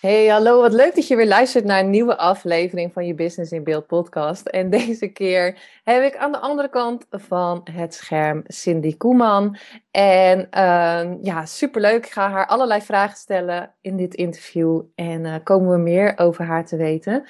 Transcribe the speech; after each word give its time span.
Hey, 0.00 0.26
hallo. 0.26 0.60
Wat 0.60 0.72
leuk 0.72 0.94
dat 0.94 1.06
je 1.06 1.16
weer 1.16 1.26
luistert 1.26 1.64
naar 1.64 1.80
een 1.80 1.90
nieuwe 1.90 2.16
aflevering 2.16 2.92
van 2.92 3.06
je 3.06 3.14
Business 3.14 3.52
in 3.52 3.64
Beeld 3.64 3.86
podcast. 3.86 4.46
En 4.46 4.70
deze 4.80 5.08
keer 5.08 5.58
heb 5.84 6.02
ik 6.02 6.16
aan 6.16 6.32
de 6.32 6.38
andere 6.38 6.68
kant 6.68 7.06
van 7.10 7.60
het 7.72 7.94
scherm 7.94 8.42
Cindy 8.46 8.96
Koeman. 8.96 9.56
En 9.90 10.38
uh, 10.38 11.22
ja, 11.22 11.46
superleuk. 11.46 12.04
Ik 12.04 12.12
ga 12.12 12.30
haar 12.30 12.46
allerlei 12.46 12.80
vragen 12.80 13.16
stellen 13.16 13.74
in 13.80 13.96
dit 13.96 14.14
interview. 14.14 14.82
En 14.94 15.24
uh, 15.24 15.34
komen 15.44 15.70
we 15.70 15.78
meer 15.78 16.18
over 16.18 16.44
haar 16.44 16.66
te 16.66 16.76
weten. 16.76 17.26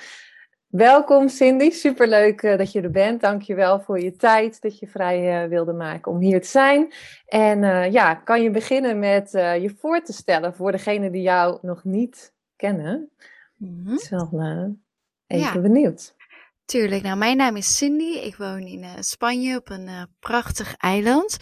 Welkom 0.67 1.29
Cindy, 1.29 1.71
superleuk 1.71 2.43
uh, 2.43 2.59
dat 2.59 2.73
je 2.73 2.81
er 2.81 2.91
bent. 2.91 3.21
Dankjewel 3.21 3.81
voor 3.81 4.01
je 4.01 4.17
tijd 4.17 4.61
dat 4.61 4.79
je 4.79 4.87
vrij 4.87 5.43
uh, 5.43 5.49
wilde 5.49 5.73
maken 5.73 6.13
om 6.13 6.19
hier 6.19 6.41
te 6.41 6.49
zijn. 6.49 6.93
En 7.27 7.91
ja, 7.93 8.15
kan 8.15 8.43
je 8.43 8.51
beginnen 8.51 8.99
met 8.99 9.31
je 9.33 9.75
voor 9.79 10.03
te 10.03 10.13
stellen 10.13 10.55
voor 10.55 10.73
degene 10.73 11.11
die 11.11 11.23
jou 11.23 11.59
nog 11.63 11.85
niet 11.85 12.39
kennen. 12.61 13.11
Ik 13.59 14.11
ben 14.11 14.29
wel 14.31 14.77
even 15.27 15.53
ja. 15.53 15.61
benieuwd. 15.61 16.15
Tuurlijk, 16.65 17.03
nou 17.03 17.17
mijn 17.17 17.37
naam 17.37 17.57
is 17.57 17.77
Cindy. 17.77 18.19
Ik 18.19 18.37
woon 18.37 18.61
in 18.61 19.05
Spanje 19.05 19.57
op 19.57 19.71
een 19.71 20.09
prachtig 20.21 20.77
eiland. 20.77 21.37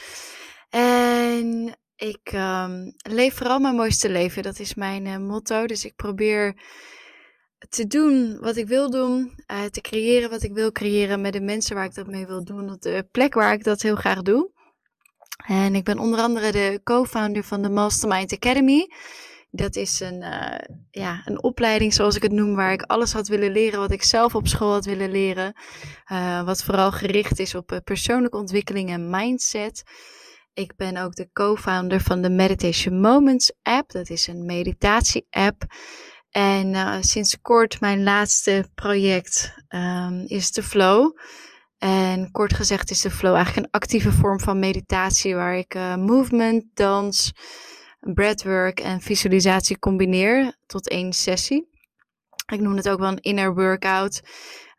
En 0.69 1.77
ik 1.96 2.33
um, 2.34 2.94
leef 2.96 3.34
vooral 3.34 3.58
mijn 3.58 3.74
mooiste 3.74 4.11
leven. 4.11 4.42
Dat 4.42 4.58
is 4.58 4.74
mijn 4.74 5.27
motto. 5.27 5.66
Dus 5.66 5.84
ik 5.84 5.96
probeer 5.96 6.55
te 7.69 7.86
doen 7.86 8.39
wat 8.41 8.56
ik 8.56 8.66
wil 8.66 8.91
doen, 8.91 9.33
uh, 9.50 9.64
te 9.64 9.80
creëren 9.80 10.30
wat 10.30 10.42
ik 10.42 10.52
wil 10.52 10.72
creëren 10.72 11.20
met 11.20 11.33
de 11.33 11.41
mensen 11.41 11.74
waar 11.74 11.84
ik 11.84 11.94
dat 11.94 12.06
mee 12.06 12.27
wil 12.27 12.44
doen, 12.44 12.72
op 12.72 12.80
de 12.80 13.08
plek 13.11 13.34
waar 13.34 13.52
ik 13.52 13.64
dat 13.64 13.83
heel 13.83 13.96
graag 13.96 14.22
doe. 14.22 14.50
En 15.46 15.74
ik 15.74 15.84
ben 15.84 15.98
onder 15.98 16.20
andere 16.20 16.52
de 16.52 16.80
co-founder 16.84 17.44
van 17.44 17.62
de 17.62 17.70
Mastermind 17.70 18.33
Academy. 18.33 18.86
Dat 19.59 19.77
is 19.77 20.01
een, 20.01 20.23
uh, 20.23 20.77
ja, 20.91 21.23
een 21.25 21.42
opleiding, 21.42 21.95
zoals 21.95 22.17
ik 22.17 22.23
het 22.23 22.33
noem, 22.33 22.55
waar 22.55 22.73
ik 22.73 22.83
alles 22.83 23.12
had 23.12 23.28
willen 23.28 23.53
leren 23.53 23.81
wat 23.81 23.91
ik 23.91 24.03
zelf 24.03 24.34
op 24.34 24.48
school 24.48 24.73
had 24.73 24.84
willen 24.84 25.11
leren. 25.11 25.53
Uh, 26.12 26.42
wat 26.42 26.62
vooral 26.62 26.92
gericht 26.92 27.39
is 27.39 27.55
op 27.55 27.81
persoonlijke 27.84 28.36
ontwikkeling 28.36 28.91
en 28.91 29.11
mindset. 29.11 29.83
Ik 30.53 30.77
ben 30.77 30.97
ook 30.97 31.14
de 31.14 31.29
co-founder 31.33 32.01
van 32.01 32.23
de 32.23 32.31
Meditation 32.31 33.01
Moments 33.01 33.53
app. 33.62 33.91
Dat 33.91 34.11
is 34.11 34.27
een 34.27 34.47
meditatie-app. 34.47 35.62
En 36.31 37.05
sinds 37.05 37.41
kort 37.41 37.81
mijn 37.81 38.03
laatste 38.03 38.70
project 38.75 39.55
um, 39.69 40.25
is 40.27 40.53
de 40.53 40.62
flow. 40.62 41.17
En 41.79 42.31
kort 42.31 42.55
gezegd 42.55 42.91
is 42.91 43.01
de 43.01 43.11
flow 43.11 43.34
eigenlijk 43.34 43.67
een 43.67 43.81
actieve 43.81 44.12
vorm 44.12 44.41
van 44.41 44.59
meditatie 44.59 45.34
waar 45.34 45.56
ik 45.56 45.75
movement, 45.96 46.64
dans, 46.75 47.33
breathwork 48.01 48.81
en 48.81 49.01
visualisatie 49.01 49.79
combineer 49.79 50.57
tot 50.67 50.89
één 50.89 51.13
sessie. 51.13 51.69
Ik 52.53 52.61
noem 52.61 52.77
het 52.77 52.89
ook 52.89 52.98
wel 52.98 53.09
een 53.09 53.20
inner 53.20 53.55
workout. 53.55 54.23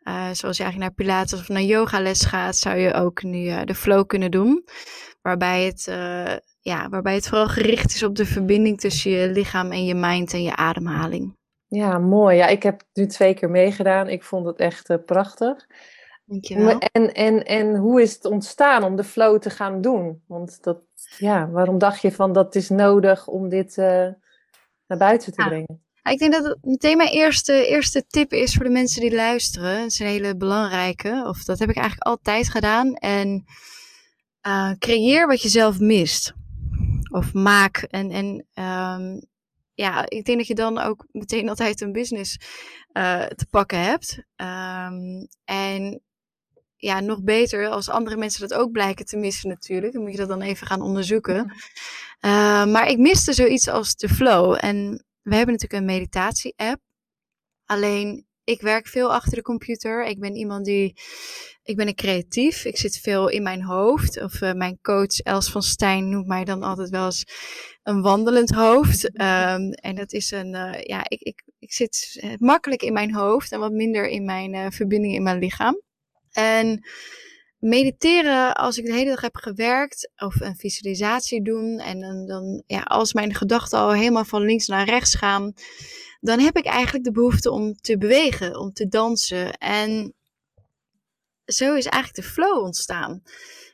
Uh, 0.02 0.30
zoals 0.32 0.56
je 0.56 0.62
eigenlijk 0.62 0.78
naar 0.78 1.06
Pilates 1.06 1.40
of 1.40 1.48
naar 1.48 1.62
yogales 1.62 2.24
gaat, 2.24 2.56
zou 2.56 2.76
je 2.76 2.94
ook 2.94 3.22
nu 3.22 3.64
de 3.64 3.74
flow 3.74 4.06
kunnen 4.06 4.30
doen. 4.30 4.64
Waarbij 5.22 5.64
het, 5.64 5.84
ja, 6.60 6.88
waarbij 6.88 7.14
het 7.14 7.28
vooral 7.28 7.48
gericht 7.48 7.94
is 7.94 8.02
op 8.02 8.14
de 8.14 8.26
verbinding 8.26 8.80
tussen 8.80 9.10
je 9.10 9.28
lichaam 9.28 9.72
en 9.72 9.84
je 9.84 9.94
mind 9.94 10.32
en 10.32 10.42
je 10.42 10.56
ademhaling. 10.56 11.36
Ja, 11.66 11.98
mooi. 11.98 12.36
Ja, 12.36 12.46
ik 12.46 12.62
heb 12.62 12.82
nu 12.92 13.06
twee 13.06 13.34
keer 13.34 13.50
meegedaan. 13.50 14.08
Ik 14.08 14.22
vond 14.22 14.46
het 14.46 14.58
echt 14.58 15.04
prachtig. 15.04 15.66
Dankjewel. 16.30 16.78
En, 16.78 17.14
en, 17.14 17.44
en 17.44 17.76
hoe 17.76 18.02
is 18.02 18.14
het 18.14 18.24
ontstaan 18.24 18.82
om 18.82 18.96
de 18.96 19.04
flow 19.04 19.38
te 19.38 19.50
gaan 19.50 19.80
doen? 19.80 20.22
Want 20.26 20.62
dat, 20.62 20.80
ja, 21.18 21.50
waarom 21.50 21.78
dacht 21.78 22.00
je 22.00 22.12
van 22.12 22.32
dat 22.32 22.54
is 22.54 22.68
nodig 22.68 23.26
om 23.26 23.48
dit 23.48 23.76
uh, 23.76 23.86
naar 24.86 24.98
buiten 24.98 25.32
te 25.32 25.42
ja. 25.42 25.48
brengen? 25.48 25.82
Ik 26.02 26.18
denk 26.18 26.32
dat 26.32 26.44
het 26.44 26.58
meteen 26.62 26.96
mijn 26.96 27.10
eerste, 27.10 27.66
eerste 27.66 28.06
tip 28.06 28.32
is 28.32 28.54
voor 28.54 28.64
de 28.64 28.70
mensen 28.70 29.00
die 29.00 29.14
luisteren. 29.14 29.78
Dat 29.78 29.90
is 29.90 29.98
een 29.98 30.06
hele 30.06 30.36
belangrijke. 30.36 31.24
Of 31.26 31.44
dat 31.44 31.58
heb 31.58 31.68
ik 31.68 31.76
eigenlijk 31.76 32.06
altijd 32.06 32.48
gedaan. 32.48 32.94
En 32.94 33.44
uh, 34.46 34.72
creëer 34.78 35.26
wat 35.26 35.42
je 35.42 35.48
zelf 35.48 35.78
mist. 35.78 36.32
Of 37.12 37.32
maak. 37.32 37.76
En, 37.76 38.10
en 38.10 38.46
um, 38.64 39.26
ja, 39.74 40.08
ik 40.08 40.24
denk 40.24 40.38
dat 40.38 40.46
je 40.46 40.54
dan 40.54 40.78
ook 40.78 41.06
meteen 41.10 41.48
altijd 41.48 41.80
een 41.80 41.92
business 41.92 42.38
uh, 42.92 43.24
te 43.24 43.46
pakken 43.50 43.80
hebt. 43.80 44.22
Um, 44.36 45.28
en 45.44 46.02
ja, 46.80 47.00
nog 47.00 47.22
beter 47.22 47.68
als 47.68 47.88
andere 47.88 48.16
mensen 48.16 48.48
dat 48.48 48.58
ook 48.58 48.70
blijken 48.70 49.04
te 49.04 49.16
missen 49.16 49.48
natuurlijk. 49.48 49.92
Dan 49.92 50.02
moet 50.02 50.10
je 50.10 50.16
dat 50.16 50.28
dan 50.28 50.42
even 50.42 50.66
gaan 50.66 50.82
onderzoeken. 50.82 51.52
Uh, 52.20 52.66
maar 52.66 52.88
ik 52.88 52.98
miste 52.98 53.32
zoiets 53.32 53.68
als 53.68 53.94
de 53.94 54.08
flow. 54.08 54.56
En 54.60 55.04
we 55.22 55.34
hebben 55.34 55.54
natuurlijk 55.54 55.80
een 55.80 55.94
meditatie-app. 55.96 56.80
Alleen 57.64 58.26
ik 58.44 58.60
werk 58.60 58.86
veel 58.86 59.12
achter 59.12 59.34
de 59.34 59.42
computer. 59.42 60.06
Ik 60.06 60.20
ben 60.20 60.34
iemand 60.34 60.64
die. 60.64 60.94
Ik 61.62 61.76
ben 61.76 61.88
een 61.88 61.94
creatief. 61.94 62.64
Ik 62.64 62.76
zit 62.76 62.98
veel 62.98 63.28
in 63.28 63.42
mijn 63.42 63.62
hoofd. 63.62 64.22
Of 64.22 64.40
uh, 64.40 64.52
mijn 64.52 64.78
coach 64.82 65.18
Els 65.18 65.50
van 65.50 65.62
Stijn 65.62 66.08
noemt 66.08 66.26
mij 66.26 66.44
dan 66.44 66.62
altijd 66.62 66.90
wel 66.90 67.04
eens 67.04 67.24
een 67.82 68.02
wandelend 68.02 68.50
hoofd. 68.50 69.04
Um, 69.04 69.70
en 69.88 69.94
dat 69.94 70.12
is 70.12 70.30
een. 70.30 70.54
Uh, 70.54 70.80
ja, 70.82 71.04
ik, 71.08 71.20
ik, 71.20 71.42
ik 71.58 71.72
zit 71.72 72.24
makkelijk 72.38 72.82
in 72.82 72.92
mijn 72.92 73.14
hoofd 73.14 73.52
en 73.52 73.60
wat 73.60 73.72
minder 73.72 74.08
in 74.08 74.24
mijn 74.24 74.72
verbinding 74.72 75.14
in 75.14 75.22
mijn 75.22 75.38
lichaam. 75.38 75.80
En 76.32 76.84
mediteren, 77.58 78.54
als 78.54 78.78
ik 78.78 78.84
de 78.86 78.92
hele 78.92 79.10
dag 79.10 79.20
heb 79.20 79.36
gewerkt, 79.36 80.10
of 80.16 80.40
een 80.40 80.56
visualisatie 80.56 81.42
doen, 81.42 81.78
en 81.78 82.00
dan, 82.00 82.26
dan 82.26 82.62
ja, 82.66 82.80
als 82.80 83.12
mijn 83.12 83.34
gedachten 83.34 83.78
al 83.78 83.92
helemaal 83.92 84.24
van 84.24 84.42
links 84.42 84.66
naar 84.66 84.84
rechts 84.84 85.14
gaan, 85.14 85.52
dan 86.20 86.40
heb 86.40 86.56
ik 86.56 86.64
eigenlijk 86.64 87.04
de 87.04 87.12
behoefte 87.12 87.50
om 87.50 87.74
te 87.74 87.98
bewegen, 87.98 88.58
om 88.58 88.72
te 88.72 88.88
dansen. 88.88 89.52
En 89.58 90.14
zo 91.44 91.74
is 91.74 91.86
eigenlijk 91.86 92.26
de 92.26 92.32
flow 92.32 92.62
ontstaan. 92.64 93.22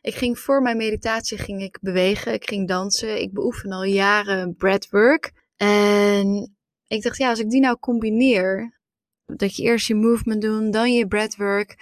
Ik 0.03 0.15
ging 0.15 0.39
voor 0.39 0.63
mijn 0.63 0.77
meditatie 0.77 1.39
ging 1.39 1.63
ik 1.63 1.79
bewegen, 1.81 2.33
ik 2.33 2.49
ging 2.49 2.69
dansen. 2.69 3.21
Ik 3.21 3.33
beoefen 3.33 3.73
al 3.73 3.85
jaren 3.85 4.57
breathwork. 4.57 5.33
En 5.57 6.57
ik 6.87 7.03
dacht, 7.03 7.19
ja, 7.19 7.29
als 7.29 7.39
ik 7.39 7.51
die 7.51 7.61
nou 7.61 7.79
combineer, 7.79 8.79
dat 9.27 9.57
je 9.57 9.63
eerst 9.63 9.87
je 9.87 9.95
movement 9.95 10.43
doet, 10.43 10.73
dan 10.73 10.93
je 10.93 11.07
breathwork 11.07 11.77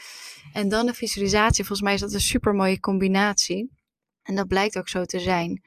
en 0.54 0.68
dan 0.68 0.86
de 0.86 0.94
visualisatie. 0.94 1.64
Volgens 1.64 1.80
mij 1.80 1.94
is 1.94 2.00
dat 2.00 2.12
een 2.12 2.20
super 2.20 2.54
mooie 2.54 2.80
combinatie. 2.80 3.70
En 4.22 4.34
dat 4.34 4.48
blijkt 4.48 4.78
ook 4.78 4.88
zo 4.88 5.04
te 5.04 5.18
zijn. 5.18 5.62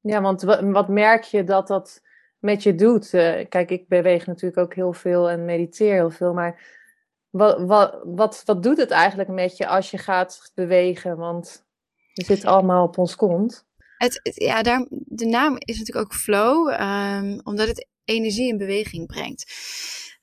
Ja, 0.00 0.20
want 0.20 0.42
wat 0.60 0.88
merk 0.88 1.22
je 1.22 1.44
dat 1.44 1.66
dat 1.66 2.02
met 2.38 2.62
je 2.62 2.74
doet? 2.74 3.12
Uh, 3.12 3.48
kijk, 3.48 3.70
ik 3.70 3.88
beweeg 3.88 4.26
natuurlijk 4.26 4.60
ook 4.60 4.74
heel 4.74 4.92
veel 4.92 5.30
en 5.30 5.44
mediteer 5.44 5.92
heel 5.92 6.10
veel, 6.10 6.32
maar 6.32 6.60
wat, 7.30 7.60
wat, 7.60 8.00
wat, 8.04 8.42
wat 8.44 8.62
doet 8.62 8.76
het 8.76 8.90
eigenlijk 8.90 9.28
met 9.28 9.56
je 9.56 9.66
als 9.66 9.90
je 9.90 9.98
gaat 9.98 10.50
bewegen? 10.54 11.16
Want 11.16 11.64
we 12.14 12.24
zitten 12.24 12.48
allemaal 12.48 12.86
op 12.86 12.98
ons 12.98 13.16
kont. 13.16 13.66
Het, 13.96 14.20
het, 14.22 14.34
ja, 14.34 14.62
daar, 14.62 14.86
de 14.90 15.26
naam 15.26 15.56
is 15.58 15.78
natuurlijk 15.78 16.06
ook 16.06 16.14
flow, 16.14 16.68
um, 16.68 17.40
omdat 17.42 17.68
het 17.68 17.86
energie 18.04 18.48
in 18.48 18.58
beweging 18.58 19.06
brengt. 19.06 19.52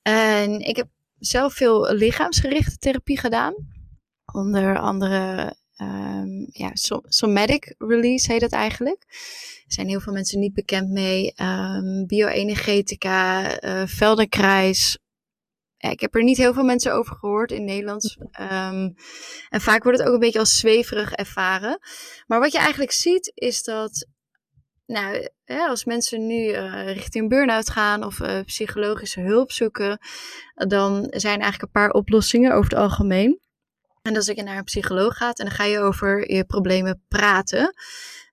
En 0.02 0.60
ik 0.60 0.76
heb 0.76 0.88
zelf 1.18 1.54
veel 1.54 1.92
lichaamsgerichte 1.92 2.76
therapie 2.76 3.18
gedaan. 3.18 3.74
Onder 4.36 4.78
andere 4.78 5.54
um, 5.80 6.46
ja, 6.52 6.70
somatic 7.08 7.74
release 7.78 8.32
heet 8.32 8.40
dat 8.40 8.52
eigenlijk. 8.52 9.04
Er 9.66 9.72
zijn 9.72 9.88
heel 9.88 10.00
veel 10.00 10.12
mensen 10.12 10.38
niet 10.38 10.54
bekend 10.54 10.90
mee. 10.90 11.32
Um, 11.40 12.06
bioenergetica, 12.06 13.62
uh, 13.62 13.86
Feldenkrais. 13.86 14.98
Ja, 15.76 15.90
ik 15.90 16.00
heb 16.00 16.14
er 16.14 16.22
niet 16.22 16.36
heel 16.36 16.54
veel 16.54 16.64
mensen 16.64 16.94
over 16.94 17.16
gehoord 17.16 17.50
in 17.50 17.64
Nederlands. 17.64 18.16
Um, 18.40 18.94
en 19.48 19.60
vaak 19.60 19.82
wordt 19.82 19.98
het 19.98 20.08
ook 20.08 20.14
een 20.14 20.20
beetje 20.20 20.38
als 20.38 20.58
zweverig 20.58 21.12
ervaren. 21.12 21.78
Maar 22.26 22.40
wat 22.40 22.52
je 22.52 22.58
eigenlijk 22.58 22.92
ziet 22.92 23.32
is 23.34 23.62
dat 23.62 24.06
nou, 24.86 25.28
als 25.46 25.84
mensen 25.84 26.26
nu 26.26 26.36
uh, 26.36 26.92
richting 26.92 27.28
burn-out 27.28 27.70
gaan 27.70 28.04
of 28.04 28.20
uh, 28.20 28.40
psychologische 28.44 29.20
hulp 29.20 29.52
zoeken, 29.52 29.98
dan 30.54 31.06
zijn 31.10 31.40
eigenlijk 31.40 31.62
een 31.62 31.80
paar 31.82 31.90
oplossingen 31.90 32.52
over 32.52 32.70
het 32.70 32.78
algemeen. 32.78 33.40
En 34.06 34.16
als 34.16 34.26
je 34.26 34.42
naar 34.42 34.56
een 34.56 34.64
psycholoog 34.64 35.16
gaat 35.16 35.38
en 35.38 35.44
dan 35.44 35.54
ga 35.54 35.64
je 35.64 35.78
over 35.78 36.32
je 36.32 36.44
problemen 36.44 37.02
praten, 37.08 37.74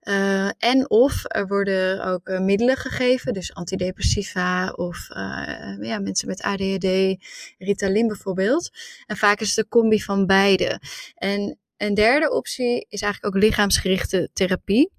Uh, 0.08 0.50
en 0.58 0.90
of 0.90 1.22
er 1.22 1.46
worden 1.46 2.04
ook 2.04 2.28
uh, 2.28 2.38
middelen 2.38 2.76
gegeven, 2.76 3.32
dus 3.32 3.54
antidepressiva 3.54 4.70
of 4.70 5.08
uh, 5.10 5.76
ja, 5.80 5.98
mensen 5.98 6.28
met 6.28 6.42
ADHD, 6.42 7.16
Ritalin 7.58 8.06
bijvoorbeeld. 8.06 8.70
En 9.06 9.16
vaak 9.16 9.40
is 9.40 9.48
het 9.48 9.58
een 9.58 9.68
combi 9.68 10.02
van 10.02 10.26
beide. 10.26 10.80
En 11.14 11.58
een 11.76 11.94
derde 11.94 12.30
optie 12.30 12.86
is 12.88 13.02
eigenlijk 13.02 13.36
ook 13.36 13.42
lichaamsgerichte 13.42 14.30
therapie. 14.32 14.90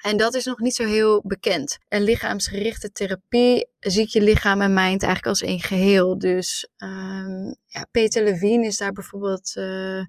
En 0.00 0.16
dat 0.16 0.34
is 0.34 0.44
nog 0.44 0.58
niet 0.58 0.74
zo 0.74 0.84
heel 0.84 1.22
bekend. 1.26 1.78
En 1.88 2.02
lichaamsgerichte 2.02 2.92
therapie 2.92 3.68
ziet 3.78 4.12
je 4.12 4.22
lichaam 4.22 4.60
en 4.60 4.74
mind 4.74 5.02
eigenlijk 5.02 5.26
als 5.26 5.42
één 5.42 5.60
geheel. 5.60 6.18
Dus 6.18 6.68
um, 6.76 7.56
ja, 7.66 7.86
Peter 7.90 8.24
Levine 8.24 8.66
is 8.66 8.76
daar 8.76 8.92
bijvoorbeeld 8.92 9.54
uh, 9.56 10.04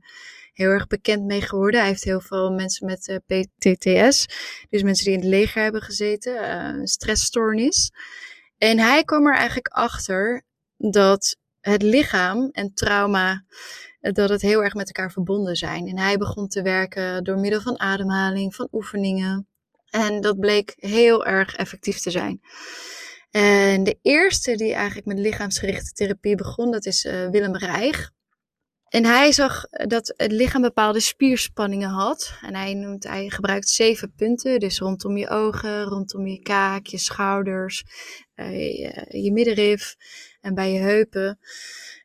heel 0.53 0.69
erg 0.69 0.87
bekend 0.87 1.23
mee 1.23 1.41
geworden. 1.41 1.79
Hij 1.79 1.89
heeft 1.89 2.03
heel 2.03 2.21
veel 2.21 2.51
mensen 2.51 2.85
met 2.85 3.07
uh, 3.07 3.17
PTTS, 3.25 4.27
dus 4.69 4.83
mensen 4.83 5.05
die 5.05 5.13
in 5.13 5.19
het 5.19 5.29
leger 5.29 5.61
hebben 5.61 5.81
gezeten, 5.81 6.33
uh, 6.33 6.85
stressstoornis. 6.85 7.91
En 8.57 8.79
hij 8.79 9.03
kwam 9.03 9.27
er 9.27 9.35
eigenlijk 9.35 9.67
achter 9.67 10.43
dat 10.77 11.35
het 11.59 11.81
lichaam 11.81 12.49
en 12.51 12.73
trauma 12.73 13.45
dat 13.99 14.29
het 14.29 14.41
heel 14.41 14.63
erg 14.63 14.73
met 14.73 14.87
elkaar 14.87 15.11
verbonden 15.11 15.55
zijn. 15.55 15.87
En 15.87 15.99
hij 15.99 16.17
begon 16.17 16.47
te 16.47 16.61
werken 16.61 17.23
door 17.23 17.39
middel 17.39 17.61
van 17.61 17.79
ademhaling, 17.79 18.55
van 18.55 18.67
oefeningen. 18.71 19.50
En 19.91 20.21
dat 20.21 20.39
bleek 20.39 20.73
heel 20.77 21.25
erg 21.25 21.55
effectief 21.55 21.99
te 21.99 22.11
zijn. 22.11 22.41
En 23.31 23.83
de 23.83 23.97
eerste 24.01 24.55
die 24.55 24.73
eigenlijk 24.73 25.07
met 25.07 25.19
lichaamsgerichte 25.19 25.91
therapie 25.91 26.35
begon, 26.35 26.71
dat 26.71 26.85
is 26.85 27.05
uh, 27.05 27.29
Willem 27.29 27.55
Reich. 27.55 28.11
En 28.87 29.05
hij 29.05 29.31
zag 29.31 29.65
dat 29.69 30.13
het 30.17 30.31
lichaam 30.31 30.61
bepaalde 30.61 30.99
spierspanningen 30.99 31.89
had. 31.89 32.33
En 32.41 32.55
hij, 32.55 32.73
noemt, 32.73 33.03
hij 33.03 33.29
gebruikt 33.29 33.69
zeven 33.69 34.13
punten. 34.15 34.59
Dus 34.59 34.79
rondom 34.79 35.17
je 35.17 35.29
ogen, 35.29 35.83
rondom 35.83 36.27
je 36.27 36.39
kaak, 36.39 36.85
je 36.85 36.97
schouders, 36.97 37.83
uh, 38.35 38.51
je, 38.51 39.05
je 39.21 39.31
middenrif 39.31 39.95
en 40.41 40.53
bij 40.53 40.71
je 40.71 40.79
heupen. 40.79 41.39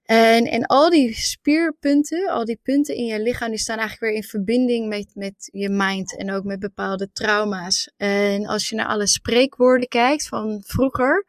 En, 0.06 0.44
en 0.44 0.66
al 0.66 0.90
die 0.90 1.14
spierpunten, 1.14 2.28
al 2.28 2.44
die 2.44 2.58
punten 2.62 2.94
in 2.94 3.04
je 3.04 3.20
lichaam, 3.20 3.50
die 3.50 3.58
staan 3.58 3.78
eigenlijk 3.78 4.12
weer 4.12 4.22
in 4.22 4.28
verbinding 4.28 4.88
met, 4.88 5.10
met 5.14 5.48
je 5.52 5.68
mind 5.68 6.16
en 6.16 6.32
ook 6.32 6.44
met 6.44 6.58
bepaalde 6.58 7.12
trauma's. 7.12 7.92
En 7.96 8.46
als 8.46 8.68
je 8.68 8.74
naar 8.76 8.86
alle 8.86 9.06
spreekwoorden 9.06 9.88
kijkt 9.88 10.28
van 10.28 10.62
vroeger, 10.66 11.26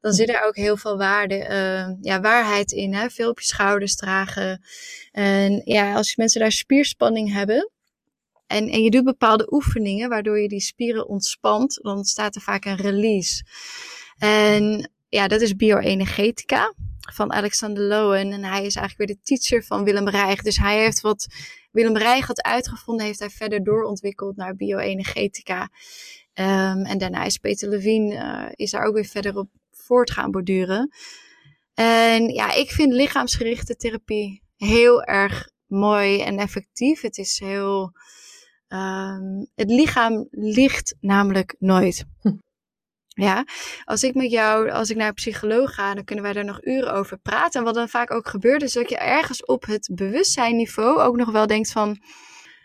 dan 0.00 0.12
zit 0.12 0.28
er 0.28 0.44
ook 0.44 0.56
heel 0.56 0.76
veel 0.76 0.96
waarde, 0.96 1.34
uh, 1.34 1.96
ja, 2.00 2.20
waarheid 2.20 2.72
in. 2.72 2.94
Hè? 2.94 3.10
Veel 3.10 3.30
op 3.30 3.40
je 3.40 3.46
schouders 3.46 3.96
dragen. 3.96 4.62
En 5.12 5.62
ja, 5.64 5.94
als 5.94 6.16
mensen 6.16 6.40
daar 6.40 6.52
spierspanning 6.52 7.32
hebben, 7.32 7.70
en, 8.46 8.68
en 8.68 8.82
je 8.82 8.90
doet 8.90 9.04
bepaalde 9.04 9.52
oefeningen 9.52 10.08
waardoor 10.08 10.40
je 10.40 10.48
die 10.48 10.60
spieren 10.60 11.08
ontspant, 11.08 11.78
dan 11.82 12.04
staat 12.04 12.34
er 12.34 12.40
vaak 12.40 12.64
een 12.64 12.76
release. 12.76 13.44
En 14.18 14.90
ja, 15.08 15.28
dat 15.28 15.40
is 15.40 15.56
bioenergetica 15.56 16.74
van 17.14 17.32
Alexander 17.32 17.82
Lowen. 17.82 18.32
En 18.32 18.44
hij 18.44 18.64
is 18.64 18.76
eigenlijk 18.76 18.96
weer 18.96 19.06
de 19.06 19.22
teacher 19.22 19.64
van 19.64 19.84
Willem 19.84 20.08
Reich. 20.08 20.42
Dus 20.42 20.58
hij 20.58 20.78
heeft 20.78 21.00
wat 21.00 21.26
Willem 21.70 21.96
Reich 21.96 22.26
had 22.26 22.42
uitgevonden, 22.42 23.06
heeft 23.06 23.18
hij 23.18 23.30
verder 23.30 23.64
doorontwikkeld 23.64 24.36
naar 24.36 24.56
bioenergetica. 24.56 25.62
Um, 26.34 26.84
en 26.84 26.98
daarna 26.98 27.24
is 27.24 27.38
Peter 27.38 27.68
Levine, 27.68 28.14
uh, 28.14 28.48
is 28.52 28.70
daar 28.70 28.84
ook 28.84 28.94
weer 28.94 29.04
verder 29.04 29.36
op 29.36 29.48
voort 29.70 30.10
gaan 30.10 30.30
borduren. 30.30 30.90
En 31.74 32.28
ja, 32.28 32.52
ik 32.52 32.70
vind 32.70 32.92
lichaamsgerichte 32.92 33.76
therapie 33.76 34.42
heel 34.56 35.02
erg 35.02 35.50
mooi 35.66 36.20
en 36.20 36.38
effectief. 36.38 37.00
Het 37.00 37.18
is 37.18 37.38
heel. 37.38 37.92
Um, 38.68 39.46
het 39.54 39.70
lichaam 39.70 40.26
ligt 40.30 40.94
namelijk 41.00 41.56
nooit. 41.58 42.04
Hm. 42.20 42.36
Ja, 43.18 43.44
als 43.84 44.02
ik 44.02 44.14
met 44.14 44.30
jou, 44.30 44.70
als 44.70 44.90
ik 44.90 44.96
naar 44.96 45.08
een 45.08 45.14
psycholoog 45.14 45.74
ga, 45.74 45.94
dan 45.94 46.04
kunnen 46.04 46.24
wij 46.24 46.32
daar 46.32 46.44
nog 46.44 46.64
uren 46.64 46.92
over 46.92 47.18
praten. 47.18 47.60
En 47.60 47.66
wat 47.66 47.74
dan 47.74 47.88
vaak 47.88 48.10
ook 48.10 48.28
gebeurt, 48.28 48.62
is 48.62 48.72
dat 48.72 48.88
je 48.88 48.96
ergens 48.96 49.44
op 49.44 49.66
het 49.66 49.88
bewustzijnniveau 49.92 51.00
ook 51.00 51.16
nog 51.16 51.30
wel 51.30 51.46
denkt 51.46 51.72
van, 51.72 51.98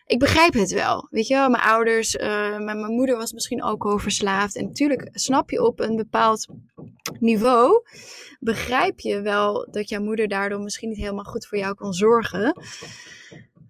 ik 0.06 0.20
begrijp 0.20 0.54
het 0.54 0.72
wel. 0.72 1.08
Weet 1.10 1.28
je 1.28 1.34
wel, 1.34 1.50
mijn 1.50 1.64
ouders, 1.64 2.16
uh, 2.16 2.22
mijn, 2.58 2.80
mijn 2.80 2.94
moeder 2.94 3.18
was 3.18 3.32
misschien 3.32 3.62
alcoholverslaafd. 3.62 4.56
En 4.56 4.66
natuurlijk 4.66 5.10
snap 5.12 5.50
je 5.50 5.64
op 5.64 5.80
een 5.80 5.96
bepaald 5.96 6.48
niveau, 7.20 7.84
begrijp 8.40 9.00
je 9.00 9.22
wel 9.22 9.68
dat 9.72 9.90
jouw 9.90 10.02
moeder 10.02 10.28
daardoor 10.28 10.60
misschien 10.60 10.90
niet 10.90 10.98
helemaal 10.98 11.24
goed 11.24 11.48
voor 11.48 11.58
jou 11.58 11.76
kan 11.76 11.94
zorgen. 11.94 12.56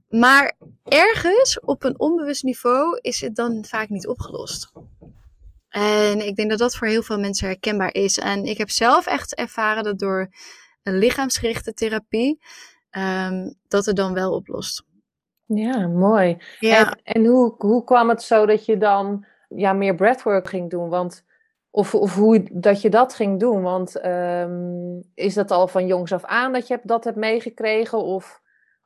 Maar 0.10 0.58
ergens 0.84 1.60
op 1.60 1.84
een 1.84 2.00
onbewust 2.00 2.44
niveau 2.44 3.00
is 3.02 3.22
het 3.22 3.36
dan 3.36 3.66
vaak 3.66 3.90
niet 3.90 4.08
opgelost. 4.08 4.72
En 5.72 6.28
ik 6.28 6.36
denk 6.36 6.50
dat 6.50 6.60
dat 6.60 6.76
voor 6.76 6.88
heel 6.88 7.04
veel 7.04 7.20
mensen 7.20 7.48
herkenbaar 7.48 7.94
is. 7.94 8.20
En 8.20 8.46
ik 8.46 8.58
heb 8.58 8.70
zelf 8.70 9.06
echt 9.08 9.36
ervaren 9.36 9.84
dat 9.84 10.00
door 10.00 10.30
een 10.84 10.98
lichaamsgerichte 10.98 11.74
therapie, 11.74 12.40
um, 12.92 13.56
dat 13.68 13.86
het 13.86 13.96
dan 13.96 14.14
wel 14.14 14.34
oplost. 14.34 14.84
Ja, 15.46 15.88
mooi. 15.88 16.38
Ja. 16.60 16.90
En, 16.90 17.00
en, 17.04 17.26
hoe, 17.26 17.56
hoe 17.58 17.84
kwam 17.84 18.10
het 18.10 18.22
zo 18.22 18.46
dat 18.46 18.66
je 18.66 18.78
dan 18.78 19.26
ja, 19.50 19.74
meer 19.74 19.96
breathwork 19.96 20.48
ging 20.48 20.70
doen? 20.70 20.90
Want, 20.90 21.26
of, 21.70 21.96
of 21.96 22.16
hoe 22.16 22.48
dat 22.52 22.82
je 22.82 22.90
dat 22.90 23.14
ging 23.14 23.40
doen? 23.40 23.62
Want 23.62 24.06
um, 24.06 25.04
is 25.14 25.34
dat 25.34 25.52
al 25.52 25.68
van 25.68 25.88
jongs 25.88 26.12
af 26.12 26.24
aan 26.24 26.54
dat 26.54 26.68
je 26.68 26.80
dat 26.84 27.04
hebt 27.04 27.18
meegekregen? 27.18 28.04
Of 28.04 28.41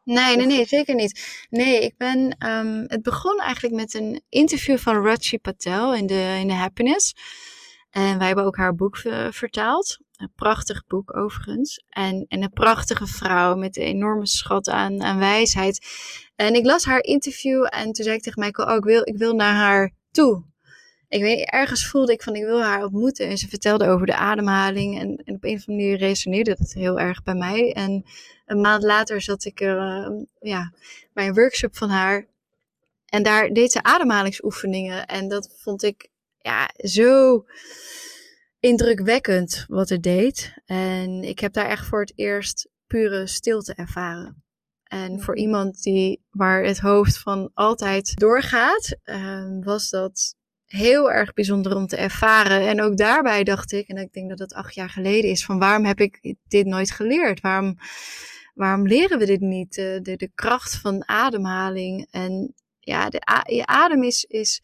Nee, 0.05 0.35
nee, 0.35 0.45
nee, 0.45 0.65
zeker 0.65 0.95
niet. 0.95 1.45
Nee, 1.49 1.81
ik 1.81 1.97
ben. 1.97 2.47
Um, 2.47 2.83
het 2.87 3.01
begon 3.01 3.39
eigenlijk 3.39 3.75
met 3.75 3.93
een 3.93 4.21
interview 4.29 4.77
van 4.77 5.03
Rachi 5.05 5.39
Patel 5.39 5.95
in 5.95 6.07
de, 6.07 6.37
in 6.39 6.47
de 6.47 6.53
Happiness. 6.53 7.13
En 7.89 8.17
wij 8.17 8.27
hebben 8.27 8.45
ook 8.45 8.57
haar 8.57 8.75
boek 8.75 8.97
vertaald. 9.29 9.97
Een 10.15 10.31
prachtig 10.35 10.85
boek 10.87 11.17
overigens. 11.17 11.83
En, 11.89 12.25
en 12.27 12.43
een 12.43 12.53
prachtige 12.53 13.07
vrouw 13.07 13.55
met 13.55 13.77
een 13.77 13.83
enorme 13.83 14.27
schat 14.27 14.69
aan, 14.69 15.03
aan 15.03 15.19
wijsheid. 15.19 15.85
En 16.35 16.55
ik 16.55 16.65
las 16.65 16.85
haar 16.85 17.03
interview 17.03 17.67
en 17.69 17.91
toen 17.91 18.05
zei 18.05 18.15
ik 18.15 18.21
tegen 18.21 18.43
Michael: 18.43 18.69
Oh, 18.69 18.75
ik 18.75 18.83
wil, 18.83 19.01
ik 19.03 19.17
wil 19.17 19.35
naar 19.35 19.53
haar 19.53 19.91
toe. 20.11 20.43
Ik 21.07 21.21
weet, 21.21 21.49
ergens 21.49 21.87
voelde 21.87 22.11
ik 22.13 22.23
van 22.23 22.35
ik 22.35 22.43
wil 22.43 22.63
haar 22.63 22.83
ontmoeten. 22.83 23.27
En 23.27 23.37
ze 23.37 23.47
vertelde 23.47 23.87
over 23.87 24.05
de 24.05 24.15
ademhaling. 24.15 24.99
En, 24.99 25.21
en 25.23 25.35
op 25.35 25.43
een 25.43 25.55
of 25.55 25.67
andere 25.67 25.87
manier 25.87 25.97
resoneerde 25.97 26.55
dat 26.57 26.73
heel 26.73 26.99
erg 26.99 27.23
bij 27.23 27.35
mij. 27.35 27.73
En 27.73 28.05
een 28.45 28.61
maand 28.61 28.83
later 28.83 29.21
zat 29.21 29.45
ik 29.45 29.61
uh, 29.61 30.07
ja, 30.39 30.71
bij 31.13 31.27
een 31.27 31.33
workshop 31.33 31.77
van 31.77 31.89
haar. 31.89 32.27
En 33.05 33.23
daar 33.23 33.49
deed 33.49 33.71
ze 33.71 33.83
ademhalingsoefeningen. 33.83 35.05
En 35.05 35.27
dat 35.27 35.55
vond 35.57 35.83
ik 35.83 36.09
ja, 36.39 36.69
zo 36.77 37.45
indrukwekkend 38.59 39.65
wat 39.67 39.89
het 39.89 40.03
deed. 40.03 40.53
En 40.65 41.23
ik 41.23 41.39
heb 41.39 41.53
daar 41.53 41.69
echt 41.69 41.85
voor 41.85 41.99
het 41.99 42.13
eerst 42.15 42.69
pure 42.87 43.27
stilte 43.27 43.73
ervaren. 43.73 44.43
En 44.83 45.21
voor 45.21 45.37
iemand 45.37 45.83
die, 45.83 46.23
waar 46.29 46.63
het 46.63 46.79
hoofd 46.79 47.17
van 47.17 47.51
altijd 47.53 48.15
doorgaat, 48.15 48.97
uh, 49.05 49.57
was 49.61 49.89
dat 49.89 50.35
heel 50.65 51.11
erg 51.11 51.33
bijzonder 51.33 51.75
om 51.75 51.87
te 51.87 51.95
ervaren. 51.95 52.67
En 52.67 52.81
ook 52.81 52.97
daarbij 52.97 53.43
dacht 53.43 53.71
ik, 53.71 53.87
en 53.87 53.97
ik 53.97 54.13
denk 54.13 54.29
dat 54.29 54.37
dat 54.37 54.53
acht 54.53 54.75
jaar 54.75 54.89
geleden 54.89 55.29
is, 55.29 55.45
van 55.45 55.59
waarom 55.59 55.85
heb 55.85 55.99
ik 55.99 56.35
dit 56.47 56.65
nooit 56.65 56.91
geleerd? 56.91 57.41
Waarom 57.41 57.77
waarom 58.55 58.87
leren 58.87 59.19
we 59.19 59.25
dit 59.25 59.41
niet? 59.41 59.73
De, 59.73 59.99
de, 60.01 60.15
de 60.15 60.31
kracht 60.35 60.75
van 60.75 61.07
ademhaling. 61.07 62.07
En 62.11 62.53
ja, 62.79 63.09
de, 63.09 63.43
je 63.45 63.65
adem 63.65 64.03
is, 64.03 64.23
is 64.23 64.61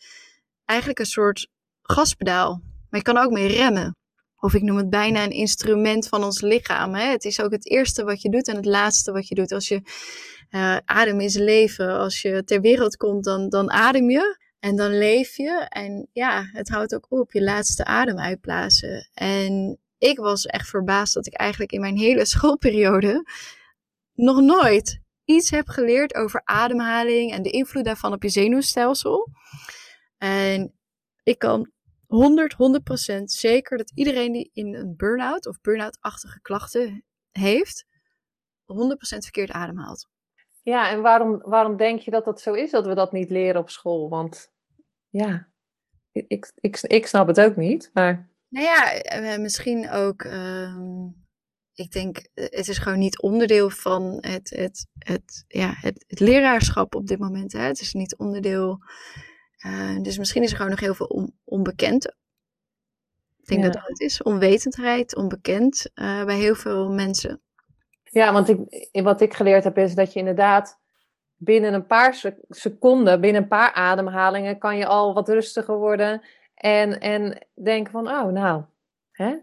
eigenlijk 0.66 1.00
een 1.00 1.06
soort 1.06 1.48
gaspedaal. 1.82 2.62
Maar 2.90 3.00
je 3.00 3.06
kan 3.06 3.18
ook 3.18 3.32
mee 3.32 3.48
remmen. 3.48 3.96
Of 4.40 4.54
ik 4.54 4.62
noem 4.62 4.78
het 4.78 4.90
bijna 4.90 5.24
een 5.24 5.32
instrument 5.32 6.08
van 6.08 6.24
ons 6.24 6.42
lichaam. 6.42 6.96
Hè? 6.96 7.06
Het 7.06 7.26
is 7.26 7.42
ook 7.42 7.52
het 7.52 7.70
eerste 7.70 8.04
wat 8.04 8.22
je 8.22 8.30
doet 8.30 8.48
en 8.48 8.56
het 8.56 8.66
laatste 8.66 9.12
wat 9.12 9.28
je 9.28 9.36
doet. 9.36 9.52
Als 9.52 9.68
je 9.68 9.82
uh, 10.52 10.78
adem 10.86 11.20
is 11.20 11.36
leven. 11.36 11.98
Als 11.98 12.22
je 12.22 12.44
ter 12.44 12.62
wereld 12.62 12.98
komt, 12.98 13.24
dan, 13.24 13.50
dan 13.50 13.72
adem 13.72 14.10
je. 14.10 14.40
En 14.60 14.76
dan 14.76 14.98
leef 14.98 15.38
je. 15.38 15.66
En 15.70 16.08
ja, 16.14 16.50
het 16.52 16.70
houdt 16.70 16.96
ook 16.96 17.06
op 17.10 17.32
je 17.32 17.44
laatste 17.44 17.86
adem 17.86 18.20
uitblazen. 18.20 19.10
En 19.14 19.80
ik 19.98 20.18
was 20.18 20.46
echt 20.46 20.68
verbaasd 20.70 21.14
dat 21.14 21.28
ik 21.28 21.34
eigenlijk 21.34 21.72
in 21.72 21.82
mijn 21.82 21.98
hele 21.98 22.26
schoolperiode 22.36 23.24
nog 24.22 24.42
nooit 24.42 25.01
iets 25.25 25.50
heb 25.50 25.68
geleerd 25.68 26.16
over 26.16 26.42
ademhaling 26.44 27.32
en 27.32 27.42
de 27.42 27.50
invloed 27.50 27.86
daarvan 27.86 28.13
op 28.13 28.24
je 28.24 28.30
zenuwstelsel. 28.30 29.28
En 30.18 30.74
ik 31.24 31.40
kan 31.40 31.72
100, 32.08 32.54
100% 32.54 33.24
zeker 33.24 33.78
dat 33.78 33.92
iedereen 33.96 34.32
die 34.32 34.50
in 34.54 34.75
een 34.75 34.96
burn-out 34.96 35.48
of 35.48 35.62
burn-out-achtige 35.62 36.42
klachten 36.42 37.06
heeft, 37.32 37.86
100% 37.86 37.94
verkeerd 39.00 39.51
ademhaalt. 39.51 40.08
Ja, 40.63 40.90
en 40.90 41.01
waarom, 41.01 41.38
waarom 41.38 41.78
denk 41.78 42.00
je 42.00 42.12
dat 42.12 42.25
dat 42.25 42.42
zo 42.42 42.54
is 42.54 42.72
dat 42.72 42.86
we 42.86 42.96
dat 42.96 43.12
niet 43.12 43.30
leren 43.30 43.62
op 43.62 43.70
school? 43.70 44.10
Want 44.10 44.51
ja, 45.10 45.48
ik, 46.12 46.51
ik, 46.56 46.82
ik 46.82 47.08
snap 47.08 47.28
het 47.28 47.42
ook 47.42 47.56
niet. 47.56 47.90
Maar... 47.94 48.30
Nou 48.48 48.66
ja, 48.66 48.94
eh, 48.94 49.40
misschien 49.40 49.90
ook. 49.90 50.22
Ehm, 50.22 51.08
ik 51.74 51.92
denk, 51.92 52.18
eh, 52.18 52.46
het 52.50 52.68
is 52.68 52.78
gewoon 52.78 53.00
niet 53.00 53.22
onderdeel 53.22 53.70
van 53.70 54.18
het, 54.20 54.50
het, 54.50 54.88
het, 55.00 55.46
ja, 55.48 55.74
het, 55.75 56.06
het 56.08 56.20
leraarschap 56.20 56.96
op 56.96 57.08
dit 57.08 57.20
moment. 57.20 57.51
Hè. 57.51 57.62
Het 57.62 57.82
is 57.82 57.94
niet 57.94 58.18
onderdeel. 58.18 58.80
Uh, 59.66 60.01
dus 60.01 60.18
misschien 60.18 60.44
is 60.44 60.50
er 60.50 60.56
gewoon 60.56 60.72
nog 60.72 60.80
heel 60.80 60.94
veel 60.94 61.32
onbekend. 61.44 62.06
Ik 63.42 63.48
denk 63.48 63.63
dat 63.63 63.74
dat 63.74 63.88
het 63.88 64.00
is. 64.00 64.22
Onwetendheid, 64.22 65.16
onbekend 65.16 65.90
uh, 65.96 66.25
bij 66.25 66.38
heel 66.38 66.56
veel 66.56 66.92
mensen. 66.92 67.42
Ja, 68.04 68.34
want 68.34 68.50
ik, 68.50 68.90
wat 69.04 69.22
ik 69.22 69.34
geleerd 69.34 69.63
heb 69.63 69.78
is 69.78 69.96
dat 69.96 70.13
je 70.13 70.20
inderdaad 70.20 70.80
binnen 71.36 71.74
een 71.74 71.86
paar 71.86 72.34
seconden, 72.50 73.22
binnen 73.22 73.42
een 73.42 73.48
paar 73.48 73.74
ademhalingen, 73.74 74.58
kan 74.58 74.78
je 74.78 74.86
al 74.86 75.13
wat 75.13 75.30
rustiger 75.30 75.78
worden. 75.78 76.22
En, 76.56 77.00
en 77.00 77.48
denken 77.63 77.92
van, 77.92 78.08
oh 78.08 78.32
nou, 78.32 78.63
hè? 79.12 79.36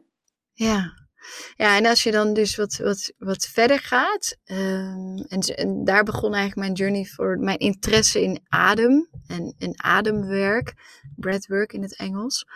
Ja. 0.53 1.08
Ja, 1.57 1.77
en 1.77 1.87
als 1.87 2.03
je 2.03 2.11
dan 2.11 2.35
dus 2.35 2.57
wat, 2.57 2.77
wat, 2.77 3.13
wat 3.19 3.47
verder 3.47 3.79
gaat, 3.79 4.37
um, 4.45 5.17
en, 5.29 5.85
daar 5.85 6.05
begon 6.05 6.35
eigenlijk 6.35 6.57
mijn 6.57 6.73
journey 6.73 7.05
voor 7.05 7.39
mijn 7.39 7.59
interesse 7.59 8.23
in 8.23 8.41
adem 8.49 9.09
en, 9.27 9.55
en 9.59 9.83
ademwerk, 9.83 10.75
breathwork 11.17 11.73
in 11.73 11.83
het 11.83 11.97
Engels. 11.97 12.47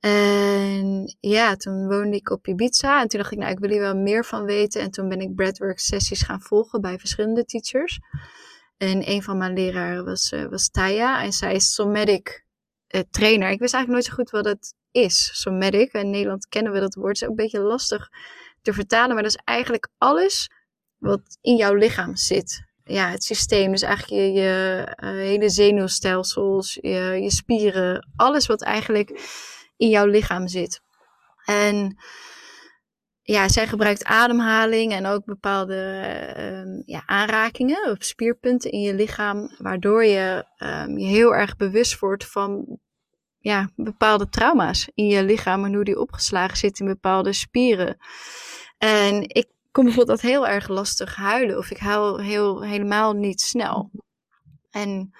En 0.00 1.16
ja, 1.20 1.56
toen 1.56 1.88
woonde 1.88 2.16
ik 2.16 2.30
op 2.30 2.46
Ibiza 2.46 3.00
en 3.00 3.08
toen 3.08 3.20
dacht 3.20 3.32
ik, 3.32 3.38
nou, 3.38 3.52
ik 3.52 3.58
wil 3.58 3.70
hier 3.70 3.80
wel 3.80 3.96
meer 3.96 4.24
van 4.24 4.44
weten. 4.44 4.80
En 4.80 4.90
toen 4.90 5.08
ben 5.08 5.20
ik 5.20 5.34
breathwork 5.34 5.78
sessies 5.78 6.22
gaan 6.22 6.40
volgen 6.40 6.80
bij 6.80 6.98
verschillende 6.98 7.44
teachers. 7.44 8.00
En 8.76 9.10
een 9.10 9.22
van 9.22 9.38
mijn 9.38 9.52
leraren 9.52 10.04
was, 10.04 10.32
uh, 10.32 10.44
was 10.44 10.68
Taya 10.68 11.22
en 11.22 11.32
zij 11.32 11.54
is 11.54 11.74
somatic 11.74 12.43
trainer. 13.10 13.50
Ik 13.50 13.58
wist 13.58 13.74
eigenlijk 13.74 13.88
nooit 13.88 14.04
zo 14.04 14.12
goed 14.12 14.30
wat 14.30 14.44
het 14.44 14.74
is, 14.90 15.30
somatic. 15.32 15.92
In 15.92 16.10
Nederland 16.10 16.48
kennen 16.48 16.72
we 16.72 16.80
dat 16.80 16.94
woord. 16.94 17.08
Het 17.08 17.16
is 17.16 17.22
ook 17.22 17.38
een 17.38 17.44
beetje 17.44 17.60
lastig 17.60 18.10
te 18.62 18.72
vertalen, 18.72 19.14
maar 19.14 19.22
dat 19.22 19.34
is 19.34 19.42
eigenlijk 19.44 19.88
alles 19.98 20.50
wat 20.98 21.38
in 21.40 21.56
jouw 21.56 21.74
lichaam 21.74 22.16
zit. 22.16 22.62
Ja, 22.84 23.10
het 23.10 23.24
systeem, 23.24 23.70
dus 23.70 23.82
eigenlijk 23.82 24.34
je, 24.34 24.96
uh, 25.02 25.10
hele 25.10 25.48
zenuwstelsels, 25.48 26.78
je, 26.80 27.18
je 27.22 27.30
spieren, 27.30 28.08
alles 28.16 28.46
wat 28.46 28.62
eigenlijk 28.62 29.10
in 29.76 29.88
jouw 29.88 30.06
lichaam 30.06 30.48
zit. 30.48 30.80
En 31.44 31.96
ja, 33.22 33.48
zij 33.48 33.66
gebruikt 33.66 34.04
ademhaling 34.04 34.92
en 34.92 35.06
ook 35.06 35.24
bepaalde 35.24 35.74
uh, 36.36 36.82
ja, 36.86 37.02
aanrakingen 37.06 37.90
of 37.90 37.96
spierpunten 37.98 38.70
in 38.70 38.80
je 38.80 38.94
lichaam, 38.94 39.54
waardoor 39.58 40.04
je 40.04 40.44
um, 40.58 40.98
je 40.98 41.06
heel 41.06 41.34
erg 41.34 41.56
bewust 41.56 41.98
wordt 41.98 42.26
van 42.26 42.78
ja, 43.44 43.70
bepaalde 43.76 44.28
trauma's 44.28 44.88
in 44.94 45.06
je 45.06 45.22
lichaam 45.22 45.64
en 45.64 45.74
hoe 45.74 45.84
die 45.84 46.00
opgeslagen 46.00 46.56
zit 46.56 46.80
in 46.80 46.86
bepaalde 46.86 47.32
spieren. 47.32 47.96
En 48.78 49.22
ik 49.28 49.46
kom 49.70 49.84
bijvoorbeeld 49.84 50.20
dat 50.20 50.30
heel 50.30 50.46
erg 50.46 50.68
lastig 50.68 51.16
huilen 51.16 51.58
of 51.58 51.70
ik 51.70 51.78
huil 51.78 52.18
heel, 52.20 52.62
helemaal 52.62 53.12
niet 53.12 53.40
snel. 53.40 53.90
En 54.70 55.14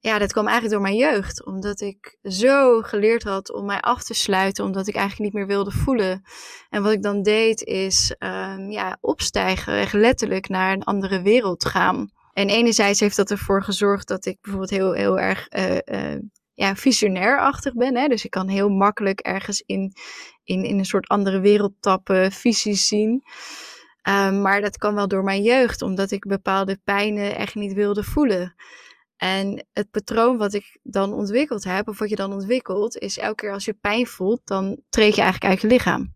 ja, 0.00 0.18
dat 0.18 0.32
kwam 0.32 0.46
eigenlijk 0.46 0.74
door 0.74 0.84
mijn 0.84 0.96
jeugd. 0.96 1.44
Omdat 1.44 1.80
ik 1.80 2.18
zo 2.22 2.82
geleerd 2.82 3.22
had 3.22 3.52
om 3.52 3.66
mij 3.66 3.80
af 3.80 4.02
te 4.02 4.14
sluiten. 4.14 4.64
Omdat 4.64 4.86
ik 4.86 4.94
eigenlijk 4.94 5.24
niet 5.24 5.40
meer 5.40 5.56
wilde 5.56 5.70
voelen. 5.70 6.22
En 6.70 6.82
wat 6.82 6.92
ik 6.92 7.02
dan 7.02 7.22
deed 7.22 7.62
is 7.62 8.14
um, 8.18 8.70
ja, 8.70 8.98
opstijgen. 9.00 9.74
Echt 9.74 9.92
letterlijk 9.92 10.48
naar 10.48 10.72
een 10.72 10.84
andere 10.84 11.22
wereld 11.22 11.64
gaan. 11.64 12.10
En 12.32 12.48
enerzijds 12.48 13.00
heeft 13.00 13.16
dat 13.16 13.30
ervoor 13.30 13.62
gezorgd 13.62 14.08
dat 14.08 14.26
ik 14.26 14.38
bijvoorbeeld 14.40 14.70
heel, 14.70 14.92
heel 14.92 15.18
erg 15.18 15.48
uh, 15.52 15.74
uh, 15.84 16.20
ja, 16.58 16.76
visionair-achtig 16.76 17.74
ben. 17.74 17.96
Hè? 17.96 18.08
Dus 18.08 18.24
ik 18.24 18.30
kan 18.30 18.48
heel 18.48 18.68
makkelijk 18.68 19.20
ergens 19.20 19.62
in, 19.66 19.92
in, 20.44 20.64
in 20.64 20.78
een 20.78 20.84
soort 20.84 21.08
andere 21.08 21.40
wereld 21.40 21.72
tappen, 21.80 22.32
visies 22.32 22.88
zien. 22.88 23.22
Um, 24.08 24.42
maar 24.42 24.60
dat 24.60 24.78
kan 24.78 24.94
wel 24.94 25.08
door 25.08 25.24
mijn 25.24 25.42
jeugd, 25.42 25.82
omdat 25.82 26.10
ik 26.10 26.26
bepaalde 26.26 26.80
pijnen 26.84 27.36
echt 27.36 27.54
niet 27.54 27.72
wilde 27.72 28.02
voelen. 28.02 28.54
En 29.16 29.66
het 29.72 29.90
patroon 29.90 30.36
wat 30.36 30.54
ik 30.54 30.78
dan 30.82 31.12
ontwikkeld 31.12 31.64
heb, 31.64 31.88
of 31.88 31.98
wat 31.98 32.08
je 32.08 32.16
dan 32.16 32.32
ontwikkelt, 32.32 32.96
is 32.96 33.18
elke 33.18 33.34
keer 33.34 33.52
als 33.52 33.64
je 33.64 33.74
pijn 33.74 34.06
voelt, 34.06 34.40
dan 34.44 34.82
treed 34.88 35.14
je 35.14 35.22
eigenlijk 35.22 35.52
uit 35.52 35.60
je 35.60 35.68
lichaam. 35.68 36.14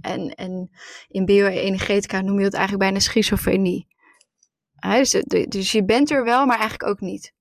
En, 0.00 0.34
en 0.34 0.70
in 1.08 1.24
bioenergetica 1.24 2.20
noem 2.20 2.38
je 2.38 2.44
dat 2.44 2.54
eigenlijk 2.54 2.84
bijna 2.84 2.98
schizofrenie. 2.98 3.86
dus, 4.80 5.10
dus 5.48 5.72
je 5.72 5.84
bent 5.84 6.10
er 6.10 6.24
wel, 6.24 6.46
maar 6.46 6.58
eigenlijk 6.58 6.90
ook 6.90 7.00
niet. 7.00 7.34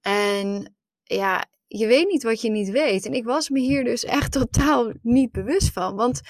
En 0.00 0.76
ja, 1.16 1.44
je 1.66 1.86
weet 1.86 2.08
niet 2.08 2.22
wat 2.22 2.40
je 2.40 2.50
niet 2.50 2.70
weet. 2.70 3.06
En 3.06 3.12
ik 3.12 3.24
was 3.24 3.48
me 3.48 3.60
hier 3.60 3.84
dus 3.84 4.04
echt 4.04 4.32
totaal 4.32 4.92
niet 5.02 5.32
bewust 5.32 5.72
van. 5.72 5.94
Want 5.94 6.20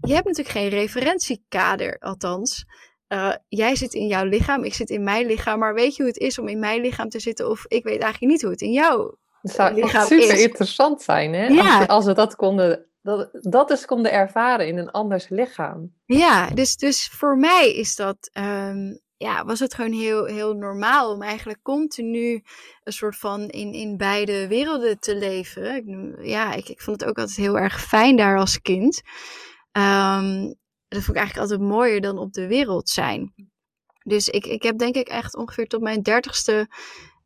je 0.00 0.14
hebt 0.14 0.26
natuurlijk 0.26 0.56
geen 0.56 0.68
referentiekader, 0.68 1.98
althans. 1.98 2.64
Uh, 3.08 3.34
jij 3.48 3.76
zit 3.76 3.94
in 3.94 4.06
jouw 4.06 4.24
lichaam, 4.24 4.64
ik 4.64 4.74
zit 4.74 4.90
in 4.90 5.02
mijn 5.02 5.26
lichaam. 5.26 5.58
Maar 5.58 5.74
weet 5.74 5.96
je 5.96 6.02
hoe 6.02 6.12
het 6.12 6.20
is 6.20 6.38
om 6.38 6.48
in 6.48 6.58
mijn 6.58 6.80
lichaam 6.80 7.08
te 7.08 7.20
zitten? 7.20 7.50
Of 7.50 7.64
ik 7.68 7.84
weet 7.84 8.00
eigenlijk 8.00 8.32
niet 8.32 8.42
hoe 8.42 8.50
het 8.50 8.60
in 8.60 8.72
jouw 8.72 9.18
het 9.42 9.52
zou 9.52 9.74
lichaam 9.74 10.06
super 10.06 10.34
is. 10.34 10.42
interessant 10.42 11.02
zijn, 11.02 11.32
hè? 11.32 11.46
Ja. 11.46 11.78
Als, 11.78 11.86
als, 11.86 12.04
we 12.04 12.12
dat 12.12 12.36
konden, 12.36 12.86
dat, 13.02 13.28
dat 13.32 13.70
eens 13.70 13.84
konden 13.84 14.12
ervaren 14.12 14.66
in 14.66 14.78
een 14.78 14.90
anders 14.90 15.28
lichaam. 15.28 15.92
Ja, 16.06 16.50
dus, 16.50 16.76
dus 16.76 17.08
voor 17.08 17.36
mij 17.36 17.74
is 17.74 17.96
dat, 17.96 18.30
um, 18.32 19.00
ja, 19.18 19.44
was 19.44 19.58
het 19.58 19.74
gewoon 19.74 19.92
heel, 19.92 20.24
heel 20.24 20.54
normaal 20.54 21.12
om 21.12 21.22
eigenlijk 21.22 21.62
continu 21.62 22.42
een 22.84 22.92
soort 22.92 23.16
van 23.16 23.48
in, 23.48 23.72
in 23.72 23.96
beide 23.96 24.48
werelden 24.48 24.98
te 24.98 25.16
leven. 25.16 26.16
Ja, 26.22 26.52
ik, 26.52 26.68
ik 26.68 26.80
vond 26.80 27.00
het 27.00 27.08
ook 27.08 27.18
altijd 27.18 27.36
heel 27.36 27.58
erg 27.58 27.80
fijn 27.80 28.16
daar 28.16 28.38
als 28.38 28.60
kind. 28.60 29.02
Um, 29.72 30.54
dat 30.88 31.02
vond 31.02 31.16
ik 31.16 31.22
eigenlijk 31.22 31.50
altijd 31.50 31.60
mooier 31.60 32.00
dan 32.00 32.18
op 32.18 32.32
de 32.32 32.46
wereld 32.46 32.88
zijn. 32.88 33.34
Dus 34.02 34.28
ik, 34.28 34.46
ik 34.46 34.62
heb 34.62 34.78
denk 34.78 34.94
ik 34.94 35.08
echt 35.08 35.36
ongeveer 35.36 35.66
tot 35.66 35.80
mijn 35.80 36.02
dertigste 36.02 36.68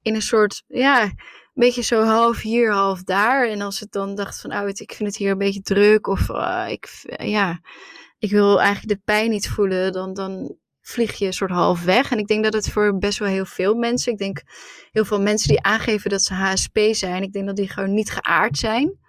in 0.03 0.15
een 0.15 0.23
soort, 0.23 0.63
ja, 0.67 1.03
een 1.03 1.13
beetje 1.55 1.83
zo 1.83 2.03
half 2.03 2.41
hier, 2.41 2.73
half 2.73 3.03
daar. 3.03 3.49
En 3.49 3.61
als 3.61 3.83
ik 3.83 3.91
dan 3.91 4.15
dacht 4.15 4.41
van, 4.41 4.53
oh, 4.53 4.69
ik 4.69 4.93
vind 4.93 5.09
het 5.09 5.17
hier 5.17 5.31
een 5.31 5.39
beetje 5.39 5.63
druk 5.63 6.07
of 6.07 6.29
uh, 6.29 6.67
ik, 6.69 7.05
ja, 7.23 7.61
ik 8.19 8.31
wil 8.31 8.61
eigenlijk 8.61 8.89
de 8.89 9.05
pijn 9.05 9.31
niet 9.31 9.49
voelen, 9.49 9.93
dan, 9.93 10.15
dan 10.15 10.57
vlieg 10.83 11.15
je 11.15 11.27
een 11.27 11.33
soort 11.33 11.51
half 11.51 11.85
weg. 11.85 12.11
En 12.11 12.19
ik 12.19 12.27
denk 12.27 12.45
dat 12.45 12.53
het 12.53 12.71
voor 12.71 12.99
best 12.99 13.19
wel 13.19 13.29
heel 13.29 13.45
veel 13.45 13.75
mensen, 13.75 14.13
ik 14.13 14.19
denk 14.19 14.43
heel 14.91 15.05
veel 15.05 15.21
mensen 15.21 15.49
die 15.49 15.63
aangeven 15.63 16.11
dat 16.11 16.23
ze 16.23 16.35
HSP 16.35 16.79
zijn, 16.91 17.23
ik 17.23 17.33
denk 17.33 17.47
dat 17.47 17.57
die 17.57 17.69
gewoon 17.69 17.95
niet 17.95 18.11
geaard 18.11 18.59
zijn. 18.59 19.01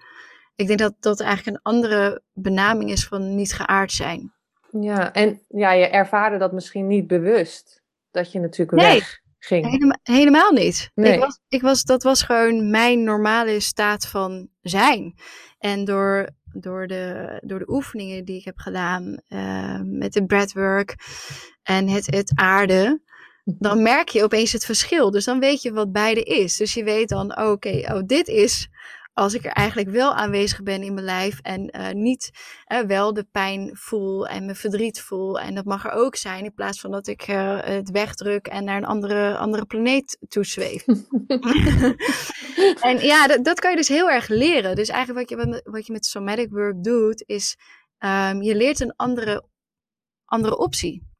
Ik 0.55 0.67
denk 0.67 0.79
dat 0.79 0.93
dat 0.99 1.19
eigenlijk 1.19 1.57
een 1.57 1.63
andere 1.63 2.21
benaming 2.33 2.91
is 2.91 3.05
van 3.05 3.35
niet 3.35 3.53
geaard 3.53 3.91
zijn. 3.91 4.33
Ja, 4.81 5.13
en 5.13 5.41
ja, 5.47 5.71
je 5.71 5.87
ervaarde 5.87 6.37
dat 6.37 6.51
misschien 6.51 6.87
niet 6.87 7.07
bewust, 7.07 7.83
dat 8.11 8.31
je 8.31 8.39
natuurlijk 8.39 8.77
nee, 8.77 8.93
weg 8.93 9.19
ging. 9.39 9.65
Helemaal, 9.65 9.97
helemaal 10.03 10.51
niet. 10.51 10.91
Nee. 10.95 11.13
Ik 11.13 11.19
was, 11.19 11.39
ik 11.47 11.61
was, 11.61 11.83
dat 11.83 12.03
was 12.03 12.23
gewoon 12.23 12.69
mijn 12.69 13.03
normale 13.03 13.59
staat 13.59 14.07
van 14.07 14.49
zijn. 14.61 15.15
En 15.57 15.85
door, 15.85 16.29
door, 16.53 16.87
de, 16.87 17.37
door 17.45 17.59
de 17.59 17.69
oefeningen 17.69 18.25
die 18.25 18.37
ik 18.37 18.45
heb 18.45 18.57
gedaan 18.57 19.17
uh, 19.29 19.79
met 19.83 20.13
de 20.13 20.25
breathwork 20.25 20.95
en 21.63 21.87
het, 21.87 22.05
het 22.05 22.31
aarde, 22.35 23.01
dan 23.43 23.81
merk 23.81 24.09
je 24.09 24.23
opeens 24.23 24.51
het 24.51 24.65
verschil. 24.65 25.11
Dus 25.11 25.25
dan 25.25 25.39
weet 25.39 25.61
je 25.61 25.73
wat 25.73 25.91
beide 25.91 26.23
is. 26.23 26.57
Dus 26.57 26.73
je 26.73 26.83
weet 26.83 27.09
dan, 27.09 27.37
oké, 27.37 27.93
oh, 27.93 28.01
dit 28.05 28.27
is 28.27 28.69
als 29.13 29.33
ik 29.33 29.45
er 29.45 29.51
eigenlijk 29.51 29.89
wel 29.89 30.13
aanwezig 30.13 30.63
ben 30.63 30.83
in 30.83 30.93
mijn 30.93 31.05
lijf 31.05 31.39
en 31.39 31.77
uh, 31.77 31.89
niet 31.91 32.31
uh, 32.67 32.79
wel 32.79 33.13
de 33.13 33.23
pijn 33.31 33.77
voel 33.77 34.27
en 34.27 34.45
mijn 34.45 34.57
verdriet 34.57 35.01
voel. 35.01 35.39
En 35.39 35.55
dat 35.55 35.65
mag 35.65 35.85
er 35.85 35.91
ook 35.91 36.15
zijn 36.15 36.43
in 36.43 36.53
plaats 36.53 36.79
van 36.79 36.91
dat 36.91 37.07
ik 37.07 37.27
uh, 37.27 37.59
het 37.61 37.91
wegdruk 37.91 38.47
en 38.47 38.63
naar 38.63 38.77
een 38.77 38.85
andere, 38.85 39.37
andere 39.37 39.65
planeet 39.65 40.17
toezweef. 40.27 40.85
en 42.89 42.99
ja, 42.99 43.27
dat, 43.27 43.43
dat 43.43 43.59
kan 43.59 43.71
je 43.71 43.77
dus 43.77 43.87
heel 43.87 44.09
erg 44.09 44.27
leren. 44.27 44.75
Dus 44.75 44.89
eigenlijk 44.89 45.29
wat 45.29 45.39
je, 45.39 45.61
wat 45.63 45.85
je 45.85 45.93
met 45.93 46.05
somatic 46.05 46.49
work 46.49 46.83
doet, 46.83 47.23
is 47.25 47.57
um, 47.99 48.41
je 48.41 48.55
leert 48.55 48.79
een 48.79 48.95
andere, 48.95 49.45
andere 50.25 50.57
optie. 50.57 51.11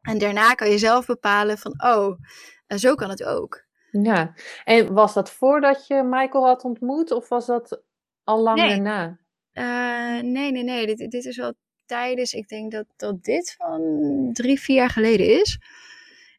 En 0.00 0.18
daarna 0.18 0.54
kan 0.54 0.70
je 0.70 0.78
zelf 0.78 1.06
bepalen 1.06 1.58
van, 1.58 1.82
oh, 1.82 2.18
zo 2.66 2.94
kan 2.94 3.10
het 3.10 3.24
ook. 3.24 3.67
Ja, 3.90 4.34
en 4.64 4.92
was 4.92 5.14
dat 5.14 5.30
voordat 5.30 5.86
je 5.86 6.02
Michael 6.02 6.44
had 6.44 6.64
ontmoet 6.64 7.10
of 7.10 7.28
was 7.28 7.46
dat 7.46 7.82
al 8.24 8.42
lang 8.42 8.58
nee. 8.58 8.68
daarna? 8.68 9.18
Uh, 9.52 10.22
nee, 10.22 10.52
nee, 10.52 10.64
nee. 10.64 10.86
Dit, 10.86 11.10
dit 11.10 11.24
is 11.24 11.36
wel 11.36 11.54
tijdens, 11.86 12.32
ik 12.32 12.48
denk 12.48 12.72
dat, 12.72 12.86
dat 12.96 13.24
dit 13.24 13.54
van 13.58 14.30
drie, 14.32 14.60
vier 14.60 14.76
jaar 14.76 14.90
geleden 14.90 15.40
is. 15.40 15.58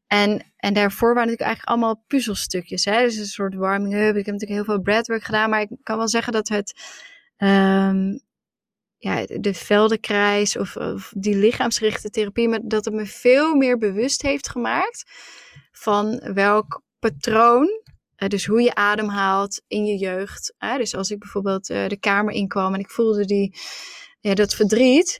En, 0.07 0.41
en 0.55 0.73
daarvoor 0.73 1.13
waren 1.13 1.29
natuurlijk 1.29 1.47
eigenlijk 1.47 1.69
allemaal 1.69 2.03
puzzelstukjes. 2.07 2.85
Hè? 2.85 3.01
Dus 3.01 3.17
een 3.17 3.25
soort 3.25 3.55
warming-up. 3.55 4.15
Ik 4.15 4.25
heb 4.25 4.33
natuurlijk 4.33 4.51
heel 4.51 4.75
veel 4.75 4.81
breathwork 4.81 5.23
gedaan. 5.23 5.49
Maar 5.49 5.61
ik 5.61 5.69
kan 5.83 5.97
wel 5.97 6.07
zeggen 6.07 6.33
dat 6.33 6.47
het... 6.47 6.73
Um, 7.37 8.27
ja, 8.97 9.25
de 9.25 9.53
veldenkruis 9.53 10.57
of, 10.57 10.75
of 10.75 11.13
die 11.15 11.35
lichaamsgerichte 11.35 12.09
therapie... 12.09 12.67
dat 12.67 12.85
het 12.85 12.93
me 12.93 13.05
veel 13.05 13.55
meer 13.55 13.77
bewust 13.77 14.21
heeft 14.21 14.49
gemaakt... 14.49 15.03
van 15.71 16.33
welk 16.33 16.81
patroon. 16.99 17.69
Uh, 18.17 18.29
dus 18.29 18.45
hoe 18.45 18.61
je 18.61 18.75
ademhaalt 18.75 19.61
in 19.67 19.85
je 19.85 19.97
jeugd. 19.97 20.53
Dus 20.77 20.95
als 20.95 21.11
ik 21.11 21.19
bijvoorbeeld 21.19 21.69
uh, 21.69 21.87
de 21.87 21.97
kamer 21.97 22.33
inkwam 22.33 22.73
en 22.73 22.79
ik 22.79 22.89
voelde 22.89 23.25
die, 23.25 23.55
ja, 24.19 24.33
dat 24.33 24.55
verdriet. 24.55 25.19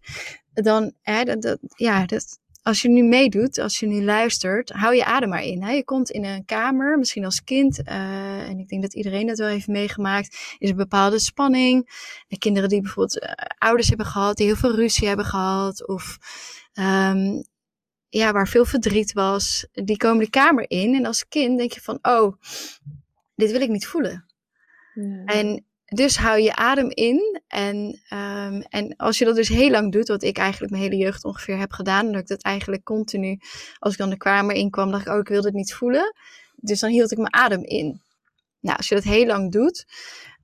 Dan, 0.53 0.93
dat, 1.03 1.41
dat, 1.41 1.57
ja, 1.75 2.05
dat, 2.05 2.39
als 2.63 2.81
je 2.81 2.89
nu 2.89 3.03
meedoet, 3.03 3.57
als 3.57 3.79
je 3.79 3.87
nu 3.87 4.03
luistert, 4.03 4.69
hou 4.69 4.95
je 4.95 5.05
adem 5.05 5.29
maar 5.29 5.43
in. 5.43 5.63
Hè? 5.63 5.71
Je 5.71 5.83
komt 5.83 6.09
in 6.09 6.25
een 6.25 6.45
kamer, 6.45 6.97
misschien 6.97 7.25
als 7.25 7.43
kind, 7.43 7.79
uh, 7.79 8.49
en 8.49 8.59
ik 8.59 8.67
denk 8.67 8.81
dat 8.81 8.95
iedereen 8.95 9.27
dat 9.27 9.37
wel 9.37 9.47
heeft 9.47 9.67
meegemaakt, 9.67 10.55
is 10.57 10.69
een 10.69 10.75
bepaalde 10.75 11.19
spanning. 11.19 11.89
En 12.27 12.37
kinderen 12.37 12.69
die 12.69 12.81
bijvoorbeeld 12.81 13.35
ouders 13.57 13.87
hebben 13.87 14.05
gehad, 14.05 14.37
die 14.37 14.45
heel 14.45 14.55
veel 14.55 14.75
ruzie 14.75 15.07
hebben 15.07 15.25
gehad, 15.25 15.87
of 15.87 16.17
um, 16.73 17.43
ja, 18.09 18.31
waar 18.31 18.47
veel 18.47 18.65
verdriet 18.65 19.13
was, 19.13 19.67
die 19.71 19.97
komen 19.97 20.23
de 20.23 20.29
kamer 20.29 20.65
in. 20.67 20.95
En 20.95 21.05
als 21.05 21.27
kind 21.27 21.57
denk 21.57 21.71
je 21.71 21.81
van, 21.81 21.99
oh, 22.01 22.33
dit 23.35 23.51
wil 23.51 23.61
ik 23.61 23.69
niet 23.69 23.87
voelen. 23.87 24.25
Ja. 24.93 25.25
En 25.25 25.63
dus 25.85 26.17
hou 26.17 26.39
je 26.39 26.55
adem 26.55 26.89
in. 26.89 27.41
En, 27.47 28.01
um, 28.13 28.61
en 28.61 28.95
als 28.95 29.17
je 29.17 29.25
dat 29.25 29.35
dus 29.35 29.47
heel 29.47 29.69
lang 29.69 29.91
doet, 29.91 30.07
wat 30.07 30.23
ik 30.23 30.37
eigenlijk 30.37 30.71
mijn 30.71 30.83
hele 30.83 30.95
jeugd 30.95 31.23
ongeveer 31.23 31.57
heb 31.57 31.71
gedaan, 31.71 32.11
dat 32.11 32.21
ik 32.21 32.27
dat 32.27 32.41
eigenlijk 32.41 32.83
continu, 32.83 33.39
als 33.79 33.93
ik 33.93 33.99
dan 33.99 34.09
de 34.09 34.17
kamer 34.17 34.55
in 34.55 34.69
kwam, 34.69 34.91
dacht 34.91 35.05
ik, 35.05 35.13
oh, 35.13 35.19
ik 35.19 35.27
wil 35.27 35.41
dit 35.41 35.53
niet 35.53 35.73
voelen. 35.73 36.15
Dus 36.55 36.79
dan 36.79 36.89
hield 36.89 37.11
ik 37.11 37.17
mijn 37.17 37.33
adem 37.33 37.63
in. 37.63 38.01
Nou, 38.59 38.77
als 38.77 38.87
je 38.89 38.95
dat 38.95 39.03
heel 39.03 39.25
lang 39.25 39.51
doet, 39.51 39.85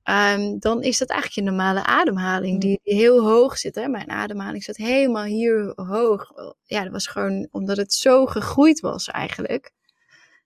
um, 0.08 0.58
dan 0.58 0.82
is 0.82 0.98
dat 0.98 1.08
eigenlijk 1.08 1.40
je 1.40 1.54
normale 1.54 1.84
ademhaling, 1.84 2.60
die, 2.60 2.80
die 2.82 2.94
heel 2.94 3.22
hoog 3.22 3.58
zit. 3.58 3.74
Hè? 3.74 3.88
Mijn 3.88 4.10
ademhaling 4.10 4.62
zat 4.62 4.76
helemaal 4.76 5.24
hier 5.24 5.72
hoog. 5.74 6.32
Ja, 6.64 6.82
dat 6.82 6.92
was 6.92 7.06
gewoon 7.06 7.48
omdat 7.50 7.76
het 7.76 7.92
zo 7.92 8.26
gegroeid 8.26 8.80
was 8.80 9.08
eigenlijk. 9.08 9.72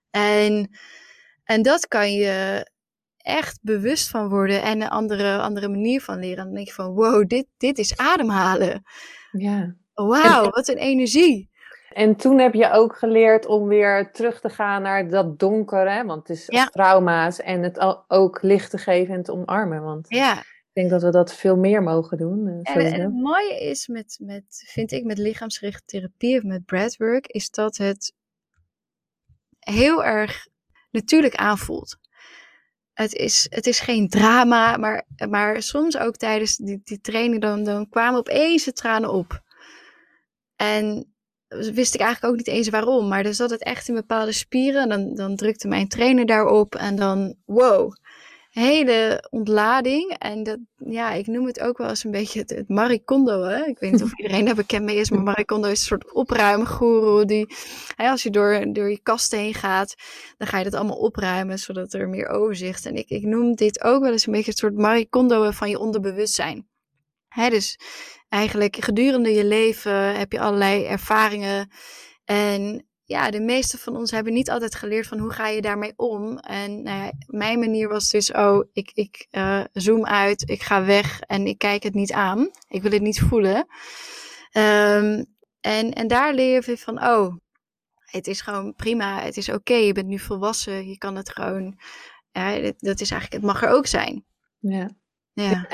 En, 0.09 0.77
en 1.43 1.61
dat 1.61 1.87
kan 1.87 2.13
je 2.13 2.65
echt 3.17 3.59
bewust 3.61 4.09
van 4.09 4.29
worden 4.29 4.61
en 4.61 4.81
een 4.81 4.89
andere, 4.89 5.37
andere 5.37 5.67
manier 5.67 6.01
van 6.01 6.19
leren. 6.19 6.45
Dan 6.45 6.53
denk 6.53 6.67
je 6.67 6.73
van, 6.73 6.93
wow, 6.93 7.27
dit, 7.27 7.45
dit 7.57 7.77
is 7.77 7.97
ademhalen. 7.97 8.83
Ja. 9.31 9.75
Wauw, 9.93 10.49
wat 10.49 10.67
een 10.67 10.77
energie. 10.77 11.50
En 11.93 12.15
toen 12.15 12.39
heb 12.39 12.53
je 12.53 12.71
ook 12.71 12.97
geleerd 12.97 13.45
om 13.45 13.67
weer 13.67 14.11
terug 14.11 14.39
te 14.39 14.49
gaan 14.49 14.81
naar 14.81 15.09
dat 15.09 15.39
donkere, 15.39 16.05
want 16.05 16.27
het 16.27 16.37
is 16.37 16.69
trauma's, 16.71 17.39
en 17.39 17.63
het 17.63 18.05
ook 18.07 18.41
licht 18.41 18.69
te 18.69 18.77
geven 18.77 19.13
en 19.13 19.23
te 19.23 19.31
omarmen. 19.31 19.83
Want 19.83 20.05
ja. 20.09 20.39
ik 20.39 20.69
denk 20.73 20.89
dat 20.89 21.01
we 21.01 21.11
dat 21.11 21.33
veel 21.33 21.57
meer 21.57 21.83
mogen 21.83 22.17
doen. 22.17 22.47
Eh, 22.47 22.75
en, 22.75 22.93
en, 22.93 23.01
het 23.01 23.13
mooie 23.13 23.59
is 23.59 23.87
met, 23.87 24.17
met, 24.21 24.63
vind 24.67 24.91
ik, 24.91 25.03
met 25.03 25.17
lichaamsgerichte 25.17 25.85
therapie 25.85 26.37
of 26.37 26.43
met 26.43 26.65
breathwork, 26.65 27.27
is 27.27 27.49
dat 27.49 27.77
het 27.77 28.13
heel 29.59 30.03
erg 30.03 30.47
natuurlijk 30.91 31.35
aanvoelt 31.35 31.99
het 33.01 33.13
is, 33.13 33.47
het 33.49 33.67
is 33.67 33.79
geen 33.79 34.09
drama, 34.09 34.77
maar, 34.77 35.05
maar 35.29 35.61
soms 35.61 35.97
ook 35.97 36.15
tijdens 36.15 36.55
die, 36.57 36.81
die 36.83 37.01
training, 37.01 37.41
dan, 37.41 37.63
dan 37.63 37.89
kwamen 37.89 38.19
opeens 38.19 38.63
de 38.63 38.73
tranen 38.73 39.11
op. 39.11 39.41
En 40.55 41.13
wist 41.51 41.93
ik 41.93 42.01
eigenlijk 42.01 42.33
ook 42.33 42.37
niet 42.37 42.55
eens 42.55 42.69
waarom, 42.69 43.07
maar 43.07 43.23
dan 43.23 43.33
zat 43.33 43.49
het 43.49 43.63
echt 43.63 43.87
in 43.87 43.93
bepaalde 43.93 44.31
spieren. 44.31 44.89
Dan, 44.89 45.15
dan 45.15 45.35
drukte 45.35 45.67
mijn 45.67 45.87
trainer 45.87 46.25
daarop 46.25 46.75
en 46.75 46.95
dan, 46.95 47.35
wow, 47.45 47.93
hele 48.51 49.27
ontlading. 49.29 50.15
En 50.17 50.43
dat, 50.43 50.57
ja, 50.77 51.11
ik 51.11 51.27
noem 51.27 51.45
het 51.45 51.59
ook 51.59 51.77
wel 51.77 51.89
eens 51.89 52.03
een 52.03 52.11
beetje 52.11 52.39
het, 52.39 52.49
het 52.49 52.69
Maricondo. 52.69 53.43
Hè? 53.43 53.65
Ik 53.65 53.79
weet 53.79 53.91
niet 53.91 54.03
of 54.03 54.17
iedereen 54.19 54.45
daar 54.45 54.55
bekend 54.55 54.83
mee 54.83 54.95
is, 54.95 55.09
maar 55.09 55.23
Maricondo 55.23 55.67
is 55.67 55.79
een 55.79 55.85
soort 55.85 56.13
opruimgoeroe. 56.13 57.25
Die, 57.25 57.47
hè, 57.95 58.09
als 58.09 58.23
je 58.23 58.29
door, 58.29 58.73
door 58.73 58.89
je 58.89 58.99
kast 59.03 59.31
heen 59.31 59.53
gaat, 59.53 59.95
dan 60.37 60.47
ga 60.47 60.57
je 60.57 60.63
dat 60.63 60.73
allemaal 60.73 60.97
opruimen, 60.97 61.59
zodat 61.59 61.93
er 61.93 62.09
meer 62.09 62.27
overzicht. 62.27 62.85
En 62.85 62.95
ik, 62.95 63.09
ik 63.09 63.23
noem 63.23 63.55
dit 63.55 63.83
ook 63.83 64.01
wel 64.01 64.11
eens 64.11 64.25
een 64.25 64.33
beetje 64.33 64.51
een 64.51 64.57
soort 64.57 64.77
Maricondo 64.77 65.51
van 65.51 65.69
je 65.69 65.79
onderbewustzijn. 65.79 66.69
Hè, 67.33 67.49
dus 67.49 67.79
eigenlijk 68.29 68.75
gedurende 68.83 69.29
je 69.29 69.45
leven 69.45 70.17
heb 70.17 70.31
je 70.31 70.39
allerlei 70.39 70.85
ervaringen. 70.85 71.71
En 72.25 72.85
ja, 73.03 73.31
de 73.31 73.39
meeste 73.39 73.77
van 73.77 73.95
ons 73.95 74.11
hebben 74.11 74.33
niet 74.33 74.49
altijd 74.49 74.75
geleerd 74.75 75.07
van 75.07 75.19
hoe 75.19 75.31
ga 75.31 75.47
je 75.47 75.61
daarmee 75.61 75.93
om. 75.95 76.37
En 76.37 76.83
nou 76.83 77.11
mijn 77.25 77.59
manier 77.59 77.87
was 77.87 78.09
dus, 78.09 78.31
oh, 78.31 78.65
ik, 78.73 78.91
ik 78.93 79.27
uh, 79.31 79.63
zoom 79.73 80.05
uit, 80.05 80.49
ik 80.49 80.61
ga 80.61 80.85
weg 80.85 81.19
en 81.19 81.47
ik 81.47 81.57
kijk 81.57 81.83
het 81.83 81.93
niet 81.93 82.11
aan. 82.11 82.49
Ik 82.67 82.81
wil 82.81 82.91
het 82.91 83.01
niet 83.01 83.19
voelen. 83.19 83.57
Um, 84.57 85.25
en, 85.61 85.93
en 85.93 86.07
daar 86.07 86.33
leer 86.33 86.63
je 86.65 86.77
van, 86.77 87.03
oh, 87.03 87.35
het 87.95 88.27
is 88.27 88.41
gewoon 88.41 88.73
prima, 88.75 89.21
het 89.21 89.37
is 89.37 89.49
oké, 89.49 89.73
je 89.73 89.93
bent 89.93 90.07
nu 90.07 90.19
volwassen, 90.19 90.87
je 90.87 90.97
kan 90.97 91.15
het 91.15 91.29
gewoon, 91.29 91.79
ja, 92.31 92.71
dat 92.77 92.99
is 92.99 93.11
eigenlijk, 93.11 93.33
het 93.33 93.51
mag 93.51 93.63
er 93.63 93.69
ook 93.69 93.87
zijn. 93.87 94.25
Ja. 94.59 94.89
Ja. 95.33 95.67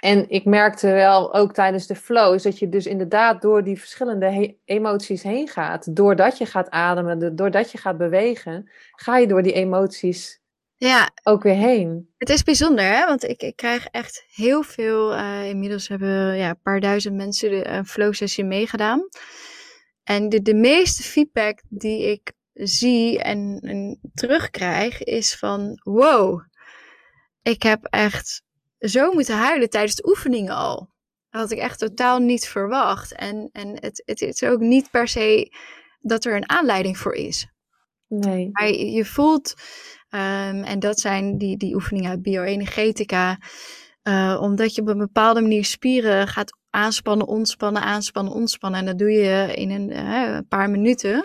En 0.00 0.28
ik 0.28 0.44
merkte 0.44 0.86
wel 0.86 1.34
ook 1.34 1.52
tijdens 1.52 1.86
de 1.86 1.94
flow, 1.94 2.34
is 2.34 2.42
dat 2.42 2.58
je 2.58 2.68
dus 2.68 2.86
inderdaad 2.86 3.42
door 3.42 3.64
die 3.64 3.78
verschillende 3.78 4.56
emoties 4.64 5.22
heen 5.22 5.48
gaat. 5.48 5.96
Doordat 5.96 6.38
je 6.38 6.46
gaat 6.46 6.70
ademen, 6.70 7.36
doordat 7.36 7.70
je 7.70 7.78
gaat 7.78 7.96
bewegen, 7.98 8.70
ga 8.94 9.18
je 9.18 9.26
door 9.26 9.42
die 9.42 9.52
emoties 9.52 10.42
ja. 10.76 11.10
ook 11.22 11.42
weer 11.42 11.54
heen. 11.54 12.12
Het 12.18 12.28
is 12.28 12.42
bijzonder, 12.42 12.84
hè? 12.84 13.06
want 13.06 13.24
ik, 13.24 13.42
ik 13.42 13.56
krijg 13.56 13.86
echt 13.86 14.24
heel 14.34 14.62
veel. 14.62 15.14
Uh, 15.14 15.48
inmiddels 15.48 15.88
hebben 15.88 16.36
ja, 16.36 16.48
een 16.48 16.60
paar 16.62 16.80
duizend 16.80 17.14
mensen 17.14 17.50
de 17.50 17.64
uh, 17.66 17.82
flow 17.82 18.14
sessie 18.14 18.44
meegedaan. 18.44 19.08
En 20.02 20.28
de, 20.28 20.42
de 20.42 20.54
meeste 20.54 21.02
feedback 21.02 21.62
die 21.68 22.10
ik 22.10 22.32
zie 22.52 23.22
en, 23.22 23.58
en 23.62 24.00
terugkrijg 24.14 25.02
is 25.02 25.34
van 25.34 25.80
wow, 25.82 26.40
ik 27.42 27.62
heb 27.62 27.84
echt 27.84 28.42
zo 28.84 29.12
moeten 29.12 29.36
huilen 29.36 29.70
tijdens 29.70 29.94
de 29.94 30.08
oefeningen 30.08 30.54
al. 30.54 30.92
Dat 31.30 31.40
had 31.40 31.50
ik 31.50 31.58
echt 31.58 31.78
totaal 31.78 32.18
niet 32.18 32.48
verwacht. 32.48 33.14
En, 33.14 33.48
en 33.52 33.68
het, 33.68 34.02
het 34.04 34.20
is 34.20 34.42
ook 34.42 34.60
niet 34.60 34.90
per 34.90 35.08
se 35.08 35.52
dat 36.00 36.24
er 36.24 36.36
een 36.36 36.48
aanleiding 36.48 36.98
voor 36.98 37.14
is. 37.14 37.48
Nee. 38.08 38.48
Maar 38.52 38.68
je, 38.70 39.04
voelt, 39.04 39.54
um, 40.10 40.62
en 40.64 40.78
dat 40.78 41.00
zijn 41.00 41.38
die, 41.38 41.56
die 41.56 41.74
oefeningen 41.74 42.10
uit 42.10 42.22
bioenergetica, 42.22 43.38
uh, 44.02 44.38
omdat 44.40 44.74
je 44.74 44.80
op 44.80 44.88
een 44.88 44.98
bepaalde 44.98 45.40
manier 45.40 45.64
spieren 45.64 46.28
gaat 46.28 46.58
aanspannen, 46.70 47.26
ontspannen, 47.26 47.82
aanspannen, 47.82 48.32
ontspannen. 48.32 48.80
En 48.80 48.86
dat 48.86 48.98
doe 48.98 49.10
je 49.10 49.54
in 49.54 49.70
een, 49.70 49.90
uh, 49.90 50.34
een 50.34 50.48
paar 50.48 50.70
minuten. 50.70 51.24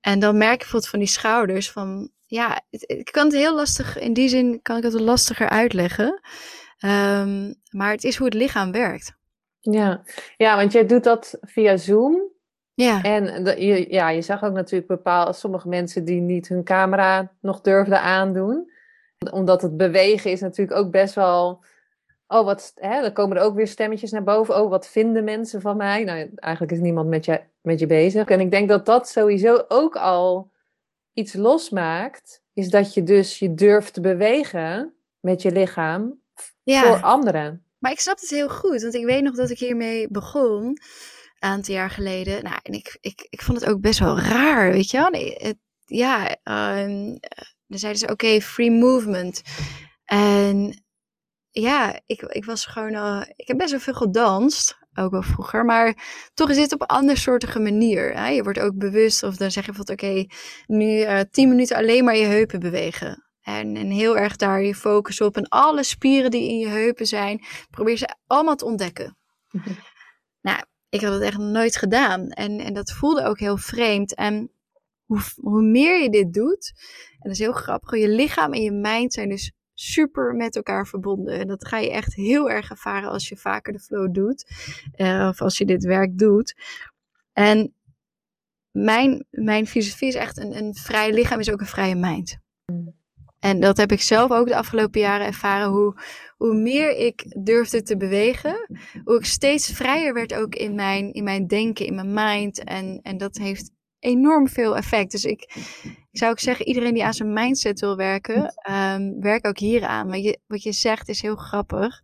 En 0.00 0.18
dan 0.18 0.36
merk 0.36 0.52
je 0.52 0.58
bijvoorbeeld 0.58 0.90
van 0.90 0.98
die 0.98 1.08
schouders 1.08 1.70
van, 1.70 2.10
ja, 2.26 2.60
ik 2.70 3.08
kan 3.10 3.24
het 3.24 3.34
heel 3.34 3.54
lastig, 3.54 3.98
in 3.98 4.12
die 4.12 4.28
zin 4.28 4.62
kan 4.62 4.76
ik 4.76 4.82
het 4.82 5.00
lastiger 5.00 5.48
uitleggen. 5.48 6.20
Um, 6.84 7.54
maar 7.70 7.90
het 7.90 8.04
is 8.04 8.16
hoe 8.16 8.26
het 8.26 8.34
lichaam 8.34 8.72
werkt. 8.72 9.14
Ja. 9.60 10.02
ja, 10.36 10.56
want 10.56 10.72
jij 10.72 10.86
doet 10.86 11.04
dat 11.04 11.38
via 11.40 11.76
Zoom. 11.76 12.30
Ja. 12.74 13.02
En 13.02 13.44
de, 13.44 13.64
je, 13.66 13.92
ja, 13.92 14.08
je 14.08 14.22
zag 14.22 14.44
ook 14.44 14.52
natuurlijk 14.52 14.88
bepaalde 14.88 15.32
sommige 15.32 15.68
mensen 15.68 16.04
die 16.04 16.20
niet 16.20 16.48
hun 16.48 16.64
camera 16.64 17.32
nog 17.40 17.60
durfden 17.60 18.00
aandoen. 18.00 18.70
Omdat 19.30 19.62
het 19.62 19.76
bewegen 19.76 20.30
is 20.30 20.40
natuurlijk 20.40 20.78
ook 20.78 20.90
best 20.90 21.14
wel. 21.14 21.64
Oh, 22.26 22.44
wat, 22.44 22.72
hè, 22.74 23.00
dan 23.00 23.12
komen 23.12 23.36
er 23.36 23.42
ook 23.42 23.54
weer 23.54 23.66
stemmetjes 23.66 24.10
naar 24.10 24.22
boven. 24.22 24.62
Oh, 24.62 24.70
wat 24.70 24.88
vinden 24.88 25.24
mensen 25.24 25.60
van 25.60 25.76
mij? 25.76 26.04
Nou, 26.04 26.30
eigenlijk 26.34 26.72
is 26.72 26.80
niemand 26.80 27.08
met 27.08 27.24
je, 27.24 27.40
met 27.60 27.78
je 27.78 27.86
bezig. 27.86 28.28
En 28.28 28.40
ik 28.40 28.50
denk 28.50 28.68
dat 28.68 28.86
dat 28.86 29.08
sowieso 29.08 29.64
ook 29.68 29.96
al 29.96 30.50
iets 31.12 31.34
losmaakt. 31.34 32.42
Is 32.52 32.70
dat 32.70 32.94
je 32.94 33.02
dus 33.02 33.38
je 33.38 33.54
durft 33.54 33.94
te 33.94 34.00
bewegen 34.00 34.94
met 35.20 35.42
je 35.42 35.52
lichaam 35.52 36.21
ja. 36.62 36.82
voor 36.82 37.02
anderen. 37.02 37.66
Maar 37.78 37.92
ik 37.92 38.00
snap 38.00 38.20
het 38.20 38.30
heel 38.30 38.48
goed, 38.48 38.82
want 38.82 38.94
ik 38.94 39.04
weet 39.04 39.22
nog 39.22 39.34
dat 39.34 39.50
ik 39.50 39.58
hiermee 39.58 40.08
begon 40.10 40.64
een 40.64 40.78
aantal 41.38 41.74
jaar 41.74 41.90
geleden. 41.90 42.42
Nou, 42.44 42.58
en 42.62 42.72
ik, 42.72 42.98
ik, 43.00 43.26
ik 43.30 43.42
vond 43.42 43.60
het 43.60 43.70
ook 43.70 43.80
best 43.80 43.98
wel 43.98 44.18
raar, 44.18 44.72
weet 44.72 44.90
je 44.90 44.96
wel. 44.96 45.20
Het, 45.20 45.56
ja, 45.84 46.36
um, 46.44 47.18
dan 47.66 47.78
zeiden 47.78 48.00
ze, 48.00 48.08
oké, 48.08 48.40
free 48.40 48.70
movement. 48.70 49.42
En 50.04 50.84
ja, 51.50 52.00
ik, 52.06 52.22
ik 52.22 52.44
was 52.44 52.66
gewoon 52.66 52.94
al, 52.94 53.24
ik 53.36 53.48
heb 53.48 53.56
best 53.56 53.70
wel 53.70 53.80
veel 53.80 53.94
gedanst, 53.94 54.78
ook 54.94 55.10
wel 55.10 55.22
vroeger, 55.22 55.64
maar 55.64 55.96
toch 56.34 56.50
is 56.50 56.56
dit 56.56 56.72
op 56.72 56.80
een 56.80 56.86
andersoortige 56.86 57.58
manier. 57.58 58.14
Hè? 58.14 58.28
Je 58.28 58.42
wordt 58.42 58.60
ook 58.60 58.78
bewust, 58.78 59.22
of 59.22 59.36
dan 59.36 59.50
zeg 59.50 59.66
je 59.66 59.72
van, 59.72 59.88
oké, 59.88 60.26
nu 60.66 60.86
uh, 60.86 61.20
tien 61.30 61.48
minuten 61.48 61.76
alleen 61.76 62.04
maar 62.04 62.16
je 62.16 62.26
heupen 62.26 62.60
bewegen. 62.60 63.21
En, 63.42 63.76
en 63.76 63.90
heel 63.90 64.18
erg 64.18 64.36
daar 64.36 64.62
je 64.62 64.74
focus 64.74 65.20
op. 65.20 65.36
En 65.36 65.48
alle 65.48 65.82
spieren 65.82 66.30
die 66.30 66.48
in 66.48 66.58
je 66.58 66.68
heupen 66.68 67.06
zijn, 67.06 67.44
probeer 67.70 67.96
ze 67.96 68.16
allemaal 68.26 68.56
te 68.56 68.64
ontdekken. 68.64 69.16
Nou, 70.40 70.64
ik 70.88 71.00
had 71.00 71.12
het 71.12 71.22
echt 71.22 71.38
nooit 71.38 71.76
gedaan. 71.76 72.28
En, 72.28 72.60
en 72.60 72.74
dat 72.74 72.92
voelde 72.92 73.24
ook 73.24 73.38
heel 73.38 73.56
vreemd. 73.56 74.14
En 74.14 74.50
hoe, 75.04 75.20
hoe 75.36 75.62
meer 75.62 76.02
je 76.02 76.10
dit 76.10 76.32
doet, 76.32 76.72
en 77.10 77.18
dat 77.18 77.32
is 77.32 77.38
heel 77.38 77.52
grappig, 77.52 77.98
je 77.98 78.08
lichaam 78.08 78.52
en 78.52 78.62
je 78.62 78.72
mind 78.72 79.12
zijn 79.12 79.28
dus 79.28 79.52
super 79.74 80.34
met 80.34 80.56
elkaar 80.56 80.86
verbonden. 80.86 81.38
En 81.38 81.46
dat 81.46 81.66
ga 81.66 81.78
je 81.78 81.90
echt 81.90 82.14
heel 82.14 82.50
erg 82.50 82.70
ervaren 82.70 83.10
als 83.10 83.28
je 83.28 83.36
vaker 83.36 83.72
de 83.72 83.80
flow 83.80 84.14
doet. 84.14 84.44
Uh, 84.96 85.26
of 85.28 85.40
als 85.40 85.58
je 85.58 85.64
dit 85.64 85.84
werk 85.84 86.18
doet. 86.18 86.54
En 87.32 87.74
mijn, 88.70 89.26
mijn 89.30 89.66
filosofie 89.66 90.08
is 90.08 90.14
echt 90.14 90.38
een, 90.38 90.56
een 90.56 90.74
vrij 90.74 91.12
lichaam 91.12 91.40
is 91.40 91.50
ook 91.50 91.60
een 91.60 91.66
vrije 91.66 91.94
mind. 91.94 92.41
En 93.42 93.60
dat 93.60 93.76
heb 93.76 93.92
ik 93.92 94.00
zelf 94.00 94.30
ook 94.30 94.46
de 94.46 94.56
afgelopen 94.56 95.00
jaren 95.00 95.26
ervaren. 95.26 95.68
Hoe, 95.68 95.94
hoe 96.36 96.54
meer 96.54 96.96
ik 96.96 97.44
durfde 97.44 97.82
te 97.82 97.96
bewegen, 97.96 98.68
hoe 99.04 99.16
ik 99.16 99.24
steeds 99.24 99.72
vrijer 99.72 100.14
werd 100.14 100.34
ook 100.34 100.54
in 100.54 100.74
mijn, 100.74 101.12
in 101.12 101.24
mijn 101.24 101.46
denken, 101.46 101.86
in 101.86 101.94
mijn 101.94 102.12
mind. 102.12 102.64
En, 102.64 103.00
en 103.02 103.18
dat 103.18 103.36
heeft 103.36 103.70
enorm 103.98 104.48
veel 104.48 104.76
effect. 104.76 105.10
Dus 105.10 105.24
ik, 105.24 105.40
ik 105.82 106.18
zou 106.18 106.30
ook 106.30 106.38
zeggen, 106.38 106.66
iedereen 106.66 106.94
die 106.94 107.04
aan 107.04 107.14
zijn 107.14 107.32
mindset 107.32 107.80
wil 107.80 107.96
werken, 107.96 108.54
um, 108.70 109.20
werk 109.20 109.46
ook 109.46 109.58
hier 109.58 109.84
aan. 109.84 110.06
Maar 110.06 110.18
je, 110.18 110.38
wat 110.46 110.62
je 110.62 110.72
zegt 110.72 111.08
is 111.08 111.22
heel 111.22 111.36
grappig. 111.36 112.00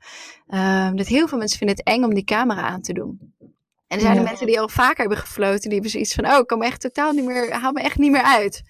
Um, 0.48 0.96
dat 0.96 1.06
heel 1.06 1.28
veel 1.28 1.38
mensen 1.38 1.58
vinden 1.58 1.76
het 1.76 1.86
eng 1.86 2.04
om 2.04 2.14
die 2.14 2.24
camera 2.24 2.60
aan 2.60 2.82
te 2.82 2.92
doen. 2.92 3.34
En 3.86 3.96
er 3.96 4.00
zijn 4.00 4.14
ja. 4.16 4.22
mensen 4.22 4.46
die 4.46 4.60
al 4.60 4.68
vaker 4.68 4.98
hebben 4.98 5.18
gefloten, 5.18 5.60
die 5.60 5.72
hebben 5.72 5.90
zoiets 5.90 6.14
van, 6.14 6.26
oh, 6.26 6.38
ik 6.38 6.56
me 6.56 6.64
echt 6.64 6.80
totaal 6.80 7.12
niet 7.12 7.24
meer, 7.24 7.52
haal 7.52 7.72
me 7.72 7.80
echt 7.80 7.98
niet 7.98 8.10
meer 8.10 8.22
uit. 8.22 8.62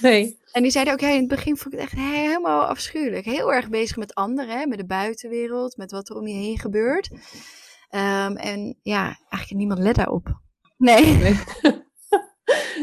Nee. 0.00 0.38
En 0.52 0.62
die 0.62 0.70
zeiden 0.70 0.92
ook, 0.92 1.00
ja, 1.00 1.08
in 1.08 1.18
het 1.18 1.28
begin 1.28 1.56
vond 1.56 1.74
ik 1.74 1.80
het 1.80 1.90
echt 1.90 2.00
helemaal 2.00 2.66
afschuwelijk. 2.66 3.24
Heel 3.24 3.52
erg 3.52 3.68
bezig 3.68 3.96
met 3.96 4.14
anderen, 4.14 4.58
hè, 4.58 4.66
met 4.66 4.78
de 4.78 4.86
buitenwereld, 4.86 5.76
met 5.76 5.90
wat 5.90 6.08
er 6.08 6.16
om 6.16 6.26
je 6.26 6.34
heen 6.34 6.58
gebeurt. 6.58 7.10
Um, 7.90 8.36
en 8.36 8.78
ja, 8.82 9.04
eigenlijk 9.04 9.54
niemand 9.54 9.78
let 9.78 9.94
daarop. 9.94 10.40
Nee. 10.76 11.04
Nee, 11.04 11.36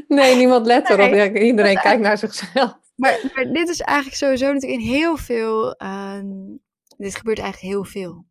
nee 0.08 0.36
niemand 0.42 0.66
let 0.66 0.90
erop. 0.90 1.12
Nee. 1.12 1.32
Ja, 1.32 1.40
iedereen 1.40 1.80
kijkt 1.80 2.02
naar 2.02 2.18
zichzelf. 2.18 2.78
Maar, 2.96 3.20
maar, 3.36 3.54
dit 3.54 3.70
is 3.70 3.82
eigenlijk 3.82 4.18
sowieso 4.18 4.54
natuurlijk 4.54 4.82
in 4.82 4.88
heel 4.88 5.18
veel 5.18 5.76
um, 5.82 6.60
dit 6.98 7.16
gebeurt 7.16 7.40
eigenlijk 7.40 7.74
heel 7.74 7.84
veel. 7.84 8.26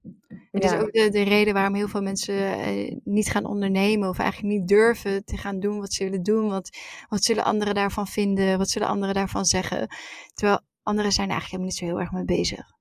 Het 0.51 0.63
ja. 0.63 0.75
is 0.75 0.81
ook 0.81 0.93
de, 0.93 1.09
de, 1.09 1.23
reden 1.23 1.55
waarom 1.55 1.75
heel 1.75 1.89
veel 1.89 2.03
mensen 2.03 2.35
eh, 2.35 2.97
niet 3.05 3.31
gaan 3.31 3.45
ondernemen 3.45 4.09
of 4.09 4.19
eigenlijk 4.19 4.55
niet 4.55 4.69
durven 4.69 5.25
te 5.25 5.37
gaan 5.37 5.61
doen 5.61 5.79
wat 5.79 5.93
ze 5.93 6.05
willen 6.05 6.23
doen. 6.23 6.49
Want 6.49 6.71
wat 7.09 7.25
zullen 7.25 7.45
anderen 7.45 7.75
daarvan 7.75 8.07
vinden? 8.07 8.59
Wat 8.59 8.69
zullen 8.69 8.89
anderen 8.89 9.15
daarvan 9.15 9.45
zeggen? 9.45 9.89
Terwijl 10.35 10.61
anderen 10.83 11.13
zijn 11.13 11.27
er 11.27 11.33
eigenlijk 11.33 11.63
helemaal 11.63 11.67
niet 11.67 11.77
zo 11.77 11.85
heel 11.85 12.01
erg 12.01 12.13
mee 12.13 12.39
bezig. 12.39 12.81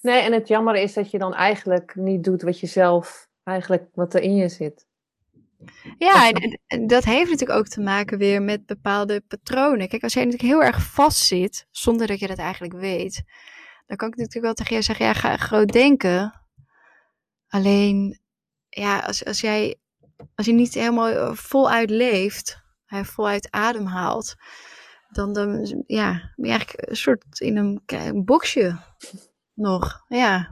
Nee, 0.00 0.20
en 0.20 0.32
het 0.32 0.48
jammer 0.48 0.74
is 0.74 0.92
dat 0.92 1.10
je 1.10 1.18
dan 1.18 1.34
eigenlijk 1.34 1.94
niet 1.94 2.24
doet 2.24 2.42
wat 2.42 2.60
je 2.60 2.66
zelf 2.66 3.28
eigenlijk 3.44 3.88
wat 3.94 4.14
er 4.14 4.22
in 4.22 4.34
je 4.34 4.48
zit. 4.48 4.86
Ja, 5.98 6.30
en 6.66 6.86
dat 6.86 7.04
heeft 7.04 7.30
natuurlijk 7.30 7.58
ook 7.58 7.68
te 7.68 7.80
maken 7.80 8.18
weer 8.18 8.42
met 8.42 8.66
bepaalde 8.66 9.20
patronen. 9.20 9.88
Kijk, 9.88 10.02
als 10.02 10.12
jij 10.12 10.24
natuurlijk 10.24 10.52
heel 10.52 10.62
erg 10.62 10.82
vast 10.82 11.18
zit, 11.18 11.66
zonder 11.70 12.06
dat 12.06 12.18
je 12.18 12.26
dat 12.26 12.38
eigenlijk 12.38 12.72
weet, 12.72 13.22
dan 13.92 14.00
kan 14.00 14.10
ik 14.10 14.16
natuurlijk 14.16 14.44
wel 14.44 14.54
tegen 14.54 14.76
je 14.76 14.82
zeggen, 14.82 15.06
ja, 15.06 15.12
ga 15.12 15.36
groot 15.36 15.72
denken. 15.72 16.42
Alleen, 17.48 18.20
ja, 18.68 18.98
als, 18.98 19.24
als 19.24 19.40
jij, 19.40 19.80
als 20.34 20.46
je 20.46 20.52
niet 20.52 20.74
helemaal 20.74 21.08
eh, 21.08 21.32
voluit 21.32 21.90
leeft, 21.90 22.62
voluit 22.86 23.50
adem 23.50 23.86
haalt, 23.86 24.34
dan, 25.08 25.32
dan 25.32 25.82
ja, 25.86 26.32
ben 26.36 26.50
je 26.50 26.50
eigenlijk 26.50 26.88
een 26.88 26.96
soort 26.96 27.40
in 27.40 27.56
een, 27.56 27.82
een 27.86 28.24
boxje 28.24 28.76
nog, 29.54 30.04
ja. 30.08 30.50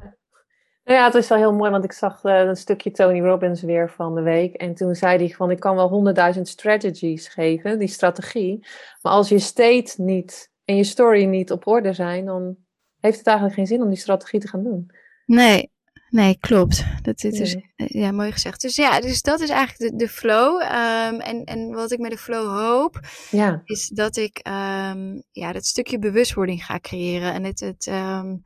Nou 0.84 0.98
ja, 0.98 1.04
het 1.04 1.14
is 1.14 1.28
wel 1.28 1.38
heel 1.38 1.54
mooi, 1.54 1.70
want 1.70 1.84
ik 1.84 1.92
zag 1.92 2.24
uh, 2.24 2.38
een 2.38 2.56
stukje 2.56 2.90
Tony 2.90 3.20
Robbins 3.20 3.62
weer 3.62 3.90
van 3.90 4.14
de 4.14 4.22
week. 4.22 4.54
En 4.54 4.74
toen 4.74 4.94
zei 4.94 5.18
hij 5.18 5.28
van, 5.28 5.50
ik 5.50 5.60
kan 5.60 5.76
wel 5.76 5.88
honderdduizend 5.88 6.48
strategies 6.48 7.28
geven, 7.28 7.78
die 7.78 7.88
strategie. 7.88 8.66
Maar 9.02 9.12
als 9.12 9.28
je 9.28 9.38
state 9.38 10.02
niet 10.02 10.52
en 10.64 10.76
je 10.76 10.84
story 10.84 11.24
niet 11.24 11.52
op 11.52 11.66
orde 11.66 11.92
zijn, 11.92 12.24
dan 12.24 12.56
heeft 13.00 13.18
het 13.18 13.26
eigenlijk 13.26 13.56
geen 13.56 13.66
zin 13.66 13.82
om 13.82 13.88
die 13.88 13.98
strategie 13.98 14.40
te 14.40 14.48
gaan 14.48 14.62
doen. 14.62 14.90
Nee, 15.26 15.70
nee, 16.10 16.38
klopt. 16.40 16.84
Dat 17.02 17.18
dit 17.18 17.34
is 17.34 17.56
ja, 17.76 18.12
mooi 18.12 18.32
gezegd. 18.32 18.60
Dus 18.60 18.76
ja, 18.76 19.00
dus 19.00 19.22
dat 19.22 19.40
is 19.40 19.48
eigenlijk 19.48 19.90
de, 19.90 19.96
de 19.96 20.08
flow. 20.08 20.60
Um, 20.60 21.20
en, 21.20 21.44
en 21.44 21.70
wat 21.70 21.92
ik 21.92 21.98
met 21.98 22.10
de 22.10 22.18
flow 22.18 22.48
hoop, 22.58 23.00
ja. 23.30 23.62
is 23.64 23.88
dat 23.88 24.16
ik 24.16 24.40
um, 24.48 25.22
ja, 25.30 25.52
dat 25.52 25.64
stukje 25.64 25.98
bewustwording 25.98 26.64
ga 26.64 26.78
creëren. 26.78 27.32
En 27.32 27.44
het, 27.44 27.60
het 27.60 27.86
um, 27.86 28.42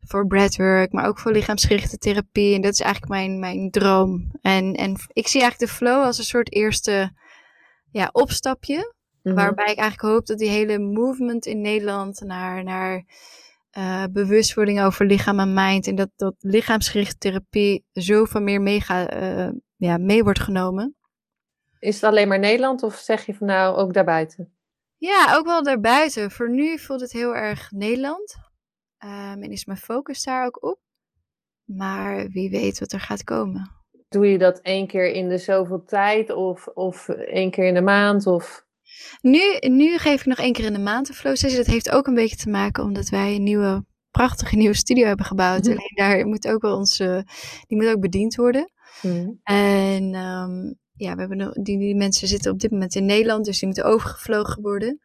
voor 0.00 0.26
breathwork, 0.26 0.92
maar 0.92 1.06
ook 1.06 1.18
voor 1.18 1.32
lichaamsgerichte 1.32 1.98
therapie. 1.98 2.54
En 2.54 2.60
dat 2.60 2.72
is 2.72 2.80
eigenlijk 2.80 3.12
mijn, 3.12 3.38
mijn 3.38 3.70
droom. 3.70 4.30
En, 4.40 4.74
en 4.74 4.96
ik 5.12 5.28
zie 5.28 5.40
eigenlijk 5.40 5.70
de 5.70 5.76
flow 5.76 6.02
als 6.02 6.18
een 6.18 6.24
soort 6.24 6.52
eerste 6.52 7.12
ja, 7.90 8.08
opstapje. 8.12 8.94
Mm-hmm. 9.22 9.42
Waarbij 9.42 9.72
ik 9.72 9.78
eigenlijk 9.78 10.14
hoop 10.14 10.26
dat 10.26 10.38
die 10.38 10.48
hele 10.48 10.78
movement 10.78 11.46
in 11.46 11.60
Nederland 11.60 12.20
naar, 12.20 12.64
naar 12.64 13.04
uh, 13.78 14.04
bewustwording 14.10 14.82
over 14.82 15.06
lichaam 15.06 15.40
en 15.40 15.54
mind. 15.54 15.86
En 15.86 15.94
dat, 15.94 16.10
dat 16.16 16.34
lichaamsgerichte 16.38 17.18
therapie 17.18 17.84
zoveel 17.92 18.40
meer 18.40 18.60
mee, 18.60 18.80
ga, 18.80 19.22
uh, 19.22 19.52
ja, 19.76 19.98
mee 19.98 20.22
wordt 20.22 20.40
genomen. 20.40 20.96
Is 21.78 21.94
het 21.94 22.04
alleen 22.04 22.28
maar 22.28 22.38
Nederland 22.38 22.82
of 22.82 22.94
zeg 22.94 23.26
je 23.26 23.34
van 23.34 23.46
nou 23.46 23.76
ook 23.76 23.92
daarbuiten? 23.92 24.56
Ja, 24.96 25.36
ook 25.36 25.46
wel 25.46 25.62
daarbuiten. 25.62 26.30
Voor 26.30 26.50
nu 26.50 26.78
voelt 26.78 27.00
het 27.00 27.12
heel 27.12 27.36
erg 27.36 27.70
Nederland. 27.70 28.34
Um, 29.04 29.42
en 29.42 29.50
is 29.50 29.64
mijn 29.64 29.78
focus 29.78 30.22
daar 30.22 30.46
ook 30.46 30.62
op. 30.64 30.78
Maar 31.64 32.28
wie 32.28 32.50
weet 32.50 32.78
wat 32.78 32.92
er 32.92 33.00
gaat 33.00 33.24
komen. 33.24 33.70
Doe 34.08 34.26
je 34.26 34.38
dat 34.38 34.58
één 34.58 34.86
keer 34.86 35.12
in 35.12 35.28
de 35.28 35.38
zoveel 35.38 35.84
tijd 35.84 36.30
of, 36.30 36.66
of 36.66 37.08
één 37.08 37.50
keer 37.50 37.66
in 37.66 37.74
de 37.74 37.80
maand? 37.80 38.26
Of... 38.26 38.63
Nu, 39.20 39.56
nu 39.60 39.98
geef 39.98 40.20
ik 40.20 40.26
nog 40.26 40.38
één 40.38 40.52
keer 40.52 40.64
in 40.64 40.72
de 40.72 40.78
maand 40.78 41.08
een 41.08 41.14
flow 41.14 41.36
sessie. 41.36 41.58
Dat 41.58 41.72
heeft 41.72 41.90
ook 41.90 42.06
een 42.06 42.14
beetje 42.14 42.36
te 42.36 42.50
maken 42.50 42.84
omdat 42.84 43.08
wij 43.08 43.34
een 43.34 43.42
nieuwe, 43.42 43.84
prachtige 44.10 44.56
nieuwe 44.56 44.74
studio 44.74 45.06
hebben 45.06 45.26
gebouwd. 45.26 45.66
Alleen 45.66 45.92
daar 45.94 46.26
moet 46.26 46.48
ook 46.48 46.62
wel 46.62 46.76
onze, 46.76 47.26
die 47.66 47.76
moet 47.76 47.88
ook 47.88 48.00
bediend 48.00 48.34
worden. 48.34 48.70
Mm. 49.02 49.40
En 49.42 50.14
um, 50.14 50.78
ja, 50.92 51.14
we 51.14 51.20
hebben 51.20 51.36
nog, 51.36 51.52
die, 51.52 51.78
die 51.78 51.96
mensen 51.96 52.28
zitten 52.28 52.52
op 52.52 52.60
dit 52.60 52.70
moment 52.70 52.94
in 52.94 53.04
Nederland, 53.04 53.44
dus 53.44 53.58
die 53.58 53.66
moeten 53.66 53.84
overgevlogen 53.84 54.62
worden. 54.62 55.00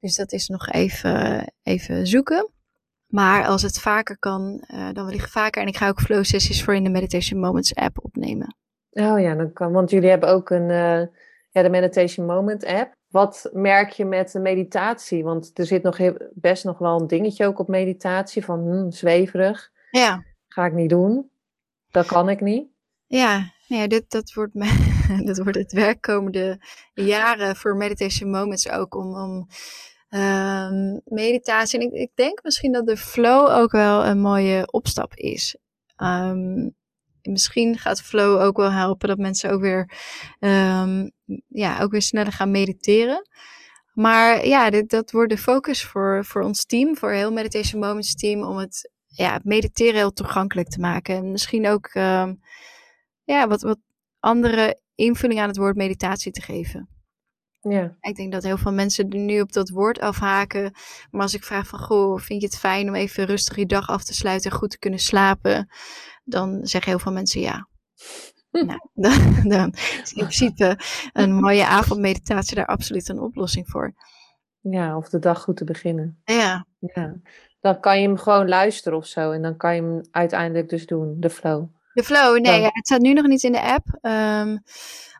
Dus 0.00 0.14
dat 0.14 0.32
is 0.32 0.48
nog 0.48 0.68
even, 0.68 1.52
even 1.62 2.06
zoeken. 2.06 2.50
Maar 3.06 3.46
als 3.46 3.62
het 3.62 3.78
vaker 3.78 4.18
kan, 4.18 4.64
uh, 4.74 4.92
dan 4.92 5.06
wil 5.06 5.14
ik 5.14 5.28
vaker. 5.28 5.62
En 5.62 5.68
ik 5.68 5.76
ga 5.76 5.88
ook 5.88 6.00
flow 6.00 6.24
sessies 6.24 6.64
voor 6.64 6.74
in 6.74 6.84
de 6.84 6.90
Meditation 6.90 7.40
Moments 7.40 7.74
app 7.74 8.04
opnemen. 8.04 8.56
Oh 8.90 9.20
ja, 9.20 9.34
dan 9.34 9.52
kan, 9.52 9.72
want 9.72 9.90
jullie 9.90 10.10
hebben 10.10 10.28
ook 10.28 10.50
een, 10.50 10.68
uh, 10.68 11.00
ja, 11.50 11.62
de 11.62 11.70
Meditation 11.70 12.26
Moment 12.26 12.64
app. 12.64 12.94
Wat 13.12 13.50
merk 13.52 13.90
je 13.90 14.04
met 14.04 14.32
de 14.32 14.38
meditatie? 14.38 15.24
Want 15.24 15.50
er 15.58 15.66
zit 15.66 15.82
nog 15.82 15.96
heel, 15.96 16.16
best 16.32 16.64
nog 16.64 16.78
wel 16.78 17.00
een 17.00 17.06
dingetje 17.06 17.46
ook 17.46 17.58
op 17.58 17.68
meditatie 17.68 18.44
van 18.44 18.60
hmm, 18.60 18.90
zweverig. 18.90 19.70
Ja. 19.90 20.24
Ga 20.48 20.66
ik 20.66 20.72
niet 20.72 20.90
doen. 20.90 21.30
Dat 21.90 22.06
kan 22.06 22.28
ik 22.28 22.40
niet. 22.40 22.68
Ja, 23.06 23.52
ja 23.66 23.86
dit, 23.86 24.10
dat, 24.10 24.32
wordt 24.32 24.54
mijn, 24.54 24.78
dat 25.28 25.38
wordt 25.38 25.58
het 25.58 25.72
werk 25.72 26.00
komende 26.00 26.60
jaren 26.94 27.56
voor 27.56 27.76
Meditation 27.76 28.30
Moments 28.30 28.70
ook 28.70 28.94
om, 28.94 29.16
om 29.16 29.48
um, 30.10 31.00
meditatie. 31.04 31.80
En 31.80 31.86
ik, 31.86 31.92
ik 31.92 32.10
denk 32.14 32.42
misschien 32.42 32.72
dat 32.72 32.86
de 32.86 32.96
flow 32.96 33.48
ook 33.50 33.72
wel 33.72 34.04
een 34.04 34.20
mooie 34.20 34.72
opstap 34.72 35.14
is. 35.14 35.56
Um, 35.96 36.74
misschien 37.22 37.78
gaat 37.78 38.02
flow 38.02 38.40
ook 38.40 38.56
wel 38.56 38.72
helpen 38.72 39.08
dat 39.08 39.18
mensen 39.18 39.50
ook 39.50 39.60
weer, 39.60 39.90
um, 40.40 41.10
ja, 41.48 41.80
ook 41.80 41.90
weer 41.90 42.02
sneller 42.02 42.32
gaan 42.32 42.50
mediteren. 42.50 43.28
Maar 43.92 44.46
ja, 44.46 44.70
dit, 44.70 44.90
dat 44.90 45.10
wordt 45.10 45.30
de 45.30 45.38
focus 45.38 45.84
voor, 45.84 46.24
voor 46.24 46.42
ons 46.42 46.64
team, 46.64 46.96
voor 46.96 47.10
heel 47.10 47.32
Meditation 47.32 47.80
Moments 47.80 48.14
team, 48.14 48.42
om 48.42 48.56
het 48.56 48.90
ja, 49.06 49.40
mediteren 49.42 49.94
heel 49.94 50.12
toegankelijk 50.12 50.68
te 50.68 50.80
maken. 50.80 51.16
En 51.16 51.30
misschien 51.30 51.68
ook 51.68 51.94
um, 51.94 52.40
ja, 53.24 53.48
wat, 53.48 53.62
wat 53.62 53.78
andere 54.20 54.80
invulling 54.94 55.40
aan 55.40 55.48
het 55.48 55.56
woord 55.56 55.76
meditatie 55.76 56.32
te 56.32 56.42
geven. 56.42 56.88
Ja. 57.60 57.96
Ik 58.00 58.16
denk 58.16 58.32
dat 58.32 58.42
heel 58.42 58.58
veel 58.58 58.72
mensen 58.72 59.08
er 59.08 59.18
nu 59.18 59.40
op 59.40 59.52
dat 59.52 59.68
woord 59.68 60.00
afhaken. 60.00 60.72
Maar 61.10 61.22
als 61.22 61.34
ik 61.34 61.44
vraag 61.44 61.66
van, 61.66 61.78
goh, 61.78 62.18
vind 62.18 62.40
je 62.40 62.46
het 62.46 62.58
fijn 62.58 62.88
om 62.88 62.94
even 62.94 63.24
rustig 63.24 63.56
je 63.56 63.66
dag 63.66 63.88
af 63.88 64.04
te 64.04 64.14
sluiten 64.14 64.50
en 64.50 64.56
goed 64.56 64.70
te 64.70 64.78
kunnen 64.78 65.00
slapen? 65.00 65.68
Dan 66.24 66.60
zeggen 66.62 66.90
heel 66.90 67.00
veel 67.00 67.12
mensen 67.12 67.40
ja. 67.40 67.68
nou, 68.50 68.78
dan, 68.94 69.42
dan 69.42 69.72
is 69.72 70.12
in 70.12 70.24
principe 70.24 70.78
een 71.12 71.34
mooie 71.40 71.66
avondmeditatie 71.66 72.56
daar 72.56 72.66
absoluut 72.66 73.08
een 73.08 73.20
oplossing 73.20 73.68
voor. 73.68 73.94
Ja, 74.60 74.96
of 74.96 75.08
de 75.08 75.18
dag 75.18 75.42
goed 75.42 75.56
te 75.56 75.64
beginnen. 75.64 76.20
Ja. 76.24 76.66
ja. 76.78 77.14
Dan 77.60 77.80
kan 77.80 78.00
je 78.00 78.06
hem 78.06 78.16
gewoon 78.16 78.48
luisteren 78.48 78.98
of 78.98 79.06
zo. 79.06 79.30
En 79.30 79.42
dan 79.42 79.56
kan 79.56 79.74
je 79.74 79.82
hem 79.82 80.00
uiteindelijk 80.10 80.68
dus 80.68 80.86
doen, 80.86 81.16
de 81.20 81.30
flow. 81.30 81.64
De 81.92 82.02
flow, 82.02 82.38
nee, 82.40 82.60
ja, 82.60 82.70
het 82.72 82.86
staat 82.86 83.00
nu 83.00 83.12
nog 83.12 83.26
niet 83.26 83.42
in 83.42 83.52
de 83.52 83.62
app. 83.62 83.86
Um, 84.02 84.62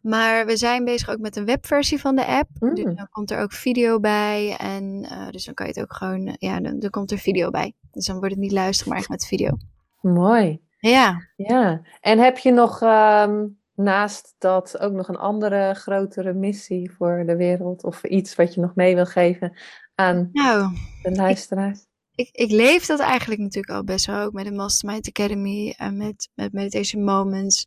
maar 0.02 0.46
we 0.46 0.56
zijn 0.56 0.84
bezig 0.84 1.10
ook 1.10 1.18
met 1.18 1.36
een 1.36 1.44
webversie 1.44 2.00
van 2.00 2.16
de 2.16 2.26
app. 2.26 2.48
Mm. 2.58 2.74
Dus 2.74 2.84
dan 2.84 3.08
komt 3.10 3.30
er 3.30 3.40
ook 3.40 3.52
video 3.52 4.00
bij. 4.00 4.56
En 4.58 5.06
uh, 5.12 5.28
dus 5.30 5.44
dan 5.44 5.54
kan 5.54 5.66
je 5.66 5.72
het 5.72 5.82
ook 5.82 5.94
gewoon, 5.94 6.36
ja, 6.38 6.60
dan, 6.60 6.78
dan, 6.78 6.90
komt 6.90 7.10
er 7.10 7.18
video 7.18 7.50
bij. 7.50 7.72
Dus 7.92 8.06
dan 8.06 8.16
wordt 8.18 8.30
het 8.30 8.42
niet 8.42 8.52
luisteren, 8.52 8.92
maar 8.92 9.00
echt 9.00 9.08
met 9.08 9.26
video. 9.26 9.56
Mooi. 10.00 10.60
Ja. 10.90 11.28
Ja. 11.36 11.82
En 12.00 12.18
heb 12.18 12.38
je 12.38 12.50
nog 12.50 12.80
um, 12.80 13.58
naast 13.74 14.34
dat 14.38 14.78
ook 14.78 14.92
nog 14.92 15.08
een 15.08 15.16
andere 15.16 15.74
grotere 15.74 16.32
missie 16.32 16.90
voor 16.90 17.22
de 17.26 17.36
wereld? 17.36 17.84
Of 17.84 18.04
iets 18.04 18.34
wat 18.34 18.54
je 18.54 18.60
nog 18.60 18.74
mee 18.74 18.94
wil 18.94 19.06
geven 19.06 19.58
aan 19.94 20.28
nou, 20.32 20.72
de 21.02 21.10
luisteraars? 21.10 21.86
Ik, 22.14 22.28
ik, 22.28 22.34
ik, 22.34 22.50
leef 22.50 22.86
dat 22.86 23.00
eigenlijk 23.00 23.40
natuurlijk 23.40 23.74
al 23.74 23.84
best 23.84 24.06
wel 24.06 24.20
ook 24.20 24.32
met 24.32 24.44
de 24.44 24.52
Mastermind 24.52 25.08
Academy 25.08 25.74
en 25.76 25.96
met, 25.96 26.28
met 26.34 26.52
Meditation 26.52 27.04
Moments. 27.04 27.66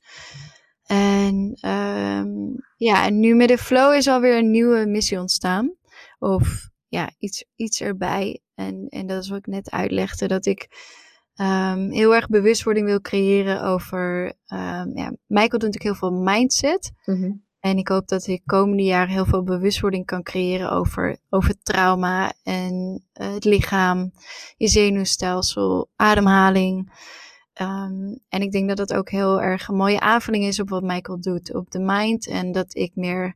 En 0.86 1.58
um, 1.65 2.56
ja, 2.78 3.06
en 3.06 3.19
nu 3.19 3.36
met 3.36 3.47
de 3.47 3.58
flow 3.58 3.93
is 3.93 4.08
alweer 4.08 4.38
een 4.38 4.51
nieuwe 4.51 4.86
missie 4.86 5.19
ontstaan. 5.19 5.73
Of 6.19 6.69
ja, 6.88 7.10
iets, 7.17 7.45
iets 7.56 7.82
erbij. 7.82 8.39
En, 8.56 8.88
en 8.89 9.08
dat 9.08 9.23
is 9.23 9.30
wat 9.30 9.38
ik 9.38 9.47
net 9.47 9.71
uitlegde, 9.71 10.28
dat 10.28 10.45
ik 10.45 10.67
um, 11.41 11.91
heel 11.91 12.15
erg 12.15 12.28
bewustwording 12.28 12.86
wil 12.86 13.02
creëren 13.02 13.63
over. 13.63 14.26
Um, 14.48 14.98
ja, 14.98 15.13
Michael 15.26 15.60
doet 15.60 15.74
natuurlijk 15.74 15.84
heel 15.84 15.95
veel 15.95 16.12
mindset. 16.12 16.91
Mm 17.06 17.43
En 17.60 17.78
ik 17.78 17.88
hoop 17.88 18.08
dat 18.08 18.28
ik 18.28 18.41
komende 18.45 18.84
jaren 18.84 19.13
heel 19.13 19.26
veel 19.26 19.43
bewustwording 19.43 20.06
kan 20.06 20.24
creëren 20.24 20.71
over, 20.71 21.17
over 21.30 21.56
trauma 21.63 22.34
en 22.43 23.04
uh, 23.21 23.34
het 23.34 23.45
lichaam, 23.45 24.12
je 24.58 24.67
zenuwstelsel, 24.67 25.89
ademhaling. 25.95 26.91
Um, 27.62 28.19
en 28.30 28.41
ik 28.41 28.52
denk 28.52 28.67
dat 28.67 28.78
dat 28.78 28.93
ook 28.93 29.10
heel 29.10 29.41
erg 29.41 29.67
een 29.67 29.76
mooie 29.76 30.00
aanvulling 30.00 30.43
is 30.43 30.60
op 30.60 30.69
wat 30.69 30.84
Michael 30.84 31.21
doet, 31.21 31.54
op 31.54 31.71
de 31.71 31.80
mind. 31.80 32.28
En 32.28 32.52
dat 32.52 32.76
ik 32.76 32.91
meer 32.95 33.36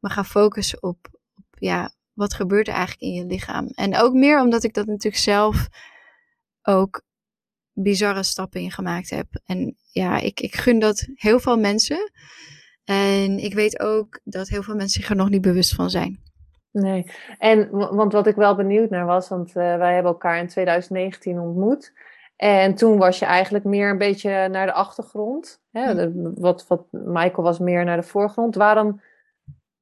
me 0.00 0.08
ga 0.08 0.24
focussen 0.24 0.82
op, 0.82 0.98
op 1.34 1.44
ja, 1.58 1.92
wat 2.12 2.34
gebeurt 2.34 2.68
er 2.68 2.74
eigenlijk 2.74 3.02
in 3.02 3.12
je 3.12 3.26
lichaam. 3.26 3.66
En 3.66 3.96
ook 3.96 4.12
meer 4.12 4.40
omdat 4.40 4.64
ik 4.64 4.74
dat 4.74 4.86
natuurlijk 4.86 5.22
zelf 5.22 5.68
ook 6.62 7.02
bizarre 7.82 8.22
stappen 8.22 8.60
in 8.60 8.70
gemaakt 8.70 9.10
heb. 9.10 9.26
En 9.46 9.76
ja, 9.92 10.18
ik, 10.20 10.40
ik 10.40 10.54
gun 10.54 10.78
dat 10.78 11.06
heel 11.14 11.40
veel 11.40 11.58
mensen. 11.58 12.10
En 12.84 13.38
ik 13.38 13.54
weet 13.54 13.80
ook 13.80 14.20
dat 14.24 14.48
heel 14.48 14.62
veel 14.62 14.74
mensen 14.74 15.00
zich 15.00 15.10
er 15.10 15.16
nog 15.16 15.28
niet 15.28 15.40
bewust 15.40 15.74
van 15.74 15.90
zijn. 15.90 16.20
Nee, 16.70 17.10
en 17.38 17.70
want 17.70 18.12
wat 18.12 18.26
ik 18.26 18.34
wel 18.34 18.54
benieuwd 18.54 18.90
naar 18.90 19.06
was, 19.06 19.28
want 19.28 19.48
uh, 19.48 19.54
wij 19.54 19.94
hebben 19.94 20.12
elkaar 20.12 20.38
in 20.38 20.48
2019 20.48 21.38
ontmoet. 21.38 21.92
En 22.36 22.74
toen 22.74 22.98
was 22.98 23.18
je 23.18 23.24
eigenlijk 23.24 23.64
meer 23.64 23.90
een 23.90 23.98
beetje 23.98 24.48
naar 24.48 24.66
de 24.66 24.72
achtergrond. 24.72 25.60
Hè? 25.70 25.92
Hm. 25.92 26.32
wat, 26.34 26.66
wat 26.66 26.82
Michael 26.90 27.42
was 27.42 27.58
meer 27.58 27.84
naar 27.84 27.96
de 27.96 28.02
voorgrond. 28.02 28.54
Waarom 28.54 29.00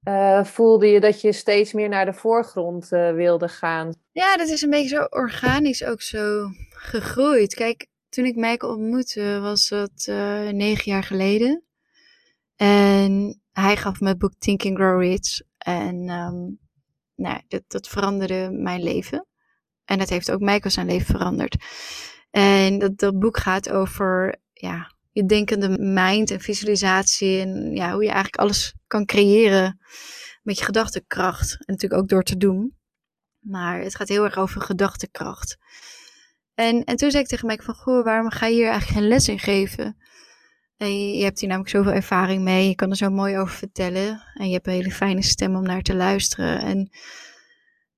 uh, 0.09 0.45
voelde 0.45 0.87
je 0.87 1.01
dat 1.01 1.21
je 1.21 1.33
steeds 1.33 1.73
meer 1.73 1.89
naar 1.89 2.05
de 2.05 2.13
voorgrond 2.13 2.93
uh, 2.93 3.13
wilde 3.13 3.49
gaan? 3.49 3.95
Ja, 4.13 4.37
dat 4.37 4.49
is 4.49 4.63
een 4.63 4.71
beetje 4.71 4.97
zo 4.97 5.07
organisch 5.11 5.85
ook 5.85 6.03
zo 6.03 6.49
gegroeid. 6.87 7.55
Kijk, 7.55 7.87
toen 8.09 8.25
ik 8.25 8.37
Michael 8.37 8.72
ontmoette, 8.72 9.38
was 9.40 9.68
dat 9.68 10.07
uh, 10.09 10.49
negen 10.49 10.92
jaar 10.92 11.03
geleden. 11.03 11.64
En 12.57 13.40
hij 13.53 13.77
gaf 13.77 14.01
me 14.01 14.09
het 14.09 14.18
boek 14.18 14.33
Think 14.38 14.64
and 14.64 14.77
Grow 14.77 15.01
Rich. 15.01 15.40
En 15.59 16.09
um, 16.09 16.59
nou, 17.14 17.40
dat, 17.66 17.88
veranderde 17.88 18.51
mijn 18.53 18.83
leven. 18.83 19.27
En 19.85 19.99
dat 19.99 20.09
heeft 20.09 20.31
ook 20.31 20.40
Michael 20.40 20.70
zijn 20.70 20.87
leven 20.87 21.07
veranderd. 21.07 21.57
En 22.31 22.79
dat, 22.79 22.99
dat 22.99 23.18
boek 23.18 23.37
gaat 23.37 23.70
over 23.70 24.40
ja, 24.53 24.94
je 25.12 25.27
denkende 25.27 25.79
mind 25.79 26.31
en 26.31 26.40
visualisatie. 26.40 27.40
En 27.40 27.75
ja, 27.75 27.92
hoe 27.92 28.03
je 28.03 28.11
eigenlijk 28.11 28.37
alles 28.37 28.75
kan 28.87 29.05
creëren 29.05 29.81
met 30.42 30.59
je 30.59 30.64
gedachtekracht. 30.64 31.53
En 31.53 31.64
natuurlijk 31.66 32.03
ook 32.03 32.09
door 32.09 32.22
te 32.22 32.37
doen. 32.37 32.77
Maar 33.38 33.81
het 33.81 33.96
gaat 33.96 34.09
heel 34.09 34.25
erg 34.25 34.37
over 34.37 34.61
gedachtekracht. 34.61 35.57
En, 36.57 36.85
en 36.85 36.97
toen 36.97 37.11
zei 37.11 37.23
ik 37.23 37.29
tegen 37.29 37.47
mij 37.47 37.59
van, 37.62 37.75
goh, 37.75 38.05
waarom 38.05 38.31
ga 38.31 38.47
je 38.47 38.55
hier 38.55 38.69
eigenlijk 38.69 38.99
geen 38.99 39.09
les 39.09 39.29
in 39.29 39.38
geven? 39.38 39.97
En 40.77 41.16
je, 41.16 41.25
hebt 41.25 41.40
hier 41.40 41.49
namelijk 41.49 41.75
zoveel 41.77 41.92
ervaring 41.92 42.42
mee. 42.42 42.69
Je 42.69 42.75
kan 42.75 42.90
er 42.90 42.97
zo 42.97 43.11
mooi 43.11 43.38
over 43.38 43.55
vertellen. 43.55 44.23
En 44.35 44.47
je 44.47 44.53
hebt 44.53 44.66
een 44.66 44.73
hele 44.73 44.90
fijne 44.90 45.23
stem 45.23 45.57
om 45.57 45.62
naar 45.62 45.83
te 45.83 45.95
luisteren. 45.95 46.61
En 46.61 46.90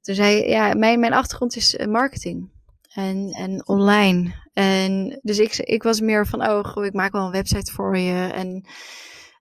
toen 0.01 0.15
zei 0.15 0.49
ja, 0.49 0.75
mijn, 0.75 1.01
mijn 1.01 1.13
achtergrond 1.13 1.57
is 1.57 1.77
eh, 1.77 1.87
marketing. 1.87 2.51
En, 2.95 3.31
en 3.31 3.67
online. 3.67 4.33
En 4.53 5.19
dus 5.23 5.39
ik, 5.39 5.57
ik 5.57 5.83
was 5.83 6.01
meer 6.01 6.27
van, 6.27 6.49
oh, 6.49 6.85
ik 6.85 6.93
maak 6.93 7.13
wel 7.13 7.25
een 7.25 7.31
website 7.31 7.73
voor 7.73 7.99
je. 7.99 8.33
En 8.33 8.67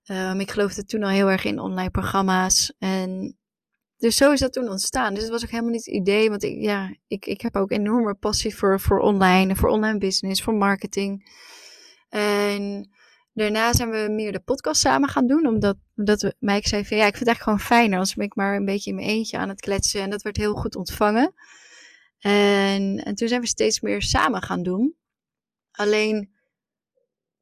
um, 0.05 0.39
ik 0.39 0.51
geloofde 0.51 0.85
toen 0.85 1.03
al 1.03 1.09
heel 1.09 1.31
erg 1.31 1.43
in 1.43 1.59
online 1.59 1.89
programma's. 1.89 2.73
En 2.79 3.37
dus 3.97 4.15
zo 4.15 4.31
is 4.31 4.39
dat 4.39 4.53
toen 4.53 4.69
ontstaan. 4.69 5.13
Dus 5.13 5.23
het 5.23 5.31
was 5.31 5.43
ook 5.43 5.49
helemaal 5.49 5.71
niet 5.71 5.85
het 5.85 5.95
idee. 5.95 6.29
Want 6.29 6.43
ik, 6.43 6.61
ja, 6.61 6.95
ik, 7.07 7.25
ik 7.25 7.41
heb 7.41 7.55
ook 7.55 7.71
enorme 7.71 8.13
passie 8.13 8.55
voor, 8.55 8.79
voor 8.79 8.99
online, 8.99 9.55
voor 9.55 9.69
online 9.69 9.97
business, 9.97 10.43
voor 10.43 10.53
marketing. 10.53 11.31
En 12.09 12.89
daarna 13.33 13.73
zijn 13.73 13.89
we 13.89 14.07
meer 14.09 14.31
de 14.31 14.39
podcast 14.39 14.81
samen 14.81 15.09
gaan 15.09 15.27
doen. 15.27 15.47
Omdat, 15.47 15.77
omdat 15.95 16.33
Mike 16.39 16.67
zei 16.67 16.85
van 16.85 16.97
ja, 16.97 17.05
ik 17.05 17.15
vind 17.15 17.27
het 17.27 17.27
eigenlijk 17.27 17.41
gewoon 17.41 17.79
fijner. 17.79 17.99
Als 17.99 18.13
ben 18.13 18.25
ik 18.25 18.35
maar 18.35 18.55
een 18.55 18.65
beetje 18.65 18.89
in 18.89 18.95
mijn 18.95 19.07
eentje 19.07 19.37
aan 19.37 19.49
het 19.49 19.61
kletsen. 19.61 20.01
En 20.01 20.09
dat 20.09 20.21
werd 20.21 20.37
heel 20.37 20.53
goed 20.53 20.75
ontvangen. 20.75 21.33
En, 22.19 23.03
en 23.03 23.15
toen 23.15 23.27
zijn 23.27 23.41
we 23.41 23.47
steeds 23.47 23.81
meer 23.81 24.01
samen 24.01 24.41
gaan 24.41 24.63
doen. 24.63 24.95
Alleen, 25.71 26.31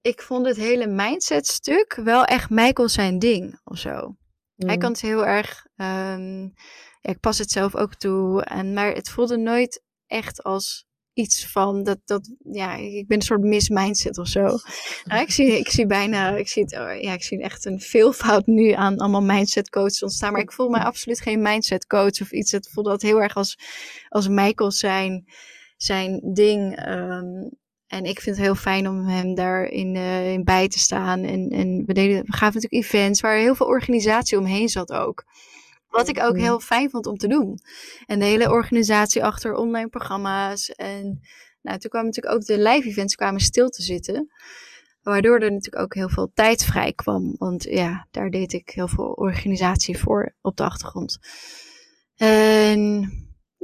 ik 0.02 0.22
vond 0.22 0.46
het 0.46 0.58
hele 0.58 0.88
mindset 0.88 1.48
stuk 1.48 2.00
wel 2.04 2.26
echt 2.26 2.50
Michael 2.50 2.90
zijn 2.90 3.20
ding 3.20 3.60
of 3.64 3.78
zo. 3.78 4.16
Hij 4.56 4.76
mm. 4.76 4.80
kan 4.80 4.92
het 4.92 5.02
heel 5.02 5.26
erg. 5.26 5.66
Um, 5.76 6.54
ja, 7.02 7.12
ik 7.12 7.20
pas 7.20 7.38
het 7.38 7.52
zelf 7.52 7.76
ook 7.76 7.96
toe. 7.96 8.44
En, 8.44 8.74
maar 8.74 8.94
het 8.94 9.10
voelde 9.10 9.38
nooit 9.38 9.84
echt 10.08 10.44
als 10.44 10.86
iets 11.14 11.48
van 11.48 11.84
dat, 11.84 12.00
dat 12.06 12.36
ja, 12.52 12.76
ik 12.76 13.08
ben 13.08 13.18
een 13.18 13.24
soort 13.24 13.42
mismindset 13.42 14.18
of 14.18 14.28
zo. 14.28 14.48
Nou, 15.04 15.22
ik, 15.22 15.32
zie, 15.32 15.58
ik 15.58 15.70
zie 15.70 15.86
bijna, 15.86 16.36
ik 16.36 16.48
zie 16.48 16.64
het, 16.64 16.74
oh, 16.74 17.02
ja, 17.02 17.14
ik 17.14 17.24
zie 17.24 17.42
echt 17.42 17.66
een 17.66 17.80
veelvoud 17.80 18.46
nu 18.46 18.72
aan 18.72 18.98
allemaal 18.98 19.22
mindset 19.22 19.70
coaches 19.70 20.04
ontstaan. 20.04 20.32
Maar 20.32 20.42
ik 20.42 20.52
voel 20.52 20.70
mij 20.70 20.82
absoluut 20.82 21.22
geen 21.22 21.42
mindset 21.42 21.88
coach 21.88 22.22
of 22.22 22.32
iets. 22.32 22.52
Het 22.52 22.70
voelde 22.70 22.90
dat 22.90 23.02
heel 23.02 23.22
erg 23.22 23.36
als, 23.36 23.60
als 24.10 24.28
Michael 24.28 24.72
zijn, 24.72 25.26
zijn 25.78 26.34
ding. 26.34 26.88
Um, 26.88 27.58
en 27.88 28.04
ik 28.06 28.20
vind 28.20 28.36
het 28.36 28.46
heel 28.46 28.56
fijn 28.56 28.88
om 28.88 29.08
hem 29.08 29.36
daarin 29.36 29.96
uh, 29.96 30.32
in 30.32 30.44
bij 30.44 30.68
te 30.68 30.80
staan. 30.80 31.24
En, 31.24 31.50
en 31.50 31.84
we, 31.86 31.94
deden, 31.94 32.26
we 32.26 32.34
gaven 32.34 32.62
natuurlijk 32.62 32.84
events 32.84 33.22
waar 33.22 33.38
heel 33.38 33.56
veel 33.56 33.68
organisatie 33.68 34.38
omheen 34.38 34.70
zat 34.70 34.92
ook. 34.92 35.26
Wat 35.90 36.08
ik 36.08 36.20
ook 36.20 36.38
heel 36.38 36.60
fijn 36.60 36.90
vond 36.90 37.06
om 37.06 37.18
te 37.18 37.28
doen. 37.28 37.60
En 38.06 38.20
de 38.20 38.26
hele 38.26 38.50
organisatie 38.50 39.24
achter 39.24 39.54
online 39.54 39.90
programma's. 39.90 40.70
En 40.70 41.22
nou, 41.62 41.78
toen 41.78 41.90
kwamen 41.90 42.10
natuurlijk 42.10 42.36
ook 42.36 42.46
de 42.46 42.58
live 42.58 42.88
events 42.88 43.16
kwamen 43.16 43.42
stil 43.42 43.70
te 43.70 43.82
zitten. 43.82 44.32
Waardoor 45.02 45.40
er 45.40 45.52
natuurlijk 45.52 45.84
ook 45.84 45.94
heel 45.94 46.10
veel 46.10 46.32
tijd 46.34 46.64
vrij 46.64 46.94
kwam. 46.94 47.36
Want 47.38 47.64
ja, 47.64 48.08
daar 48.12 48.30
deed 48.30 48.54
ik 48.54 48.70
heel 48.70 48.88
veel 48.88 49.12
organisatie 49.12 49.98
voor 49.98 50.36
op 50.42 50.58
de 50.58 50.64
achtergrond. 50.64 51.18
En 52.16 53.12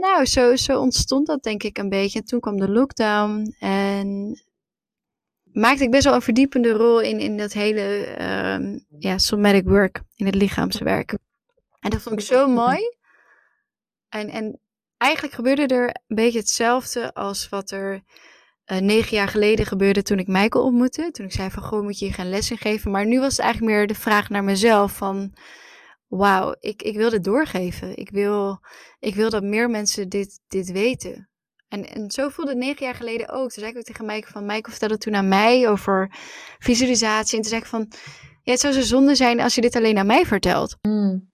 nou, 0.01 0.25
zo, 0.25 0.55
zo 0.55 0.79
ontstond 0.79 1.27
dat 1.27 1.43
denk 1.43 1.63
ik 1.63 1.77
een 1.77 1.89
beetje. 1.89 2.19
En 2.19 2.25
toen 2.25 2.39
kwam 2.39 2.57
de 2.59 2.69
lockdown 2.69 3.55
en 3.59 4.39
maakte 5.43 5.83
ik 5.83 5.91
best 5.91 6.03
wel 6.03 6.13
een 6.13 6.21
verdiepende 6.21 6.71
rol 6.71 6.99
in, 7.01 7.19
in 7.19 7.37
dat 7.37 7.53
hele 7.53 8.07
um, 8.55 8.85
ja, 8.97 9.17
somatic 9.17 9.67
work, 9.67 10.01
in 10.15 10.25
het 10.25 10.35
lichaamswerk. 10.35 11.17
En 11.79 11.89
dat 11.89 12.01
vond 12.01 12.19
ik 12.19 12.25
zo 12.25 12.47
mooi. 12.47 12.79
En, 14.09 14.29
en 14.29 14.59
eigenlijk 14.97 15.33
gebeurde 15.33 15.67
er 15.67 15.87
een 15.87 16.15
beetje 16.15 16.39
hetzelfde 16.39 17.13
als 17.13 17.49
wat 17.49 17.71
er 17.71 18.01
uh, 18.71 18.77
negen 18.77 19.15
jaar 19.15 19.27
geleden 19.27 19.65
gebeurde 19.65 20.01
toen 20.01 20.19
ik 20.19 20.27
Michael 20.27 20.65
ontmoette. 20.65 21.11
Toen 21.11 21.25
ik 21.25 21.31
zei 21.31 21.49
van, 21.49 21.63
goh, 21.63 21.81
moet 21.81 21.99
je 21.99 22.05
hier 22.05 22.13
geen 22.13 22.29
les 22.29 22.51
in 22.51 22.57
geven? 22.57 22.91
Maar 22.91 23.05
nu 23.05 23.19
was 23.19 23.31
het 23.31 23.45
eigenlijk 23.45 23.73
meer 23.73 23.87
de 23.87 23.95
vraag 23.95 24.29
naar 24.29 24.43
mezelf 24.43 24.91
van 24.91 25.33
wauw, 26.11 26.55
ik, 26.59 26.81
ik 26.81 26.95
wil 26.95 27.09
dit 27.09 27.23
doorgeven. 27.23 27.97
Ik 27.97 28.09
wil, 28.09 28.59
ik 28.99 29.15
wil 29.15 29.29
dat 29.29 29.43
meer 29.43 29.69
mensen 29.69 30.09
dit, 30.09 30.39
dit 30.47 30.71
weten. 30.71 31.29
En, 31.67 31.89
en 31.89 32.11
zo 32.11 32.29
voelde 32.29 32.51
het 32.51 32.59
negen 32.59 32.85
jaar 32.85 32.95
geleden 32.95 33.29
ook. 33.29 33.49
Toen 33.49 33.63
zei 33.63 33.71
ik 33.71 33.77
ook 33.77 33.83
tegen 33.83 34.05
Mike 34.05 34.27
van, 34.27 34.45
Mike 34.45 34.69
vertelde 34.69 34.97
toen 34.97 35.15
aan 35.15 35.27
mij 35.27 35.69
over 35.69 36.11
visualisatie. 36.59 37.35
En 37.35 37.41
toen 37.41 37.51
zei 37.51 37.61
ik 37.61 37.67
van, 37.67 37.91
ja, 38.43 38.51
het 38.51 38.59
zou 38.59 38.73
zo 38.73 38.81
zonde 38.81 39.15
zijn 39.15 39.39
als 39.39 39.55
je 39.55 39.61
dit 39.61 39.75
alleen 39.75 39.97
aan 39.97 40.05
mij 40.05 40.25
vertelt. 40.25 40.77
Mm. 40.81 41.29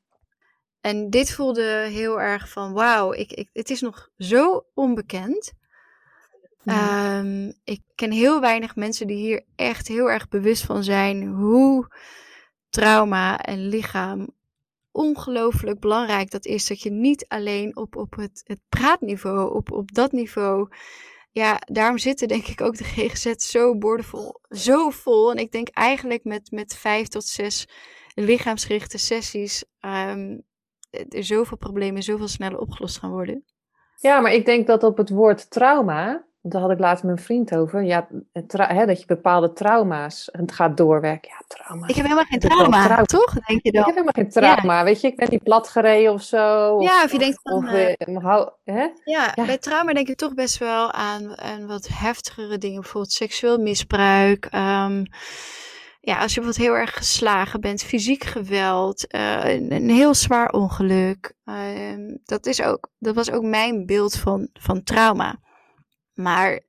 En 0.81 1.09
dit 1.09 1.31
voelde 1.31 1.87
heel 1.89 2.21
erg 2.21 2.49
van, 2.49 2.73
wauw, 2.73 3.13
ik, 3.13 3.31
ik, 3.31 3.49
het 3.53 3.69
is 3.69 3.81
nog 3.81 4.09
zo 4.17 4.65
onbekend. 4.73 5.53
Um, 6.65 7.53
ik 7.63 7.81
ken 7.95 8.11
heel 8.11 8.41
weinig 8.41 8.75
mensen 8.75 9.07
die 9.07 9.17
hier 9.17 9.45
echt 9.55 9.87
heel 9.87 10.11
erg 10.11 10.27
bewust 10.27 10.65
van 10.65 10.83
zijn 10.83 11.27
hoe 11.27 11.87
trauma 12.69 13.39
en 13.39 13.67
lichaam 13.67 14.35
ongelooflijk 14.97 15.79
belangrijk 15.79 16.31
dat 16.31 16.45
is. 16.45 16.67
Dat 16.67 16.81
je 16.81 16.91
niet 16.91 17.25
alleen 17.27 17.77
op, 17.77 17.95
op 17.95 18.15
het, 18.15 18.41
het 18.45 18.59
praatniveau, 18.69 19.55
op, 19.55 19.71
op 19.71 19.93
dat 19.93 20.11
niveau. 20.11 20.69
Ja, 21.31 21.61
daarom 21.65 21.97
zitten 21.97 22.27
denk 22.27 22.47
ik 22.47 22.61
ook 22.61 22.77
de 22.77 22.83
GGZ 22.83 23.33
zo 23.35 23.77
boordevol, 23.77 24.39
zo 24.49 24.89
vol. 24.89 25.31
En 25.31 25.37
ik 25.37 25.51
denk 25.51 25.67
eigenlijk 25.67 26.23
met, 26.23 26.51
met 26.51 26.75
vijf 26.75 27.07
tot 27.07 27.25
zes 27.25 27.67
lichaamsgerichte 28.13 28.97
sessies 28.97 29.63
um, 29.81 30.45
er 30.89 31.23
zoveel 31.23 31.57
problemen 31.57 32.03
zoveel 32.03 32.27
sneller 32.27 32.59
opgelost 32.59 32.97
gaan 32.97 33.11
worden. 33.11 33.45
Ja, 33.95 34.19
maar 34.19 34.33
ik 34.33 34.45
denk 34.45 34.67
dat 34.67 34.83
op 34.83 34.97
het 34.97 35.09
woord 35.09 35.49
trauma 35.49 36.27
daar 36.49 36.61
had 36.61 36.71
ik 36.71 36.79
laatst 36.79 37.03
met 37.03 37.13
mijn 37.13 37.25
vriend 37.25 37.55
over. 37.55 37.83
Ja, 37.83 38.07
hè, 38.51 38.85
dat 38.85 38.99
je 38.99 39.05
bepaalde 39.05 39.53
trauma's 39.53 40.29
het 40.31 40.51
gaat 40.51 40.77
doorwerken. 40.77 41.31
Ja, 41.31 41.45
trauma. 41.47 41.87
Ik 41.87 41.95
heb 41.95 42.03
helemaal 42.03 42.25
geen 42.25 42.39
trauma, 42.39 43.03
toch? 43.03 43.33
Denk 43.33 43.63
je 43.63 43.71
dan? 43.71 43.81
Ik 43.81 43.85
heb 43.85 43.95
helemaal 43.95 44.13
geen 44.13 44.29
trauma. 44.29 44.83
Weet 44.83 45.01
je, 45.01 45.07
ik 45.07 45.15
ben 45.15 45.27
niet 45.29 45.43
platgereden 45.43 46.13
of 46.13 46.21
zo. 46.21 46.75
Of, 46.75 46.83
ja, 46.83 47.03
of 47.03 47.11
je 47.11 47.19
denkt 47.19 47.39
van... 47.43 47.53
Of, 47.53 47.63
uh, 47.63 48.45
hè? 48.63 48.87
Ja, 49.03 49.31
ja, 49.35 49.45
bij 49.45 49.57
trauma 49.57 49.93
denk 49.93 50.07
ik 50.07 50.17
toch 50.17 50.33
best 50.33 50.57
wel 50.57 50.91
aan, 50.91 51.37
aan 51.37 51.67
wat 51.67 51.87
heftigere 51.93 52.57
dingen. 52.57 52.81
Bijvoorbeeld 52.81 53.13
seksueel 53.13 53.57
misbruik. 53.57 54.49
Um, 54.53 55.05
ja, 56.07 56.19
als 56.19 56.33
je 56.33 56.41
bijvoorbeeld 56.41 56.69
heel 56.69 56.81
erg 56.81 56.93
geslagen 56.97 57.61
bent, 57.61 57.83
fysiek 57.83 58.23
geweld, 58.23 59.15
uh, 59.15 59.45
een, 59.45 59.89
heel 59.89 60.13
zwaar 60.13 60.51
ongeluk. 60.51 61.33
Uh, 61.45 62.15
dat, 62.23 62.45
is 62.45 62.61
ook, 62.61 62.89
dat 62.99 63.15
was 63.15 63.31
ook 63.31 63.43
mijn 63.43 63.85
beeld 63.85 64.15
van, 64.15 64.49
van 64.53 64.83
trauma. 64.83 65.39
Maar 66.17 66.59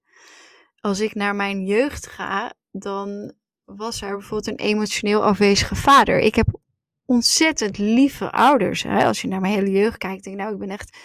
als 0.81 1.01
ik 1.01 1.15
naar 1.15 1.35
mijn 1.35 1.65
jeugd 1.65 2.07
ga, 2.07 2.53
dan 2.71 3.33
was 3.65 4.03
er 4.03 4.17
bijvoorbeeld 4.17 4.47
een 4.47 4.67
emotioneel 4.67 5.25
afwezige 5.25 5.75
vader. 5.75 6.19
Ik 6.19 6.35
heb 6.35 6.61
ontzettend 7.05 7.79
lieve 7.79 8.31
ouders. 8.31 8.83
Hè? 8.83 9.05
Als 9.05 9.21
je 9.21 9.29
naar 9.29 9.41
mijn 9.41 9.55
hele 9.55 9.71
jeugd 9.71 9.99
kijkt, 9.99 10.25
denk 10.25 10.37
ik, 10.37 10.43
nou, 10.43 10.55
ik 10.55 10.61
ben 10.61 10.71
echt 10.71 10.97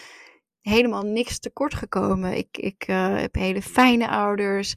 helemaal 0.62 1.03
niks 1.03 1.39
tekort 1.39 1.73
gekomen. 1.73 2.38
Ik, 2.38 2.58
ik 2.58 2.88
uh, 2.88 3.17
heb 3.17 3.36
hele 3.36 3.62
fijne 3.62 4.10
ouders. 4.10 4.75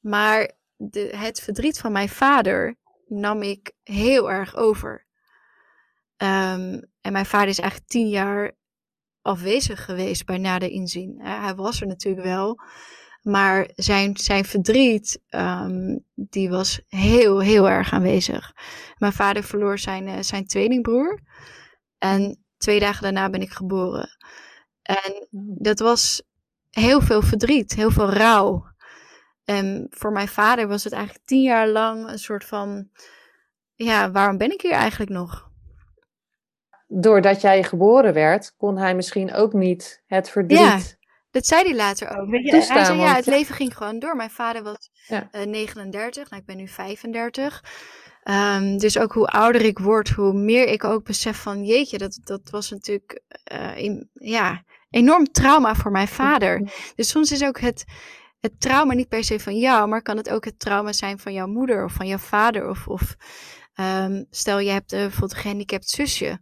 Maar 0.00 0.52
de, 0.76 1.12
het 1.16 1.40
verdriet 1.40 1.78
van 1.78 1.92
mijn 1.92 2.08
vader 2.08 2.76
nam 3.06 3.42
ik 3.42 3.72
heel 3.82 4.30
erg 4.30 4.56
over. 4.56 5.06
Um, 6.16 6.90
en 7.00 7.12
mijn 7.12 7.26
vader 7.26 7.48
is 7.48 7.58
eigenlijk 7.58 7.90
tien 7.90 8.08
jaar 8.08 8.52
afwezig 9.26 9.84
geweest 9.84 10.26
bij 10.26 10.38
nader 10.38 10.70
inzien. 10.70 11.20
Hij 11.22 11.54
was 11.54 11.80
er 11.80 11.86
natuurlijk 11.86 12.26
wel. 12.26 12.60
Maar 13.22 13.70
zijn, 13.74 14.16
zijn 14.16 14.44
verdriet, 14.44 15.20
um, 15.30 16.04
die 16.14 16.50
was 16.50 16.80
heel, 16.88 17.40
heel 17.40 17.68
erg 17.68 17.92
aanwezig. 17.92 18.52
Mijn 18.98 19.12
vader 19.12 19.42
verloor 19.42 19.78
zijn, 19.78 20.08
uh, 20.08 20.14
zijn 20.20 20.46
tweelingbroer. 20.46 21.20
En 21.98 22.44
twee 22.56 22.80
dagen 22.80 23.02
daarna 23.02 23.30
ben 23.30 23.40
ik 23.40 23.50
geboren. 23.50 24.08
En 24.82 25.26
dat 25.58 25.78
was 25.78 26.22
heel 26.70 27.00
veel 27.00 27.22
verdriet, 27.22 27.74
heel 27.74 27.90
veel 27.90 28.10
rouw. 28.10 28.64
En 29.44 29.86
voor 29.90 30.12
mijn 30.12 30.28
vader 30.28 30.68
was 30.68 30.84
het 30.84 30.92
eigenlijk 30.92 31.26
tien 31.26 31.42
jaar 31.42 31.68
lang 31.68 32.08
een 32.10 32.18
soort 32.18 32.44
van, 32.44 32.88
ja, 33.74 34.10
waarom 34.10 34.38
ben 34.38 34.52
ik 34.52 34.60
hier 34.60 34.72
eigenlijk 34.72 35.10
nog? 35.10 35.45
Doordat 36.86 37.40
jij 37.40 37.62
geboren 37.62 38.12
werd, 38.12 38.54
kon 38.56 38.78
hij 38.78 38.94
misschien 38.94 39.34
ook 39.34 39.52
niet 39.52 40.02
het 40.06 40.30
verdriet. 40.30 40.58
Ja, 40.58 40.78
dat 41.30 41.46
zei 41.46 41.62
hij 41.62 41.74
later 41.74 42.18
ook. 42.18 42.28
Weet 42.30 42.44
je, 42.44 42.50
hij 42.50 42.84
zei, 42.84 42.98
ja, 42.98 43.14
het 43.14 43.26
leven 43.26 43.54
ging 43.54 43.76
gewoon 43.76 43.98
door. 43.98 44.16
Mijn 44.16 44.30
vader 44.30 44.62
was 44.62 44.90
ja. 45.06 45.28
uh, 45.32 45.42
39, 45.42 46.30
nou, 46.30 46.40
ik 46.40 46.46
ben 46.46 46.56
nu 46.56 46.68
35. 46.68 47.64
Um, 48.24 48.34
ehm, 48.34 48.76
dus 48.76 48.98
ook 48.98 49.12
hoe 49.12 49.26
ouder 49.26 49.62
ik 49.62 49.78
word, 49.78 50.08
hoe 50.08 50.32
meer 50.32 50.68
ik 50.68 50.84
ook 50.84 51.04
besef 51.04 51.36
van, 51.36 51.64
jeetje, 51.64 51.98
dat, 51.98 52.18
dat 52.22 52.40
was 52.50 52.70
natuurlijk, 52.70 53.20
uh, 53.52 53.76
in, 53.76 54.10
ja, 54.12 54.64
enorm 54.90 55.24
trauma 55.32 55.74
voor 55.74 55.90
mijn 55.90 56.08
vader. 56.08 56.70
Dus 56.94 57.08
soms 57.08 57.32
is 57.32 57.44
ook 57.44 57.60
het, 57.60 57.84
het 58.40 58.60
trauma 58.60 58.94
niet 58.94 59.08
per 59.08 59.24
se 59.24 59.40
van 59.40 59.58
jou, 59.58 59.88
maar 59.88 60.02
kan 60.02 60.16
het 60.16 60.30
ook 60.30 60.44
het 60.44 60.58
trauma 60.58 60.92
zijn 60.92 61.18
van 61.18 61.32
jouw 61.32 61.46
moeder 61.46 61.84
of 61.84 61.92
van 61.92 62.06
jouw 62.06 62.18
vader. 62.18 62.68
Of, 62.68 62.88
of 62.88 63.16
um, 63.80 64.26
stel 64.30 64.58
je 64.58 64.70
hebt 64.70 64.92
uh, 64.92 65.00
bijvoorbeeld 65.00 65.32
een 65.32 65.38
gehandicapt 65.38 65.88
zusje, 65.88 66.38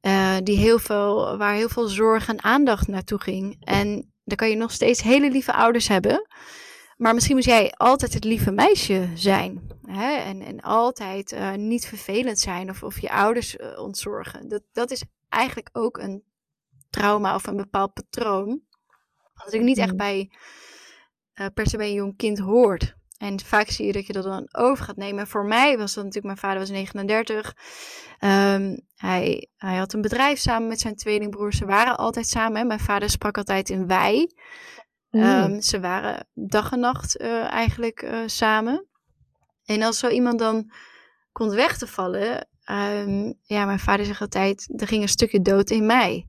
uh, 0.00 0.36
die 0.42 0.56
heel 0.56 0.78
veel, 0.78 1.36
waar 1.36 1.54
heel 1.54 1.68
veel 1.68 1.88
zorg 1.88 2.28
en 2.28 2.42
aandacht 2.42 2.88
naartoe 2.88 3.20
ging. 3.20 3.56
En 3.60 4.12
dan 4.24 4.36
kan 4.36 4.48
je 4.48 4.56
nog 4.56 4.72
steeds 4.72 5.02
hele 5.02 5.30
lieve 5.30 5.52
ouders 5.52 5.88
hebben. 5.88 6.26
Maar 6.96 7.14
misschien 7.14 7.34
moest 7.34 7.48
jij 7.48 7.72
altijd 7.76 8.14
het 8.14 8.24
lieve 8.24 8.50
meisje 8.50 9.08
zijn. 9.14 9.70
Hè? 9.82 10.12
En, 10.16 10.40
en 10.40 10.60
altijd 10.60 11.32
uh, 11.32 11.54
niet 11.54 11.86
vervelend 11.86 12.38
zijn 12.38 12.70
of, 12.70 12.82
of 12.82 13.00
je 13.00 13.10
ouders 13.10 13.56
uh, 13.56 13.78
ontzorgen. 13.78 14.48
Dat, 14.48 14.62
dat 14.72 14.90
is 14.90 15.02
eigenlijk 15.28 15.68
ook 15.72 15.98
een 15.98 16.24
trauma 16.90 17.34
of 17.34 17.46
een 17.46 17.56
bepaald 17.56 17.92
patroon. 17.92 18.60
Wat 19.34 19.52
ik 19.52 19.60
niet 19.60 19.78
echt 19.78 19.90
mm. 19.90 19.96
bij 19.96 20.30
per 21.54 21.66
se 21.66 21.76
bij 21.76 21.88
een 21.88 21.94
jong 21.94 22.16
kind 22.16 22.38
hoort. 22.38 22.97
En 23.18 23.40
vaak 23.40 23.68
zie 23.68 23.86
je 23.86 23.92
dat 23.92 24.06
je 24.06 24.12
dat 24.12 24.24
dan 24.24 24.48
over 24.52 24.84
gaat 24.84 24.96
nemen. 24.96 25.26
Voor 25.26 25.44
mij 25.44 25.78
was 25.78 25.94
dat 25.94 26.04
natuurlijk, 26.04 26.24
mijn 26.24 26.36
vader 26.36 26.58
was 26.58 26.70
39. 26.70 27.46
Um, 27.46 28.28
ehm, 28.30 28.76
hij, 28.94 29.48
hij 29.56 29.76
had 29.76 29.92
een 29.92 30.00
bedrijf 30.00 30.38
samen 30.38 30.68
met 30.68 30.80
zijn 30.80 30.96
tweelingbroer. 30.96 31.52
Ze 31.52 31.64
waren 31.64 31.96
altijd 31.96 32.26
samen. 32.26 32.60
Hè. 32.60 32.64
Mijn 32.64 32.80
vader 32.80 33.10
sprak 33.10 33.36
altijd 33.36 33.70
in 33.70 33.86
wij. 33.86 34.32
Mm. 35.10 35.22
Um, 35.22 35.60
ze 35.60 35.80
waren 35.80 36.28
dag 36.34 36.72
en 36.72 36.80
nacht 36.80 37.20
uh, 37.20 37.44
eigenlijk 37.44 38.02
uh, 38.02 38.18
samen. 38.26 38.86
En 39.64 39.82
als 39.82 39.98
zo 39.98 40.08
iemand 40.08 40.38
dan 40.38 40.70
komt 41.32 41.52
weg 41.52 41.78
te 41.78 41.86
vallen. 41.86 42.48
Um, 42.70 43.34
ja, 43.42 43.64
mijn 43.64 43.78
vader 43.78 44.06
zegt 44.06 44.20
altijd, 44.20 44.80
er 44.80 44.86
ging 44.86 45.02
een 45.02 45.08
stukje 45.08 45.40
dood 45.40 45.70
in 45.70 45.86
mij. 45.86 46.28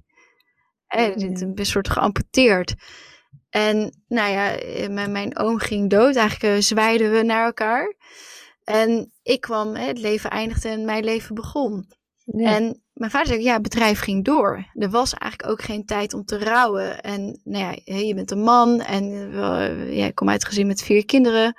En 0.88 1.14
mm. 1.16 1.54
een 1.56 1.66
soort 1.66 1.90
geamputeerd. 1.90 2.76
En 3.50 4.04
nou 4.08 4.32
ja, 4.32 4.52
eh, 4.52 4.90
mijn, 4.90 5.12
mijn 5.12 5.38
oom 5.38 5.58
ging 5.58 5.90
dood. 5.90 6.16
Eigenlijk 6.16 6.56
uh, 6.56 6.62
zwaaiden 6.62 7.12
we 7.12 7.24
naar 7.24 7.46
elkaar. 7.46 7.96
En 8.64 9.12
ik 9.24 9.42
kwam, 9.42 9.76
hè, 9.76 9.86
het 9.86 10.00
leven 10.00 10.30
eindigde 10.30 10.70
en 10.70 10.86
mijn 10.86 11.04
leven 11.04 11.36
begon. 11.36 11.88
En 12.26 12.84
mijn 12.94 13.12
vader 13.12 13.28
zei, 13.28 13.42
ja, 13.42 13.54
het 13.54 13.62
bedrijf 13.62 14.00
ging 14.00 14.26
door. 14.26 14.66
Er 14.74 14.90
was 14.90 15.14
eigenlijk 15.14 15.52
ook 15.52 15.62
geen 15.62 15.86
tijd 15.86 16.14
om 16.14 16.26
te 16.26 16.38
rouwen. 16.38 17.02
En 17.02 17.42
nou 17.44 17.64
ja, 17.64 18.04
je 18.04 18.14
bent 18.16 18.32
een 18.32 18.42
man 18.42 18.82
en 18.82 19.04
uh, 19.12 19.98
ja, 19.98 20.06
ik 20.06 20.16
kom 20.16 20.30
uit 20.30 20.46
gezin 20.46 20.68
met 20.68 20.82
vier 20.82 21.06
kinderen. 21.06 21.56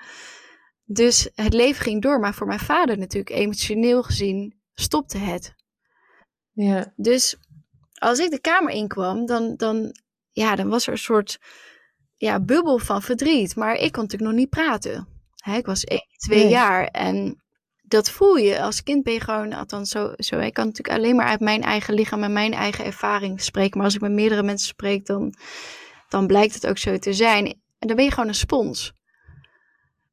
Dus 0.84 1.30
het 1.34 1.52
leven 1.52 1.82
ging 1.82 2.02
door. 2.02 2.20
Maar 2.20 2.34
voor 2.34 2.46
mijn 2.46 2.58
vader 2.58 2.98
natuurlijk, 2.98 3.30
emotioneel 3.30 4.02
gezien, 4.02 4.60
stopte 4.74 5.18
het. 5.18 5.54
Ja. 6.52 6.92
Dus 6.96 7.36
als 7.94 8.18
ik 8.18 8.30
de 8.30 8.40
kamer 8.40 8.72
inkwam, 8.72 9.26
dan, 9.26 9.56
dan, 9.56 9.94
ja, 10.30 10.56
dan 10.56 10.68
was 10.68 10.86
er 10.86 10.92
een 10.92 10.98
soort 10.98 11.38
ja, 12.20 12.40
bubbel 12.40 12.78
van 12.78 13.02
verdriet. 13.02 13.56
Maar 13.56 13.74
ik 13.74 13.92
kon 13.92 14.02
natuurlijk 14.02 14.30
nog 14.30 14.40
niet 14.40 14.50
praten. 14.50 15.08
ik 15.56 15.66
was 15.66 15.84
1, 15.84 16.00
2 16.16 16.48
jaar 16.48 16.86
en 16.86 17.42
dat 17.82 18.10
voel 18.10 18.36
je. 18.36 18.60
Als 18.60 18.82
kind 18.82 19.02
ben 19.02 19.12
je 19.12 19.20
gewoon, 19.20 19.52
althans 19.52 19.90
zo, 19.90 20.12
zo. 20.16 20.38
Ik 20.38 20.54
kan 20.54 20.66
natuurlijk 20.66 20.98
alleen 20.98 21.16
maar 21.16 21.26
uit 21.26 21.40
mijn 21.40 21.62
eigen 21.62 21.94
lichaam 21.94 22.22
en 22.22 22.32
mijn 22.32 22.52
eigen 22.52 22.84
ervaring 22.84 23.40
spreken. 23.40 23.76
Maar 23.76 23.86
als 23.86 23.94
ik 23.94 24.00
met 24.00 24.12
meerdere 24.12 24.42
mensen 24.42 24.68
spreek, 24.68 25.06
dan, 25.06 25.34
dan 26.08 26.26
blijkt 26.26 26.54
het 26.54 26.66
ook 26.66 26.78
zo 26.78 26.98
te 26.98 27.12
zijn. 27.12 27.46
En 27.78 27.86
dan 27.86 27.96
ben 27.96 28.04
je 28.04 28.10
gewoon 28.10 28.28
een 28.28 28.34
spons. 28.34 28.92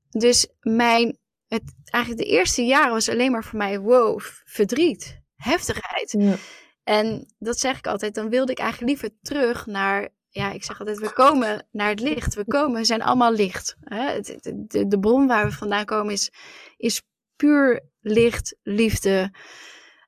Dus 0.09 0.47
mijn, 0.59 1.17
het, 1.47 1.63
eigenlijk 1.83 2.23
de 2.23 2.33
eerste 2.33 2.61
jaren 2.61 2.93
was 2.93 3.09
alleen 3.09 3.31
maar 3.31 3.43
voor 3.43 3.57
mij, 3.57 3.79
wow, 3.79 4.19
verdriet, 4.45 5.21
heftigheid. 5.35 6.15
Ja. 6.17 6.35
En 6.83 7.33
dat 7.39 7.59
zeg 7.59 7.77
ik 7.77 7.87
altijd, 7.87 8.15
dan 8.15 8.29
wilde 8.29 8.51
ik 8.51 8.59
eigenlijk 8.59 8.89
liever 8.91 9.17
terug 9.21 9.65
naar 9.65 10.09
ja, 10.37 10.51
ik 10.51 10.63
zeg 10.63 10.79
altijd, 10.79 10.99
we 10.99 11.13
komen 11.13 11.67
naar 11.71 11.89
het 11.89 11.99
licht. 11.99 12.33
We 12.33 12.45
komen, 12.45 12.79
we 12.79 12.85
zijn 12.85 13.01
allemaal 13.01 13.31
licht. 13.31 13.75
Hè? 13.79 14.19
De, 14.19 14.65
de, 14.67 14.87
de, 14.87 14.99
bron 14.99 15.27
waar 15.27 15.45
we 15.45 15.51
vandaan 15.51 15.85
komen 15.85 16.13
is, 16.13 16.31
is 16.77 17.01
puur 17.35 17.83
licht, 18.01 18.55
liefde, 18.63 19.33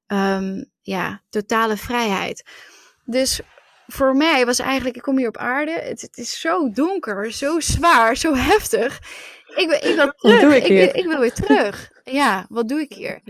um, 0.07 0.71
ja, 0.81 1.21
totale 1.29 1.77
vrijheid. 1.77 2.49
Dus 3.05 3.41
voor 3.87 4.15
mij 4.15 4.45
was 4.45 4.59
eigenlijk, 4.59 4.95
ik 4.95 5.01
kom 5.01 5.17
hier 5.17 5.27
op 5.27 5.37
aarde, 5.37 5.71
het, 5.71 6.01
het 6.01 6.17
is 6.17 6.39
zo 6.39 6.71
donker, 6.71 7.31
zo 7.31 7.59
zwaar, 7.59 8.17
zo 8.17 8.35
heftig. 8.35 8.99
Ik, 9.55 9.71
ik 9.71 9.95
wil 9.95 10.11
terug. 10.15 10.55
Ik, 10.55 10.67
ik, 10.67 10.93
ik, 10.93 11.05
wil 11.05 11.19
weer 11.19 11.33
terug. 11.33 11.91
Ja, 12.03 12.45
wat 12.49 12.67
doe 12.67 12.79
ik 12.79 12.93
hier? 12.93 13.21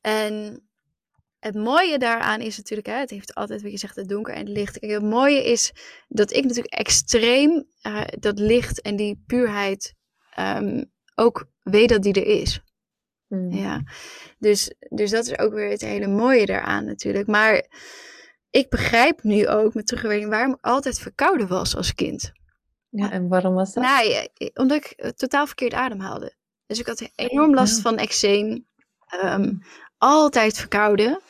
En 0.00 0.62
het 1.42 1.54
mooie 1.54 1.98
daaraan 1.98 2.40
is 2.40 2.56
natuurlijk, 2.56 2.88
hè, 2.88 2.94
het 2.94 3.10
heeft 3.10 3.34
altijd 3.34 3.62
wat 3.62 3.70
je 3.70 3.78
zegt, 3.78 3.96
het 3.96 4.08
donker 4.08 4.34
en 4.34 4.46
het 4.46 4.48
licht. 4.48 4.78
Kijk, 4.78 4.92
het 4.92 5.02
mooie 5.02 5.44
is 5.44 5.72
dat 6.08 6.32
ik 6.32 6.44
natuurlijk 6.44 6.74
extreem 6.74 7.66
uh, 7.82 8.02
dat 8.18 8.38
licht 8.38 8.80
en 8.80 8.96
die 8.96 9.22
puurheid 9.26 9.94
um, 10.38 10.90
ook 11.14 11.46
weet 11.62 11.88
dat 11.88 12.02
die 12.02 12.14
er 12.14 12.40
is. 12.40 12.60
Mm. 13.28 13.52
Ja, 13.52 13.82
dus, 14.38 14.74
dus 14.88 15.10
dat 15.10 15.26
is 15.26 15.38
ook 15.38 15.52
weer 15.52 15.70
het 15.70 15.80
hele 15.80 16.06
mooie 16.06 16.46
daaraan 16.46 16.84
natuurlijk. 16.84 17.26
Maar 17.26 17.66
ik 18.50 18.68
begrijp 18.68 19.22
nu 19.22 19.48
ook 19.48 19.74
met 19.74 19.86
terugwerking 19.86 20.30
waarom 20.30 20.52
ik 20.52 20.64
altijd 20.64 20.98
verkouden 20.98 21.48
was 21.48 21.76
als 21.76 21.94
kind. 21.94 22.32
Ja, 22.88 23.10
en 23.10 23.28
waarom 23.28 23.54
was 23.54 23.72
dat? 23.72 23.84
Nou, 23.84 24.28
omdat 24.54 24.76
ik 24.76 25.12
totaal 25.16 25.46
verkeerd 25.46 25.72
ademhaalde. 25.72 26.34
Dus 26.66 26.78
ik 26.78 26.86
had 26.86 27.10
enorm 27.14 27.54
last 27.54 27.80
van 27.80 27.96
eczeem. 27.96 28.66
Um, 29.24 29.62
altijd 30.02 30.58
verkouden. 30.58 31.20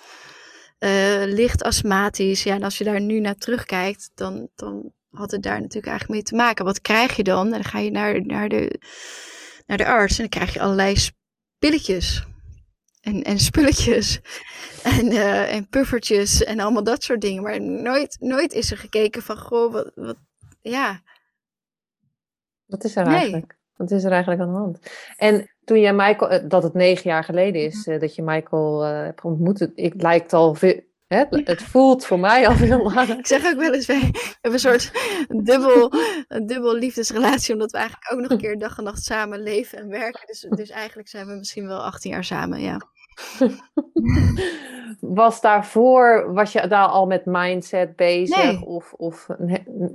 Uh, 0.78 1.22
licht 1.24 1.62
astmatisch. 1.62 2.42
Ja, 2.42 2.54
en 2.54 2.62
als 2.62 2.78
je 2.78 2.84
daar 2.84 3.00
nu 3.00 3.20
naar 3.20 3.34
terugkijkt, 3.34 4.10
dan, 4.14 4.48
dan 4.54 4.92
had 5.10 5.30
het 5.30 5.42
daar 5.42 5.60
natuurlijk 5.60 5.86
eigenlijk 5.86 6.08
mee 6.08 6.22
te 6.22 6.34
maken. 6.34 6.64
Wat 6.64 6.80
krijg 6.80 7.16
je 7.16 7.22
dan? 7.22 7.50
Dan 7.50 7.64
ga 7.64 7.78
je 7.78 7.90
naar, 7.90 8.26
naar, 8.26 8.48
de, 8.48 8.80
naar 9.66 9.76
de 9.76 9.86
arts 9.86 10.12
en 10.12 10.18
dan 10.18 10.28
krijg 10.28 10.52
je 10.52 10.60
allerlei 10.60 10.96
pilletjes. 11.58 12.26
En, 13.00 13.22
en 13.22 13.38
spulletjes. 13.38 14.20
En, 14.82 15.12
uh, 15.12 15.54
en 15.54 15.68
puffertjes 15.68 16.44
en 16.44 16.60
allemaal 16.60 16.84
dat 16.84 17.02
soort 17.02 17.20
dingen. 17.20 17.42
Maar 17.42 17.60
nooit, 17.60 18.16
nooit 18.20 18.52
is 18.52 18.70
er 18.70 18.78
gekeken 18.78 19.22
van, 19.22 19.36
goh, 19.36 19.72
wat, 19.72 19.92
wat 19.94 20.16
ja. 20.60 21.02
Wat 22.66 22.84
is 22.84 22.96
er 22.96 23.06
eigenlijk? 23.06 23.58
Wat 23.76 23.90
is 23.90 24.04
er 24.04 24.10
eigenlijk 24.10 24.42
aan 24.42 24.52
de 24.52 24.58
hand? 24.58 24.78
En 25.16 25.51
toen 25.64 25.80
jij 25.80 25.92
Michael, 25.92 26.30
eh, 26.30 26.48
dat 26.48 26.62
het 26.62 26.74
negen 26.74 27.10
jaar 27.10 27.24
geleden 27.24 27.62
is 27.62 27.86
mhm. 27.86 27.90
eh, 27.90 28.00
dat 28.00 28.14
je 28.14 28.22
Michael 28.22 28.86
uh, 28.86 29.02
hebt 29.02 29.24
ontmoet, 29.24 29.70
ik 29.74 30.02
lijkt 30.02 30.32
al 30.32 30.54
veel, 30.54 30.80
Het, 31.06 31.40
het 31.44 31.62
voelt 31.62 32.06
voor 32.06 32.18
mij 32.18 32.48
al 32.48 32.54
heel 32.54 32.92
lang. 32.92 33.08
Ik 33.18 33.26
zeg 33.26 33.52
ook 33.52 33.58
wel 33.58 33.74
eens, 33.74 33.86
wij 33.86 34.00
hebben 34.00 34.52
een 34.52 34.58
soort 34.58 34.92
dubbel, 35.28 35.92
een 36.28 36.46
dubbel 36.46 36.74
liefdesrelatie, 36.74 37.52
omdat 37.52 37.70
we 37.70 37.78
eigenlijk 37.78 38.12
ook 38.12 38.20
nog 38.20 38.30
een 38.30 38.38
keer 38.46 38.58
dag 38.58 38.78
en 38.78 38.84
nacht 38.84 39.04
samen 39.04 39.42
leven 39.42 39.78
en 39.78 39.88
werken. 39.88 40.26
Dus, 40.26 40.46
dus 40.50 40.70
eigenlijk 40.70 41.08
zijn 41.08 41.26
we 41.26 41.34
misschien 41.34 41.66
wel 41.66 41.84
18 41.84 42.10
jaar 42.10 42.24
samen, 42.24 42.60
ja. 42.60 42.80
was 45.00 45.40
daarvoor, 45.40 46.32
was 46.32 46.52
je 46.52 46.66
daar 46.66 46.86
al 46.86 47.06
met 47.06 47.24
mindset 47.24 47.96
bezig? 47.96 48.44
Nee. 48.44 48.64
Of, 48.64 48.92
of 48.92 49.26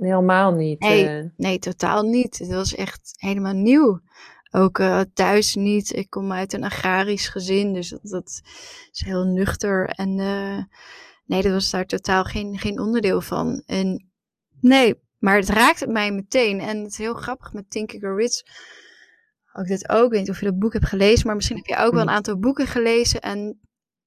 helemaal 0.00 0.52
niet? 0.52 0.80
Nee, 0.80 1.32
nee, 1.36 1.58
totaal 1.58 2.02
niet. 2.02 2.38
Het 2.38 2.48
was 2.48 2.74
echt 2.74 3.14
helemaal 3.16 3.54
nieuw. 3.54 4.00
Ook 4.50 4.78
eh, 4.78 5.00
thuis 5.14 5.54
niet. 5.54 5.96
Ik 5.96 6.10
kom 6.10 6.32
uit 6.32 6.52
een 6.52 6.64
agrarisch 6.64 7.28
gezin, 7.28 7.72
dus 7.72 7.88
dat, 7.88 8.00
dat 8.02 8.40
is 8.92 9.04
heel 9.04 9.24
nuchter. 9.24 9.88
En 9.88 10.18
eh, 10.18 10.64
nee, 11.24 11.42
dat 11.42 11.52
was 11.52 11.70
daar 11.70 11.86
totaal 11.86 12.24
geen, 12.24 12.58
geen 12.58 12.80
onderdeel 12.80 13.20
van. 13.20 13.62
En 13.66 14.10
nee, 14.60 14.94
maar 15.18 15.36
het 15.36 15.48
raakte 15.48 15.86
mij 15.86 16.12
meteen. 16.12 16.60
En 16.60 16.78
het 16.78 16.90
is 16.90 16.98
heel 16.98 17.14
grappig 17.14 17.52
met 17.52 17.64
Grow 17.68 18.18
Rich. 18.18 18.42
Ook 19.52 19.66
dit 19.66 19.88
ook. 19.88 20.04
Ik 20.04 20.10
weet 20.10 20.20
niet 20.20 20.30
of 20.30 20.38
je 20.38 20.46
dat 20.46 20.58
boek 20.58 20.72
hebt 20.72 20.86
gelezen, 20.86 21.26
maar 21.26 21.36
misschien 21.36 21.56
heb 21.56 21.66
je 21.66 21.76
ook 21.76 21.92
wel 21.92 22.02
een 22.02 22.10
aantal 22.10 22.38
boeken 22.38 22.66
gelezen. 22.66 23.20
En 23.20 23.60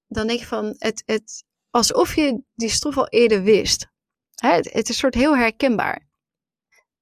dan 0.07 0.27
denk 0.27 0.39
je 0.39 0.45
van, 0.45 0.75
het, 0.77 1.03
het, 1.05 1.43
alsof 1.69 2.15
je 2.15 2.43
die 2.55 2.69
stof 2.69 2.97
al 2.97 3.07
eerder 3.07 3.43
wist. 3.43 3.87
Hè, 4.35 4.49
het, 4.49 4.65
het 4.65 4.83
is 4.83 4.89
een 4.89 4.95
soort 4.95 5.13
heel 5.13 5.37
herkenbaar. 5.37 6.09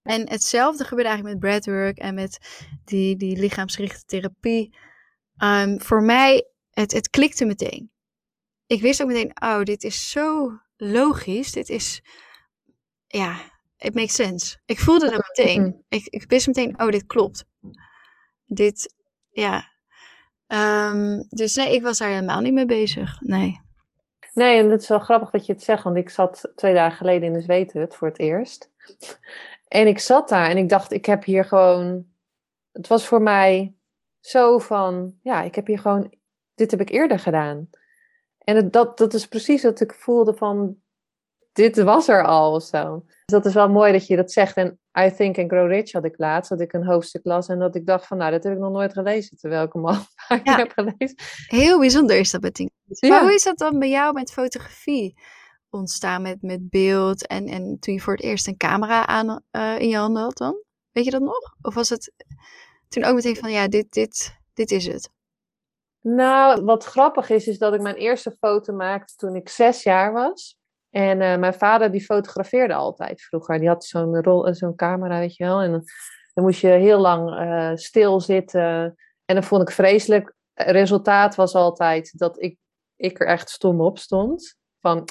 En 0.04 0.30
hetzelfde 0.30 0.84
gebeurt 0.84 1.08
eigenlijk 1.08 1.40
met 1.40 1.50
breathwork 1.50 1.98
en 1.98 2.16
met 2.16 2.40
die, 2.86 3.16
die 3.16 3.38
lichaamsgerichte 3.38 4.06
therapie. 4.06 4.78
Um, 5.44 5.82
voor 5.82 6.04
mij, 6.04 6.48
het, 6.72 6.92
het 6.92 7.10
klikte 7.10 7.46
meteen. 7.46 7.92
Ik 8.68 8.82
wist 8.82 9.02
ook 9.02 9.08
meteen, 9.08 9.32
oh, 9.42 9.64
dit 9.64 9.84
is 9.84 10.12
zo 10.12 10.60
logisch. 10.78 11.52
Dit 11.52 11.70
is, 11.70 12.02
ja, 13.08 13.40
it 13.78 13.94
makes 13.94 14.16
sense. 14.16 14.58
Ik 14.66 14.80
voelde 14.80 15.10
dat 15.10 15.32
meteen. 15.36 15.84
Ik, 15.90 16.06
ik 16.06 16.30
wist 16.30 16.48
meteen, 16.48 16.82
oh, 16.82 16.90
dit 16.90 17.06
klopt. 17.06 17.46
Dit, 18.46 18.94
ja. 19.30 19.72
Um, 20.48 21.26
dus 21.30 21.56
nee, 21.56 21.74
ik 21.74 21.82
was 21.82 21.98
daar 21.98 22.10
helemaal 22.10 22.42
niet 22.42 22.54
mee 22.54 22.66
bezig. 22.66 23.22
Nee. 23.22 23.62
Nee, 24.34 24.58
en 24.58 24.70
het 24.70 24.82
is 24.82 24.88
wel 24.88 25.00
grappig 25.00 25.30
dat 25.30 25.46
je 25.46 25.54
het 25.54 25.64
zegt, 25.64 25.84
want 25.84 25.98
ik 25.98 26.10
zat 26.10 26.52
twee 26.56 26.74
dagen 26.74 26.98
geleden 26.98 27.28
in 27.28 27.34
de 27.34 27.42
Zweethut 27.42 27.96
voor 27.96 28.08
het 28.08 28.20
eerst. 28.20 28.72
En 29.70 29.88
ik 29.88 30.00
zat 30.00 30.30
daar 30.30 30.50
en 30.50 30.58
ik 30.58 30.70
dacht, 30.70 30.92
ik 30.92 31.06
heb 31.06 31.24
hier 31.24 31.46
gewoon. 31.46 32.06
Het 32.72 32.88
was 32.88 33.08
voor 33.08 33.22
mij 33.22 33.76
zo 34.20 34.58
van, 34.58 35.16
ja, 35.22 35.42
ik 35.42 35.56
heb 35.56 35.68
hier 35.68 35.80
gewoon, 35.80 36.14
dit 36.54 36.72
heb 36.72 36.82
ik 36.82 36.90
eerder 36.90 37.20
gedaan. 37.20 37.70
En 38.38 38.56
het, 38.56 38.74
dat, 38.74 38.98
dat 38.98 39.14
is 39.14 39.28
precies 39.28 39.64
wat 39.64 39.80
ik 39.80 39.94
voelde 39.94 40.34
van, 40.34 40.78
dit 41.52 41.82
was 41.82 42.08
er 42.08 42.26
al 42.26 42.54
of 42.54 42.64
zo. 42.64 43.04
Dus 43.06 43.26
dat 43.26 43.46
is 43.46 43.54
wel 43.54 43.70
mooi 43.70 43.92
dat 43.92 44.08
je 44.08 44.16
dat 44.16 44.32
zegt. 44.32 44.56
En 44.56 44.80
I 45.00 45.12
Think 45.12 45.38
and 45.38 45.52
Grow 45.52 45.68
Rich 45.68 45.92
had 45.92 46.06
ik 46.06 46.18
laatst, 46.18 46.50
dat 46.50 46.62
ik 46.62 46.74
een 46.74 46.86
hoofdstuk 46.86 47.26
las 47.26 47.48
en 47.48 47.60
dat 47.60 47.76
ik 47.76 47.86
dacht 47.86 48.08
van, 48.08 48.18
nou, 48.18 48.32
dat 48.32 48.44
heb 48.44 48.54
ik 48.54 48.60
nog 48.60 48.72
nooit 48.72 48.94
gelezen, 48.94 49.38
terwijl 49.38 49.64
ik 49.64 49.74
hem 49.74 49.86
al 49.86 49.94
vaak 50.16 50.46
ja. 50.46 50.56
heb 50.56 50.72
gelezen. 50.76 51.16
Heel 51.48 51.80
bijzonder 51.80 52.18
is 52.18 52.32
dat 52.32 52.42
met. 52.42 52.58
Ja. 52.58 53.10
Maar 53.10 53.22
hoe 53.22 53.34
is 53.34 53.44
dat 53.44 53.58
dan 53.58 53.80
bij 53.80 53.90
jou 53.90 54.14
met 54.14 54.32
fotografie? 54.32 55.18
Ontstaan 55.70 56.22
met, 56.22 56.42
met 56.42 56.70
beeld 56.70 57.28
en, 57.28 57.48
en 57.48 57.78
toen 57.80 57.94
je 57.94 58.00
voor 58.00 58.14
het 58.14 58.24
eerst 58.24 58.48
een 58.48 58.58
camera 58.58 59.06
aan, 59.06 59.44
uh, 59.52 59.80
in 59.80 59.90
je 59.90 59.98
handen 59.98 60.24
had 60.24 60.38
dan? 60.38 60.64
Weet 60.92 61.06
je 61.06 61.12
dat 61.12 61.22
nog? 61.22 61.56
Of 61.62 61.74
was 61.74 61.90
het 61.90 62.14
toen 62.88 63.04
ook 63.04 63.16
meteen 63.16 63.36
van 63.36 63.52
ja, 63.52 63.68
dit, 63.68 63.92
dit, 63.94 64.38
dit 64.54 64.72
is 64.72 64.88
het? 64.88 65.10
Nou, 66.02 66.64
wat 66.64 66.84
grappig 66.84 67.30
is, 67.30 67.48
is 67.48 67.58
dat 67.58 67.74
ik 67.74 67.82
mijn 67.82 67.96
eerste 67.96 68.32
foto 68.40 68.74
maakte 68.74 69.16
toen 69.16 69.36
ik 69.36 69.50
zes 69.50 69.84
jaar 69.84 70.14
was. 70.14 70.58
En 70.90 71.22
uh, 71.22 71.38
mijn 71.38 71.54
vader 71.54 71.92
die 71.92 72.04
fotografeerde 72.04 72.74
altijd 72.74 73.22
vroeger. 73.22 73.60
Die 73.60 73.68
had 73.68 73.86
zo'n 73.86 74.22
rol, 74.22 74.54
zo'n 74.54 74.76
camera, 74.76 75.20
weet 75.20 75.36
je 75.36 75.44
wel. 75.44 75.62
En 75.62 75.72
dan, 75.72 75.84
dan 76.34 76.44
moest 76.44 76.62
je 76.62 76.68
heel 76.68 77.00
lang 77.00 77.30
uh, 77.30 77.72
stilzitten. 77.74 78.96
En 79.26 79.36
dat 79.36 79.46
vond 79.46 79.62
ik 79.62 79.72
vreselijk. 79.72 80.34
Het 80.54 80.70
resultaat 80.70 81.36
was 81.36 81.54
altijd 81.54 82.20
dat 82.20 82.42
ik, 82.42 82.58
ik 82.96 83.20
er 83.20 83.28
echt 83.28 83.50
stom 83.50 83.82
op 83.82 83.98
stond. 83.98 84.56
Van, 84.80 85.08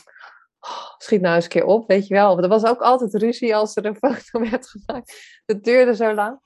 oh, 0.61 0.95
schiet 0.99 1.21
nou 1.21 1.35
eens 1.35 1.45
een 1.45 1.51
keer 1.51 1.65
op, 1.65 1.89
weet 1.89 2.07
je 2.07 2.15
wel. 2.15 2.43
Er 2.43 2.49
was 2.49 2.65
ook 2.65 2.81
altijd 2.81 3.15
ruzie 3.15 3.57
als 3.57 3.77
er 3.77 3.85
een 3.85 3.97
foto 4.07 4.51
werd 4.51 4.69
gemaakt. 4.69 5.41
Het 5.47 5.65
duurde 5.65 5.95
zo 5.95 6.15
lang. 6.15 6.41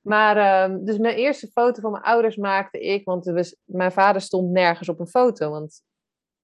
Maar, 0.00 0.70
uh, 0.70 0.76
dus 0.84 0.98
mijn 0.98 1.16
eerste 1.16 1.50
foto 1.52 1.80
van 1.80 1.90
mijn 1.90 2.04
ouders 2.04 2.36
maakte 2.36 2.80
ik, 2.80 3.04
want 3.04 3.24
was, 3.24 3.56
mijn 3.64 3.92
vader 3.92 4.20
stond 4.20 4.50
nergens 4.50 4.88
op 4.88 5.00
een 5.00 5.08
foto, 5.08 5.50
want 5.50 5.82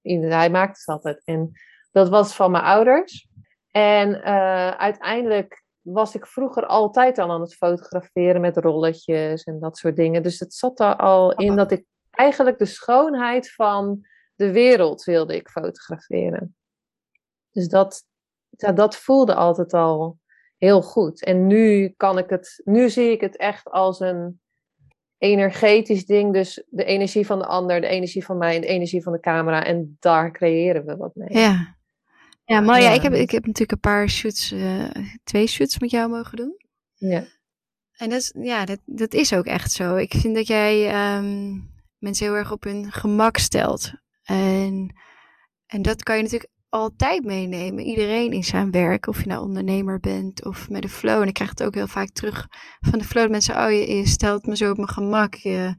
hij 0.01 0.49
maakte 0.49 0.79
het 0.79 0.87
altijd. 0.87 1.21
En 1.23 1.51
dat 1.91 2.09
was 2.09 2.35
van 2.35 2.51
mijn 2.51 2.63
ouders. 2.63 3.27
En 3.71 4.09
uh, 4.09 4.69
uiteindelijk 4.69 5.63
was 5.81 6.15
ik 6.15 6.27
vroeger 6.27 6.65
altijd 6.65 7.17
al 7.17 7.31
aan 7.31 7.41
het 7.41 7.55
fotograferen 7.55 8.41
met 8.41 8.57
rolletjes 8.57 9.43
en 9.43 9.59
dat 9.59 9.77
soort 9.77 9.95
dingen. 9.95 10.23
Dus 10.23 10.39
het 10.39 10.53
zat 10.53 10.79
er 10.79 10.95
al 10.95 11.31
in 11.33 11.55
dat 11.55 11.71
ik 11.71 11.85
eigenlijk 12.11 12.57
de 12.57 12.65
schoonheid 12.65 13.51
van 13.53 14.05
de 14.35 14.51
wereld 14.51 15.03
wilde 15.03 15.35
ik 15.35 15.49
fotograferen. 15.49 16.55
Dus 17.55 17.67
dat, 17.67 18.03
ja, 18.49 18.71
dat 18.71 18.95
voelde 18.95 19.35
altijd 19.35 19.73
al 19.73 20.19
heel 20.57 20.81
goed. 20.81 21.23
En 21.23 21.47
nu 21.47 21.93
kan 21.97 22.17
ik 22.17 22.29
het, 22.29 22.61
nu 22.63 22.89
zie 22.89 23.11
ik 23.11 23.21
het 23.21 23.37
echt 23.37 23.69
als 23.69 23.99
een 23.99 24.41
energetisch 25.17 26.05
ding. 26.05 26.33
Dus 26.33 26.63
de 26.69 26.83
energie 26.83 27.25
van 27.25 27.39
de 27.39 27.45
ander, 27.45 27.81
de 27.81 27.87
energie 27.87 28.25
van 28.25 28.37
mij 28.37 28.55
en 28.55 28.61
de 28.61 28.67
energie 28.67 29.03
van 29.03 29.13
de 29.13 29.19
camera. 29.19 29.65
En 29.65 29.97
daar 29.99 30.31
creëren 30.31 30.85
we 30.85 30.95
wat 30.95 31.15
mee. 31.15 31.33
Ja, 31.33 31.77
ja 32.45 32.89
ik, 32.91 33.01
heb, 33.01 33.13
ik 33.13 33.31
heb 33.31 33.45
natuurlijk 33.45 33.71
een 33.71 33.91
paar 33.91 34.09
shoots, 34.09 34.51
uh, 34.51 34.89
twee 35.23 35.47
shoots 35.47 35.79
met 35.79 35.91
jou 35.91 36.09
mogen 36.09 36.37
doen. 36.37 36.57
Ja. 36.93 37.25
En 37.91 38.09
dat 38.09 38.19
is, 38.19 38.33
ja, 38.39 38.65
dat, 38.65 38.79
dat 38.85 39.13
is 39.13 39.33
ook 39.33 39.45
echt 39.45 39.71
zo. 39.71 39.95
Ik 39.95 40.13
vind 40.13 40.35
dat 40.35 40.47
jij 40.47 40.87
um, 41.17 41.73
mensen 41.97 42.25
heel 42.25 42.35
erg 42.35 42.51
op 42.51 42.63
hun 42.63 42.91
gemak 42.91 43.37
stelt. 43.37 43.91
En, 44.23 44.95
en 45.65 45.81
dat 45.81 46.03
kan 46.03 46.17
je 46.17 46.23
natuurlijk 46.23 46.51
altijd 46.75 47.23
meenemen. 47.23 47.83
Iedereen 47.83 48.31
in 48.31 48.43
zijn 48.43 48.71
werk. 48.71 49.07
Of 49.07 49.19
je 49.19 49.27
nou 49.27 49.43
ondernemer 49.43 49.99
bent 49.99 50.45
of 50.45 50.69
met 50.69 50.81
de 50.81 50.89
flow. 50.89 51.21
En 51.21 51.27
ik 51.27 51.33
krijg 51.33 51.49
het 51.49 51.63
ook 51.63 51.73
heel 51.73 51.87
vaak 51.87 52.09
terug 52.09 52.47
van 52.79 52.99
de 52.99 53.05
flow. 53.05 53.29
Mensen, 53.29 53.65
oh 53.65 53.71
je, 53.71 54.05
stelt 54.05 54.45
me 54.45 54.55
zo 54.55 54.71
op 54.71 54.77
mijn 54.77 54.89
gemak. 54.89 55.33
Je, 55.35 55.75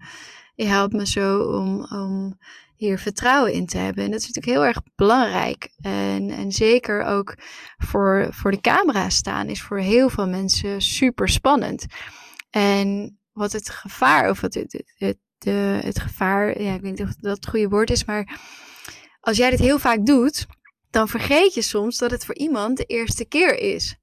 je 0.55 0.65
helpt 0.65 0.93
me 0.93 1.07
zo 1.07 1.43
om, 1.43 1.85
om 1.85 2.39
hier 2.77 2.99
vertrouwen 2.99 3.53
in 3.53 3.67
te 3.67 3.79
hebben. 3.79 4.05
En 4.05 4.11
dat 4.11 4.21
is 4.21 4.27
natuurlijk 4.27 4.57
heel 4.57 4.67
erg 4.67 4.81
belangrijk. 4.95 5.71
En, 5.81 6.31
en 6.31 6.53
zeker 6.53 7.05
ook 7.05 7.35
voor, 7.77 8.29
voor 8.31 8.51
de 8.51 8.61
camera 8.61 9.09
staan 9.09 9.49
is 9.49 9.63
voor 9.63 9.79
heel 9.79 10.09
veel 10.09 10.29
mensen 10.29 10.83
super 10.83 11.29
spannend. 11.29 11.87
En 12.51 13.19
wat 13.33 13.53
het 13.53 13.71
gevaar, 13.71 14.31
of 14.31 14.41
wat 14.41 14.55
het, 14.55 14.73
het, 14.73 14.93
het, 14.97 15.19
de, 15.39 15.81
het 15.83 16.01
gevaar, 16.01 16.63
ja, 16.63 16.75
ik 16.75 16.81
weet 16.81 16.99
niet 16.99 17.09
of 17.09 17.15
dat 17.15 17.37
het 17.37 17.49
goede 17.49 17.69
woord 17.69 17.91
is, 17.91 18.05
maar 18.05 18.39
als 19.21 19.37
jij 19.37 19.51
dit 19.51 19.59
heel 19.59 19.79
vaak 19.79 20.07
doet, 20.07 20.47
dan 20.97 21.09
vergeet 21.09 21.55
je 21.55 21.63
soms 21.63 21.99
dat 21.99 22.11
het 22.11 22.25
voor 22.25 22.35
iemand 22.35 22.77
de 22.77 22.85
eerste 22.85 23.25
keer 23.25 23.59
is. 23.59 23.97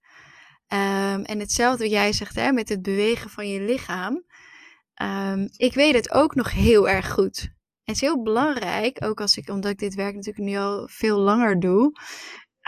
Um, 0.68 1.24
en 1.24 1.40
hetzelfde 1.40 1.84
wat 1.84 1.94
jij 1.94 2.14
zegt 2.14 2.36
hè, 2.36 2.52
met 2.52 2.70
het 2.70 2.82
bewegen 2.82 3.30
van 3.30 3.50
je 3.50 3.62
lichaam. 3.62 4.24
Um, 5.02 5.50
ik 5.58 5.74
weet 5.74 5.94
het 5.94 6.12
ook 6.12 6.36
nog 6.36 6.52
heel 6.52 6.90
erg 6.90 7.12
goed. 7.12 7.42
En 7.42 7.52
het 7.84 7.96
is 7.96 8.02
heel 8.02 8.24
belangrijk, 8.24 9.06
ook 9.06 9.22
als 9.22 9.38
ik, 9.38 9.50
omdat 9.50 9.72
ik 9.72 9.80
dit 9.80 9.96
werk 9.96 10.16
natuurlijk 10.16 10.46
nu 10.46 10.58
al 10.58 10.88
veel 10.92 11.18
langer 11.20 11.60
doe. 11.60 12.00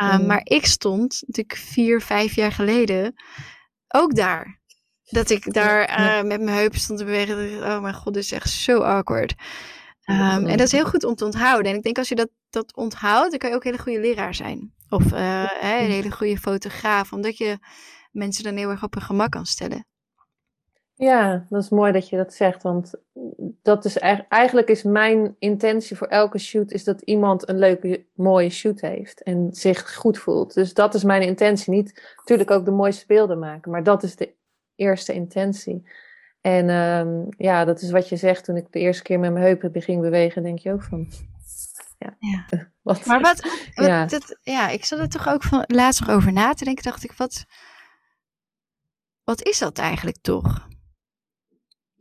Um, 0.02 0.20
mm. 0.20 0.26
Maar 0.26 0.42
ik 0.44 0.66
stond 0.66 1.24
natuurlijk 1.26 1.60
vier, 1.60 2.02
vijf 2.02 2.36
jaar 2.36 2.52
geleden 2.52 3.14
ook 3.88 4.16
daar. 4.16 4.62
Dat 5.04 5.30
ik 5.30 5.54
daar 5.54 6.00
uh, 6.00 6.28
met 6.28 6.42
mijn 6.42 6.58
heupen 6.58 6.80
stond 6.80 7.00
te 7.00 7.06
bewegen. 7.06 7.64
oh 7.64 7.82
mijn 7.82 7.94
god, 7.94 8.14
dit 8.14 8.24
is 8.24 8.32
echt 8.32 8.50
zo 8.50 8.80
awkward. 8.80 9.36
Um, 10.06 10.46
en 10.46 10.58
dat 10.58 10.60
is 10.60 10.72
heel 10.72 10.86
goed 10.86 11.04
om 11.04 11.16
te 11.16 11.26
onthouden. 11.26 11.72
En 11.72 11.78
ik 11.78 11.84
denk 11.84 11.98
als 11.98 12.10
je 12.10 12.16
dat, 12.16 12.30
dat 12.50 12.76
onthoudt, 12.76 13.30
dan 13.30 13.40
kan 13.40 13.50
je 13.50 13.56
ook 13.56 13.64
een 13.64 13.72
hele 13.72 13.84
goede 13.84 14.00
leraar 14.00 14.36
zijn. 14.36 14.74
Of 14.90 15.14
uh, 15.14 15.52
een 15.62 15.92
hele 15.92 16.12
goede 16.12 16.38
fotograaf, 16.38 17.14
omdat 17.14 17.38
je 17.38 17.58
mensen 18.12 18.44
dan 18.44 18.56
heel 18.56 18.70
erg 18.70 18.84
op 18.84 18.94
hun 18.94 19.04
gemak 19.04 19.32
kan 19.32 19.46
stellen. 19.46 19.86
Ja, 20.98 21.46
dat 21.50 21.64
is 21.64 21.70
mooi 21.70 21.92
dat 21.92 22.10
je 22.10 22.18
dat 22.18 22.34
zegt. 22.34 22.64
Want 22.64 22.94
dat 23.62 23.86
is 23.86 23.98
eigenlijk 24.30 24.70
is 24.70 24.84
mijn 24.84 25.36
intentie 25.40 25.98
voor 25.98 26.08
elke 26.08 26.38
shoot 26.38 26.72
is 26.72 26.84
dat 26.84 27.02
iemand 27.02 27.50
een 27.50 27.60
leuke, 27.60 28.06
mooie 28.14 28.50
shoot 28.50 28.82
heeft 28.82 29.24
en 29.24 29.48
zich 29.52 29.96
goed 29.96 30.18
voelt. 30.18 30.54
Dus 30.54 30.74
dat 30.74 30.94
is 30.94 31.04
mijn 31.04 31.22
intentie. 31.22 31.74
Niet 31.74 32.16
natuurlijk 32.18 32.52
ook 32.52 32.66
de 32.66 32.72
mooiste 32.72 33.06
beelden 33.08 33.40
maken, 33.40 33.72
maar 33.72 33.84
dat 33.84 34.04
is 34.04 34.16
de 34.16 34.34
eerste 34.76 35.14
intentie. 35.14 35.84
En 36.46 36.70
um, 36.70 37.28
ja, 37.38 37.66
dat 37.66 37.82
is 37.82 37.92
wat 37.92 38.10
je 38.10 38.16
zegt. 38.16 38.44
Toen 38.44 38.56
ik 38.56 38.72
de 38.72 38.80
eerste 38.80 39.04
keer 39.04 39.20
met 39.20 39.32
mijn 39.32 39.46
heupen 39.46 39.82
ging 39.82 40.02
bewegen, 40.02 40.44
denk 40.44 40.60
je 40.60 40.72
ook 40.72 40.84
van. 40.84 41.08
Ja. 41.98 42.16
ja. 42.20 42.46
Wat? 42.82 43.06
Maar 43.06 43.22
wat, 43.22 43.42
wat 43.76 43.86
ja. 43.86 44.06
Dat, 44.06 44.38
ja, 44.42 44.70
ik 44.70 44.86
zat 44.86 45.00
er 45.00 45.10
toch 45.10 45.28
ook 45.28 45.44
van 45.44 45.64
laatst 45.68 46.00
nog 46.00 46.10
over 46.10 46.34
na 46.34 46.54
te 46.54 46.64
denken. 46.64 46.84
Dacht 46.84 47.04
ik, 47.04 47.12
wat, 47.12 47.46
wat 49.24 49.44
is 49.44 49.60
dat 49.60 49.78
eigenlijk 49.78 50.18
toch? 50.22 50.68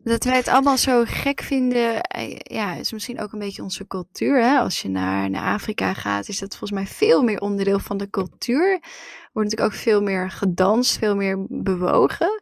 dat 0.05 0.25
wij 0.25 0.37
het 0.37 0.49
allemaal 0.49 0.79
zo 0.79 1.03
gek 1.07 1.41
vinden, 1.43 2.01
eh, 2.01 2.37
ja, 2.39 2.75
is 2.75 2.93
misschien 2.93 3.21
ook 3.21 3.33
een 3.33 3.39
beetje 3.39 3.63
onze 3.63 3.87
cultuur. 3.87 4.43
Hè? 4.43 4.59
Als 4.59 4.83
je 4.83 4.89
naar, 4.89 5.31
naar 5.31 5.55
Afrika 5.55 5.95
gaat, 5.95 6.29
is 6.29 6.39
dat 6.39 6.57
volgens 6.57 6.71
mij 6.71 6.87
veel 6.87 7.23
meer 7.23 7.41
onderdeel 7.41 7.79
van 7.79 7.97
de 7.97 8.11
cultuur. 8.11 8.73
Er 8.73 9.31
wordt 9.33 9.51
natuurlijk 9.51 9.75
ook 9.75 9.83
veel 9.83 10.03
meer 10.03 10.31
gedanst, 10.31 10.99
veel 10.99 11.17
meer 11.17 11.47
bewogen. 11.49 12.41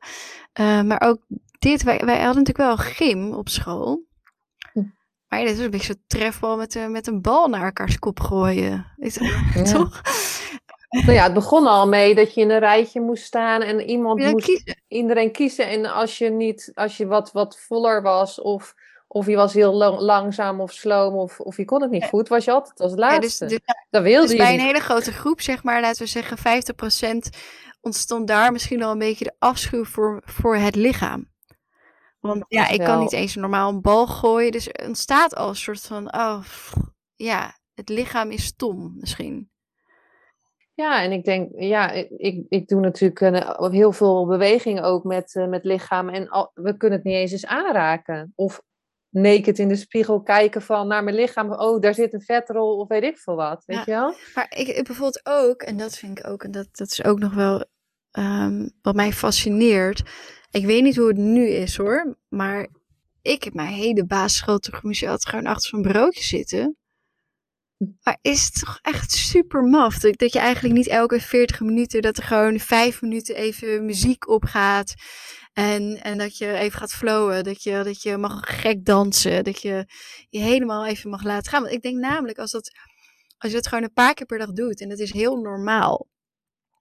Uh, 0.61 0.83
maar 0.83 1.01
ook 1.01 1.21
dit, 1.63 1.83
wij, 1.83 1.99
wij 2.05 2.23
hadden 2.23 2.43
natuurlijk 2.43 2.59
wel 2.59 2.77
gym 2.77 3.33
op 3.33 3.49
school. 3.49 4.03
Hm. 4.73 4.83
Maar 5.29 5.39
ja, 5.39 5.47
dit 5.47 5.59
is 5.59 5.65
een 5.65 5.71
beetje 5.71 5.87
zo'n 5.87 6.05
trefbal 6.07 6.57
met, 6.57 6.75
uh, 6.75 6.87
met 6.87 7.07
een 7.07 7.23
bal 7.23 7.49
naar 7.49 7.65
elkaars 7.65 7.99
kop 7.99 8.21
gooien. 8.21 8.87
Is, 8.97 9.15
ja. 9.15 9.63
Toch? 9.73 10.01
Nou 10.89 11.13
ja, 11.13 11.23
het 11.23 11.35
begon 11.35 11.67
al 11.67 11.89
mee 11.89 12.15
dat 12.15 12.35
je 12.35 12.41
in 12.41 12.51
een 12.51 12.59
rijtje 12.59 13.01
moest 13.01 13.25
staan 13.25 13.63
en 13.63 13.81
iemand 13.81 14.21
moest 14.21 14.45
kiezen. 14.45 14.83
iedereen 14.89 15.33
kiezen. 15.33 15.69
En 15.69 15.87
als 15.87 16.19
je 16.19 16.31
niet, 16.31 16.71
als 16.75 16.97
je 16.97 17.07
wat, 17.07 17.33
wat 17.33 17.59
voller 17.59 18.03
was 18.03 18.41
of, 18.41 18.75
of 19.07 19.27
je 19.27 19.37
was 19.37 19.55
heel 19.55 19.73
lang, 19.73 20.01
langzaam 20.01 20.61
of 20.61 20.73
sloom 20.73 21.15
of, 21.15 21.41
of 21.41 21.57
je 21.57 21.65
kon 21.65 21.83
het 21.83 21.91
niet 21.91 22.05
goed, 22.05 22.29
was 22.29 22.45
je 22.45 22.53
altijd 22.53 22.81
als 22.81 22.95
laatste. 22.95 23.45
Ja, 23.45 23.51
dus, 23.51 23.59
dus, 23.65 23.75
dat 23.91 24.03
wilde 24.03 24.23
dus 24.23 24.31
je 24.31 24.37
bij 24.37 24.55
een 24.55 24.61
hele 24.61 24.81
grote 24.81 25.13
groep, 25.13 25.41
zeg 25.41 25.63
maar, 25.63 25.81
laten 25.81 26.03
we 26.03 26.09
zeggen 26.09 26.39
50% 26.39 27.39
ontstond 27.81 28.27
daar 28.27 28.53
misschien 28.53 28.83
al 28.83 28.91
een 28.91 28.99
beetje 28.99 29.25
de 29.25 29.35
afschuw 29.39 29.85
voor, 29.85 30.23
voor 30.25 30.57
het 30.57 30.75
lichaam. 30.75 31.32
Want 32.23 32.45
ja, 32.49 32.69
ik 32.69 32.81
kan 32.81 32.99
niet 32.99 33.13
eens 33.13 33.35
normaal 33.35 33.71
een 33.71 33.81
bal 33.81 34.07
gooien. 34.07 34.53
Dus 34.53 34.69
er 34.69 34.87
ontstaat 34.87 35.35
al 35.35 35.49
een 35.49 35.57
soort 35.57 35.81
van, 35.81 36.15
oh, 36.15 36.43
ja, 37.15 37.59
het 37.75 37.89
lichaam 37.89 38.31
is 38.31 38.45
stom 38.45 38.95
misschien. 38.99 39.51
Ja, 40.75 41.03
en 41.03 41.13
ik 41.13 41.25
denk, 41.25 41.51
ja, 41.55 41.91
ik, 41.91 42.45
ik 42.49 42.69
doe 42.69 42.81
natuurlijk 42.81 43.21
uh, 43.21 43.71
heel 43.71 43.93
veel 43.93 44.27
beweging 44.27 44.83
ook 44.83 45.05
met, 45.05 45.35
uh, 45.35 45.47
met 45.47 45.65
lichaam. 45.65 46.09
En 46.09 46.29
al, 46.29 46.51
we 46.55 46.77
kunnen 46.77 46.99
het 46.99 47.07
niet 47.07 47.17
eens 47.17 47.33
eens 47.33 47.47
aanraken. 47.47 48.33
Of 48.35 48.63
naked 49.09 49.59
in 49.59 49.69
de 49.69 49.77
spiegel 49.77 50.23
kijken 50.23 50.63
van 50.63 50.87
naar 50.87 51.05
mijn 51.05 51.17
lichaam. 51.17 51.53
Oh, 51.53 51.81
daar 51.81 51.95
zit 51.95 52.15
een 52.15 52.23
vetrol 52.23 52.79
of 52.79 52.89
weet 52.89 53.03
ik 53.03 53.19
veel 53.19 53.35
wat. 53.35 53.63
Weet 53.67 53.85
je 53.85 53.91
wel? 53.91 54.15
Maar 54.35 54.47
ik, 54.57 54.69
ik, 54.69 54.85
bijvoorbeeld 54.85 55.21
ook, 55.27 55.63
en 55.63 55.77
dat 55.77 55.97
vind 55.97 56.19
ik 56.19 56.27
ook, 56.27 56.43
en 56.45 56.51
dat, 56.51 56.69
dat 56.73 56.91
is 56.91 57.05
ook 57.05 57.19
nog 57.19 57.35
wel 57.35 57.65
um, 58.19 58.71
wat 58.83 58.95
mij 58.95 59.13
fascineert. 59.13 60.03
Ik 60.53 60.65
weet 60.65 60.83
niet 60.83 60.97
hoe 60.97 61.09
het 61.09 61.17
nu 61.17 61.49
is 61.49 61.77
hoor, 61.77 62.17
maar 62.29 62.69
ik 63.23 63.45
heb 63.45 63.55
mijn 63.55 63.75
hele 63.75 64.07
basisschool 64.07 64.59
toch 64.59 64.81
gewoon 64.81 65.47
achter 65.47 65.69
zo'n 65.69 65.83
broodje 65.83 66.23
zitten. 66.23 66.77
Maar 68.03 68.19
is 68.21 68.45
het 68.45 68.61
toch 68.61 68.79
echt 68.83 69.13
super 69.13 69.63
maf 69.63 69.99
dat 69.99 70.33
je 70.33 70.39
eigenlijk 70.39 70.75
niet 70.75 70.89
elke 70.89 71.21
40 71.21 71.61
minuten, 71.61 72.03
dat 72.03 72.17
er 72.17 72.23
gewoon 72.23 72.59
5 72.59 73.03
minuten 73.03 73.35
even 73.35 73.85
muziek 73.85 74.29
opgaat. 74.29 74.95
En, 75.53 76.03
en 76.03 76.19
dat 76.19 76.39
je 76.39 76.53
even 76.53 76.79
gaat 76.79 76.93
flowen, 76.93 77.45
dat 77.45 77.63
je, 77.63 77.81
dat 77.85 78.03
je 78.03 78.17
mag 78.17 78.61
gek 78.61 78.85
dansen, 78.85 79.45
dat 79.45 79.63
je 79.63 79.87
je 80.29 80.39
helemaal 80.39 80.87
even 80.87 81.11
mag 81.11 81.23
laten 81.23 81.51
gaan. 81.51 81.63
Want 81.63 81.75
ik 81.75 81.83
denk 81.83 81.99
namelijk, 81.99 82.39
als, 82.39 82.51
dat, 82.51 82.71
als 83.39 83.51
je 83.51 83.57
dat 83.57 83.67
gewoon 83.67 83.85
een 83.85 83.93
paar 83.93 84.15
keer 84.15 84.27
per 84.27 84.39
dag 84.39 84.53
doet, 84.53 84.81
en 84.81 84.89
dat 84.89 84.99
is 84.99 85.13
heel 85.13 85.37
normaal. 85.37 86.11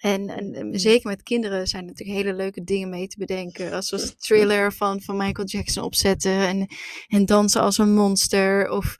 En, 0.01 0.29
en, 0.29 0.79
zeker 0.79 1.09
met 1.09 1.23
kinderen 1.23 1.67
zijn 1.67 1.83
er 1.83 1.89
natuurlijk 1.89 2.17
hele 2.17 2.33
leuke 2.33 2.63
dingen 2.63 2.89
mee 2.89 3.07
te 3.07 3.17
bedenken. 3.17 3.73
Als 3.73 3.89
we 3.89 3.97
de 3.97 4.15
thriller 4.27 4.73
van, 4.73 5.01
van 5.01 5.17
Michael 5.17 5.47
Jackson 5.47 5.83
opzetten 5.83 6.47
en, 6.47 6.67
en 7.07 7.25
dansen 7.25 7.61
als 7.61 7.77
een 7.77 7.93
monster. 7.93 8.69
Of 8.69 8.97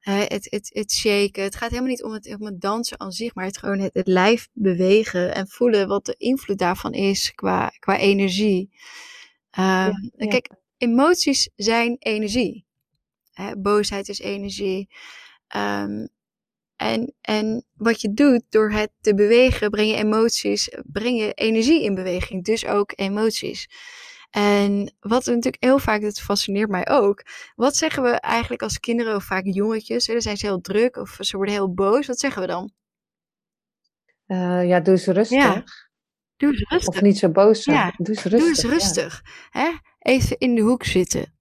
het, 0.00 0.46
het, 0.50 0.70
het 0.72 0.92
shaken. 0.92 1.42
Het 1.42 1.56
gaat 1.56 1.70
helemaal 1.70 1.90
niet 1.90 2.02
om 2.02 2.12
het, 2.12 2.36
om 2.38 2.46
het 2.46 2.60
dansen 2.60 3.00
aan 3.00 3.12
zich, 3.12 3.34
maar 3.34 3.44
het 3.44 3.58
gewoon 3.58 3.78
het, 3.78 3.94
het 3.94 4.06
lijf 4.06 4.48
bewegen 4.52 5.34
en 5.34 5.48
voelen 5.48 5.88
wat 5.88 6.06
de 6.06 6.14
invloed 6.18 6.58
daarvan 6.58 6.92
is 6.92 7.34
qua, 7.34 7.72
qua 7.78 7.98
energie. 7.98 8.70
Um, 9.58 10.10
Kijk, 10.16 10.50
emoties 10.76 11.50
zijn 11.56 11.96
energie. 11.98 12.64
Hè, 13.32 13.56
boosheid 13.56 14.08
is 14.08 14.18
energie. 14.18 14.88
Um, 15.56 16.08
en, 16.76 17.14
en 17.20 17.64
wat 17.74 18.00
je 18.00 18.12
doet 18.12 18.42
door 18.48 18.70
het 18.70 18.90
te 19.00 19.14
bewegen, 19.14 19.70
breng 19.70 19.90
je 19.90 19.96
emoties, 19.96 20.68
breng 20.84 21.18
je 21.18 21.32
energie 21.32 21.82
in 21.82 21.94
beweging. 21.94 22.44
Dus 22.44 22.66
ook 22.66 22.92
emoties. 22.94 23.68
En 24.30 24.94
wat 25.00 25.24
natuurlijk 25.24 25.62
heel 25.62 25.78
vaak, 25.78 26.00
dat 26.00 26.20
fascineert 26.20 26.70
mij 26.70 26.88
ook. 26.88 27.22
Wat 27.54 27.76
zeggen 27.76 28.02
we 28.02 28.10
eigenlijk 28.10 28.62
als 28.62 28.80
kinderen 28.80 29.16
of 29.16 29.24
vaak 29.24 29.44
jongetjes? 29.44 30.06
Dan 30.06 30.20
zijn 30.20 30.36
ze 30.36 30.46
heel 30.46 30.60
druk 30.60 30.96
of 30.96 31.16
ze 31.20 31.36
worden 31.36 31.54
heel 31.54 31.74
boos. 31.74 32.06
Wat 32.06 32.18
zeggen 32.18 32.42
we 32.42 32.48
dan? 32.48 32.72
Uh, 34.26 34.68
ja, 34.68 34.80
doe 34.80 34.96
ze 34.96 35.12
rustig. 35.12 35.38
Ja. 35.38 35.64
Doe 36.36 36.56
ze 36.56 36.64
rustig. 36.68 36.94
Of 36.94 37.00
niet 37.00 37.18
zo 37.18 37.28
boos 37.28 37.62
zijn. 37.62 37.76
Ja. 37.76 37.94
Doe 37.96 38.14
ze 38.14 38.28
rustig. 38.28 38.46
Doe 38.46 38.54
ze 38.54 38.68
rustig. 38.68 39.22
Hè? 39.50 39.70
Even 39.98 40.38
in 40.38 40.54
de 40.54 40.60
hoek 40.60 40.84
zitten. 40.84 41.34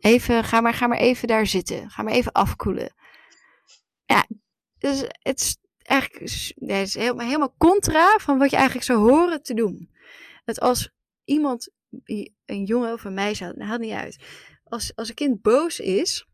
Even, 0.00 0.44
ga 0.44 0.60
maar, 0.60 0.74
ga 0.74 0.86
maar 0.86 0.98
even 0.98 1.28
daar 1.28 1.46
zitten. 1.46 1.90
Ga 1.90 2.02
maar 2.02 2.12
even 2.12 2.32
afkoelen. 2.32 2.94
Ja, 4.04 4.26
dus 4.80 5.04
het 5.22 5.40
is 5.40 5.56
eigenlijk 5.82 6.30
het 6.54 6.86
is 6.86 6.94
helemaal, 6.94 7.26
helemaal 7.26 7.54
contra 7.58 8.16
van 8.18 8.38
wat 8.38 8.50
je 8.50 8.56
eigenlijk 8.56 8.86
zou 8.86 8.98
horen 8.98 9.42
te 9.42 9.54
doen. 9.54 9.90
Dat 10.44 10.60
als 10.60 10.90
iemand 11.24 11.70
een 12.44 12.64
jongen 12.64 12.92
of 12.92 13.04
een 13.04 13.14
meisje, 13.14 13.44
dat 13.56 13.66
haalt 13.66 13.80
niet 13.80 13.92
uit. 13.92 14.18
Als, 14.64 14.92
als 14.94 15.08
een 15.08 15.14
kind 15.14 15.42
boos 15.42 15.80
is, 15.80 16.26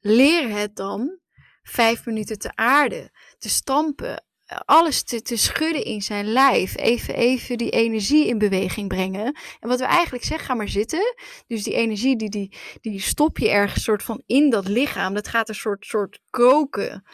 leer 0.00 0.48
het 0.50 0.76
dan 0.76 1.18
vijf 1.62 2.06
minuten 2.06 2.38
te 2.38 2.54
aarden, 2.54 3.10
te 3.38 3.48
stampen, 3.48 4.24
alles 4.64 5.02
te, 5.02 5.22
te 5.22 5.36
schudden 5.36 5.84
in 5.84 6.02
zijn 6.02 6.26
lijf. 6.26 6.76
Even, 6.76 7.14
even 7.14 7.58
die 7.58 7.70
energie 7.70 8.26
in 8.26 8.38
beweging 8.38 8.88
brengen. 8.88 9.24
En 9.60 9.68
wat 9.68 9.78
we 9.78 9.84
eigenlijk 9.84 10.24
zeggen, 10.24 10.46
ga 10.46 10.54
maar 10.54 10.68
zitten. 10.68 11.14
Dus 11.46 11.62
die 11.62 11.74
energie, 11.74 12.16
die, 12.16 12.30
die, 12.30 12.56
die 12.80 13.00
stop 13.00 13.38
je 13.38 13.50
ergens 13.50 13.84
soort 13.84 14.02
van 14.02 14.22
in 14.26 14.50
dat 14.50 14.68
lichaam. 14.68 15.14
Dat 15.14 15.28
gaat 15.28 15.48
een 15.48 15.54
soort, 15.54 15.86
soort 15.86 16.20
koken. 16.30 17.04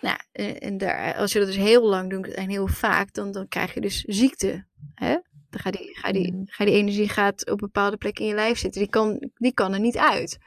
Nou, 0.00 0.18
en 0.58 0.78
daar, 0.78 1.14
als 1.14 1.32
je 1.32 1.38
dat 1.38 1.48
dus 1.48 1.56
heel 1.56 1.82
lang 1.82 2.10
doet 2.10 2.28
en 2.28 2.48
heel 2.48 2.66
vaak, 2.66 3.12
dan, 3.12 3.32
dan 3.32 3.48
krijg 3.48 3.74
je 3.74 3.80
dus 3.80 4.00
ziekte. 4.00 4.66
Hè? 4.94 5.16
Dan 5.50 5.60
gaat 5.60 5.72
die, 5.72 5.98
ga 5.98 6.12
die, 6.12 6.32
mm. 6.32 6.42
ga 6.46 6.64
die 6.64 6.74
energie 6.74 7.08
gaat 7.08 7.50
op 7.50 7.58
bepaalde 7.58 7.96
plekken 7.96 8.24
in 8.24 8.30
je 8.30 8.36
lijf 8.36 8.58
zitten. 8.58 8.80
Die 8.80 8.90
kan, 8.90 9.30
die 9.34 9.54
kan 9.54 9.72
er 9.72 9.80
niet 9.80 9.96
uit. 9.96 10.38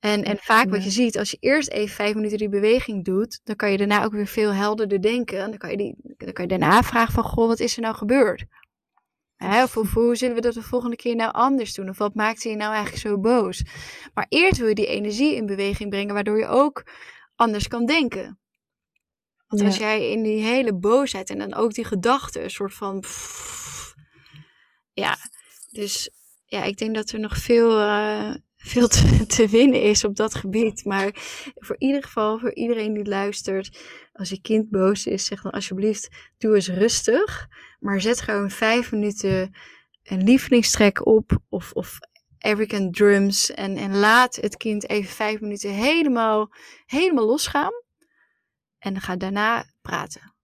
En, 0.00 0.24
en 0.24 0.38
vaak 0.38 0.70
wat 0.70 0.84
je 0.84 0.90
ziet, 0.90 1.18
als 1.18 1.30
je 1.30 1.36
eerst 1.40 1.68
even 1.68 1.94
vijf 1.94 2.14
minuten 2.14 2.38
die 2.38 2.48
beweging 2.48 3.04
doet, 3.04 3.40
dan 3.44 3.56
kan 3.56 3.70
je 3.70 3.76
daarna 3.76 4.04
ook 4.04 4.12
weer 4.12 4.26
veel 4.26 4.52
helderder 4.52 5.00
denken. 5.02 5.38
En 5.38 5.48
dan 5.48 5.58
kan 5.58 5.70
je, 5.70 5.76
die, 5.76 5.94
dan 6.16 6.32
kan 6.32 6.44
je 6.44 6.50
daarna 6.58 6.82
vragen 6.82 7.12
van, 7.12 7.24
goh, 7.24 7.46
wat 7.46 7.60
is 7.60 7.76
er 7.76 7.82
nou 7.82 7.94
gebeurd? 7.94 8.44
Hè, 9.36 9.62
of, 9.62 9.76
of, 9.76 9.92
hoe 9.92 10.16
zullen 10.16 10.34
we 10.34 10.40
dat 10.40 10.54
de 10.54 10.62
volgende 10.62 10.96
keer 10.96 11.16
nou 11.16 11.32
anders 11.32 11.74
doen? 11.74 11.88
Of 11.88 11.98
wat 11.98 12.14
maakt 12.14 12.42
je 12.42 12.56
nou 12.56 12.72
eigenlijk 12.72 13.02
zo 13.02 13.18
boos? 13.18 13.64
Maar 14.14 14.26
eerst 14.28 14.58
wil 14.58 14.68
je 14.68 14.74
die 14.74 14.86
energie 14.86 15.34
in 15.34 15.46
beweging 15.46 15.90
brengen, 15.90 16.14
waardoor 16.14 16.38
je 16.38 16.46
ook 16.46 16.84
anders 17.34 17.68
kan 17.68 17.86
denken. 17.86 18.38
Want 19.46 19.62
als 19.62 19.76
jij 19.76 20.10
in 20.10 20.22
die 20.22 20.42
hele 20.42 20.74
boosheid 20.74 21.30
en 21.30 21.38
dan 21.38 21.54
ook 21.54 21.72
die 21.72 21.84
gedachten, 21.84 22.42
een 22.42 22.50
soort 22.50 22.74
van 22.74 23.04
ja, 24.92 25.16
dus 25.70 26.10
ja, 26.44 26.62
ik 26.62 26.78
denk 26.78 26.94
dat 26.94 27.10
er 27.10 27.20
nog 27.20 27.36
veel, 27.36 27.80
uh, 27.80 28.34
veel 28.62 28.88
te, 29.36 29.48
winnen 29.48 29.82
is 29.82 30.04
op 30.04 30.16
dat 30.16 30.34
gebied. 30.34 30.84
Maar 30.84 31.10
voor 31.54 31.76
ieder 31.78 32.02
geval, 32.02 32.38
voor 32.38 32.54
iedereen 32.54 32.94
die 32.94 33.08
luistert, 33.08 33.78
als 34.12 34.28
je 34.28 34.40
kind 34.40 34.70
boos 34.70 35.06
is, 35.06 35.24
zeg 35.24 35.42
dan 35.42 35.52
alsjeblieft, 35.52 36.08
doe 36.38 36.54
eens 36.54 36.68
rustig. 36.68 37.48
Maar 37.80 38.00
zet 38.00 38.20
gewoon 38.20 38.50
vijf 38.50 38.92
minuten 38.92 39.54
een 40.02 40.24
lievelingstrek 40.24 41.06
op 41.06 41.38
of, 41.48 41.72
of 41.72 41.98
African 42.38 42.90
drums. 42.90 43.50
En, 43.50 43.76
en 43.76 43.96
laat 43.96 44.36
het 44.36 44.56
kind 44.56 44.88
even 44.88 45.10
vijf 45.10 45.40
minuten 45.40 45.70
helemaal, 45.70 46.52
helemaal 46.86 47.26
losgaan. 47.26 47.72
En 48.78 49.00
ga 49.00 49.16
daarna 49.16 49.64
praten. 49.82 50.34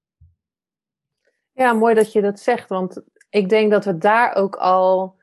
Ja, 1.52 1.72
mooi 1.72 1.94
dat 1.94 2.12
je 2.12 2.20
dat 2.20 2.40
zegt, 2.40 2.68
want 2.68 3.02
ik 3.30 3.48
denk 3.48 3.70
dat 3.70 3.84
we 3.84 3.98
daar 3.98 4.34
ook 4.34 4.56
al, 4.56 5.16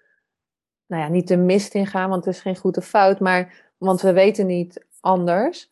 nou 0.93 1.05
ja, 1.05 1.11
niet 1.11 1.27
de 1.27 1.37
mist 1.37 1.73
in 1.73 1.87
gaan, 1.87 2.09
want 2.09 2.25
het 2.25 2.33
is 2.33 2.41
geen 2.41 2.55
goede 2.55 2.81
fout, 2.81 3.19
maar, 3.19 3.53
want 3.77 4.01
we 4.01 4.13
weten 4.13 4.45
niet 4.45 4.85
anders. 4.99 5.69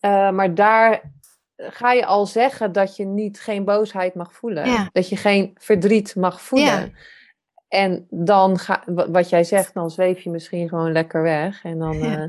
Uh, 0.00 0.30
maar 0.30 0.54
daar 0.54 1.12
ga 1.56 1.92
je 1.92 2.06
al 2.06 2.26
zeggen 2.26 2.72
dat 2.72 2.96
je 2.96 3.04
niet 3.04 3.40
geen 3.40 3.64
boosheid 3.64 4.14
mag 4.14 4.34
voelen. 4.34 4.88
Dat 4.92 5.08
je 5.08 5.16
geen 5.16 5.56
verdriet 5.58 6.16
mag 6.16 6.40
voelen. 6.40 6.66
Ja. 6.66 6.90
En 7.68 8.06
dan 8.10 8.58
ga, 8.58 8.82
wat 8.86 9.28
jij 9.28 9.44
zegt, 9.44 9.74
dan 9.74 9.90
zweef 9.90 10.20
je 10.20 10.30
misschien 10.30 10.68
gewoon 10.68 10.92
lekker 10.92 11.22
weg. 11.22 11.64
En 11.64 11.78
dan, 11.78 11.98
ja, 11.98 12.18
uh, 12.18 12.28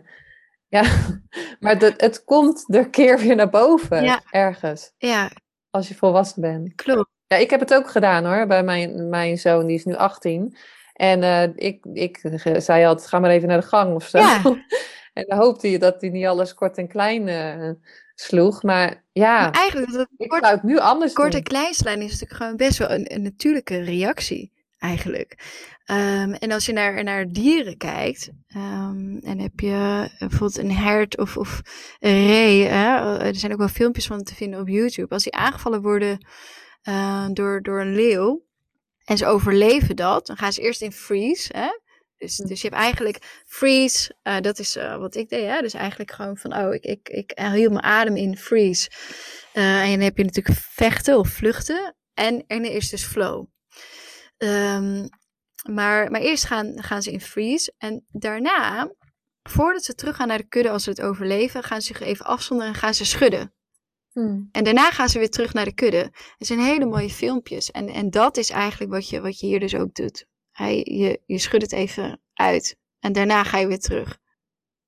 ja. 0.68 0.84
maar 1.60 1.78
het, 1.78 2.02
het 2.02 2.24
komt 2.24 2.76
er 2.76 2.90
keer 2.90 3.20
weer 3.20 3.36
naar 3.36 3.50
boven, 3.50 4.22
ergens. 4.30 4.94
Ja. 4.98 5.32
Als 5.70 5.88
je 5.88 5.96
volwassen 5.96 6.42
bent. 6.42 6.76
Klopt. 6.76 7.10
Ja, 7.28 7.38
ik 7.38 7.50
heb 7.50 7.60
het 7.60 7.74
ook 7.74 7.90
gedaan 7.90 8.26
hoor, 8.26 8.48
bij 8.48 8.64
mijn, 8.64 9.10
mijn 9.10 9.38
zoon, 9.38 9.66
die 9.66 9.76
is 9.76 9.86
nu 9.86 9.96
18. 9.96 10.58
En 10.96 11.22
uh, 11.22 11.44
ik, 11.56 11.86
ik 11.94 12.22
zei 12.58 12.86
altijd, 12.86 13.08
ga 13.08 13.20
maar 13.20 13.30
even 13.30 13.48
naar 13.48 13.60
de 13.60 13.68
gang 13.68 13.96
of 13.96 14.08
zo. 14.08 14.18
Ja. 14.18 14.42
en 15.14 15.26
dan 15.28 15.38
hoopte 15.38 15.72
je 15.72 15.80
dat 15.80 16.02
hij 16.02 16.10
niet 16.10 16.26
alles 16.26 16.54
kort 16.54 16.78
en 16.78 16.88
klein 16.88 17.28
uh, 17.28 17.72
sloeg. 18.16 18.64
Maar 18.64 19.04
ja, 19.12 19.42
maar 19.42 19.52
eigenlijk, 19.52 19.92
dat 19.92 20.08
ik 20.18 20.30
kort, 20.30 20.44
zou 20.44 20.56
het 20.56 20.64
nu 20.64 20.80
anders 20.80 21.14
Kort 21.14 21.34
en 21.34 21.44
klein 21.44 21.74
slaan 21.74 22.02
is 22.02 22.12
natuurlijk 22.12 22.34
gewoon 22.34 22.56
best 22.56 22.78
wel 22.78 22.90
een, 22.90 23.14
een 23.14 23.22
natuurlijke 23.22 23.82
reactie. 23.82 24.52
eigenlijk. 24.80 25.38
Ehm, 25.86 26.32
en 26.34 26.52
als 26.52 26.66
je 26.66 26.74
naar, 26.74 27.04
naar 27.04 27.32
dieren 27.32 27.78
kijkt, 27.78 28.30
um, 28.56 29.20
en 29.24 29.40
heb 29.40 29.60
je 29.60 30.10
bijvoorbeeld 30.20 30.58
een 30.58 30.72
hert 30.72 31.18
of, 31.18 31.38
of 31.38 31.62
een 32.00 32.28
ree, 32.28 32.64
hè? 32.64 33.18
er 33.20 33.36
zijn 33.36 33.52
ook 33.52 33.58
wel 33.58 33.68
filmpjes 33.68 34.08
van 34.08 34.24
te 34.24 34.36
vinden 34.36 34.60
op 34.60 34.68
YouTube. 34.68 35.14
Als 35.14 35.24
die 35.24 35.36
aangevallen 35.36 35.82
worden 35.82 36.26
uh, 36.84 37.26
door, 37.34 37.62
door 37.62 37.82
een 37.82 37.96
leeuw 37.96 38.45
en 39.06 39.18
ze 39.18 39.26
overleven 39.26 39.96
dat, 39.96 40.26
dan 40.26 40.38
gaan 40.38 40.54
ze 40.54 40.62
eerst 40.62 40.82
in 40.82 40.92
freeze. 40.92 41.58
Hè? 41.58 41.68
Dus, 42.18 42.36
dus 42.36 42.62
je 42.62 42.68
hebt 42.68 42.82
eigenlijk 42.82 43.44
freeze, 43.46 44.16
uh, 44.24 44.40
dat 44.40 44.60
is 44.60 44.78
uh, 44.78 44.98
wat 44.98 45.16
ik 45.16 45.30
deed. 45.30 45.46
Hè? 45.46 45.62
Dus 45.62 45.74
eigenlijk 45.74 46.12
gewoon 46.12 46.38
van, 46.38 46.58
oh, 46.58 46.74
ik, 46.74 46.84
ik, 46.84 47.10
ik 47.10 47.40
hield 47.40 47.72
mijn 47.72 47.84
adem 47.84 48.16
in 48.16 48.38
freeze. 48.38 48.90
en 49.54 49.90
dan 49.92 50.00
heb 50.00 50.18
je 50.18 50.24
natuurlijk 50.24 50.58
vechten 50.60 51.18
of 51.18 51.30
vluchten. 51.30 51.96
En 52.14 52.44
er 52.48 52.64
is 52.64 52.90
dus 52.90 53.04
flow. 53.04 53.46
Um, 54.38 55.10
maar, 55.70 56.12
maar 56.12 56.22
eerst 56.22 56.46
gaan, 56.46 56.84
gaan 56.84 57.02
ze 57.02 57.12
in 57.12 57.22
freeze. 57.22 57.74
En 57.78 58.06
daarna, 58.12 58.92
voordat 59.44 59.84
ze 59.84 59.96
teruggaan 59.96 60.28
naar 60.28 60.38
de 60.38 60.48
kudde 60.48 60.70
als 60.70 60.84
ze 60.84 60.90
het 60.90 61.02
overleven, 61.02 61.64
gaan 61.64 61.82
ze 61.82 61.88
zich 61.88 62.02
even 62.02 62.26
afzonderen 62.26 62.74
en 62.74 62.80
gaan 62.80 62.94
ze 62.94 63.06
schudden. 63.06 63.54
Hmm. 64.16 64.50
En 64.52 64.64
daarna 64.64 64.92
gaan 64.92 65.10
ze 65.10 65.20
weer 65.20 65.30
terug 65.30 65.54
naar 65.54 65.66
de 65.66 65.74
kudde. 65.74 66.12
Het 66.38 66.48
zijn 66.48 66.60
hele 66.60 66.86
mooie 66.86 67.10
filmpjes. 67.10 67.72
En, 67.72 67.88
en 67.90 68.10
dat 68.10 68.38
is 68.38 68.50
eigenlijk 68.50 68.92
wat 68.92 69.10
je, 69.10 69.22
wat 69.22 69.40
je 69.40 69.48
hier 69.48 69.60
dus 69.60 69.76
ook 69.76 69.94
doet. 69.94 70.26
Hij, 70.52 70.76
je, 70.76 71.22
je 71.26 71.38
schudt 71.38 71.64
het 71.64 71.72
even 71.72 72.22
uit. 72.34 72.78
En 73.00 73.14
daarna 73.14 73.44
ga 73.44 73.58
je 73.58 73.68
weer 73.68 73.80
terug. 73.80 74.18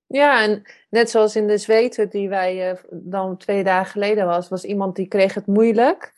Ja, 0.05 0.41
en 0.41 0.61
net 0.89 1.09
zoals 1.09 1.35
in 1.35 1.47
de 1.47 1.57
zweten 1.57 2.09
die 2.09 2.29
wij 2.29 2.71
uh, 2.71 2.77
dan 2.91 3.37
twee 3.37 3.63
dagen 3.63 3.91
geleden 3.91 4.25
was, 4.25 4.49
was 4.49 4.63
iemand 4.63 4.95
die 4.95 5.07
kreeg 5.07 5.33
het 5.33 5.47
moeilijk. 5.47 6.13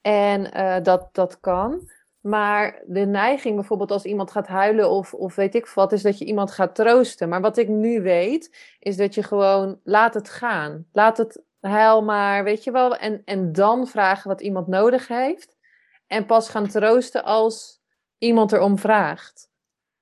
En 0.00 0.50
uh, 0.56 0.76
dat, 0.82 1.08
dat 1.12 1.40
kan. 1.40 1.90
Maar 2.20 2.82
de 2.86 3.06
neiging 3.06 3.54
bijvoorbeeld 3.54 3.90
als 3.90 4.04
iemand 4.04 4.30
gaat 4.30 4.46
huilen 4.46 4.90
of, 4.90 5.14
of 5.14 5.34
weet 5.34 5.54
ik 5.54 5.66
wat, 5.66 5.92
is 5.92 6.02
dat 6.02 6.18
je 6.18 6.24
iemand 6.24 6.50
gaat 6.50 6.74
troosten. 6.74 7.28
Maar 7.28 7.40
wat 7.40 7.56
ik 7.56 7.68
nu 7.68 8.02
weet, 8.02 8.56
is 8.78 8.96
dat 8.96 9.14
je 9.14 9.22
gewoon 9.22 9.80
laat 9.84 10.14
het 10.14 10.28
gaan. 10.28 10.86
Laat 10.92 11.16
het 11.16 11.46
huil 11.60 12.02
maar, 12.02 12.44
weet 12.44 12.64
je 12.64 12.70
wel. 12.70 12.96
En, 12.96 13.22
en 13.24 13.52
dan 13.52 13.86
vragen 13.86 14.28
wat 14.28 14.40
iemand 14.40 14.66
nodig 14.66 15.08
heeft. 15.08 15.56
En 16.06 16.26
pas 16.26 16.48
gaan 16.48 16.68
troosten 16.68 17.24
als 17.24 17.80
iemand 18.18 18.52
erom 18.52 18.78
vraagt. 18.78 19.50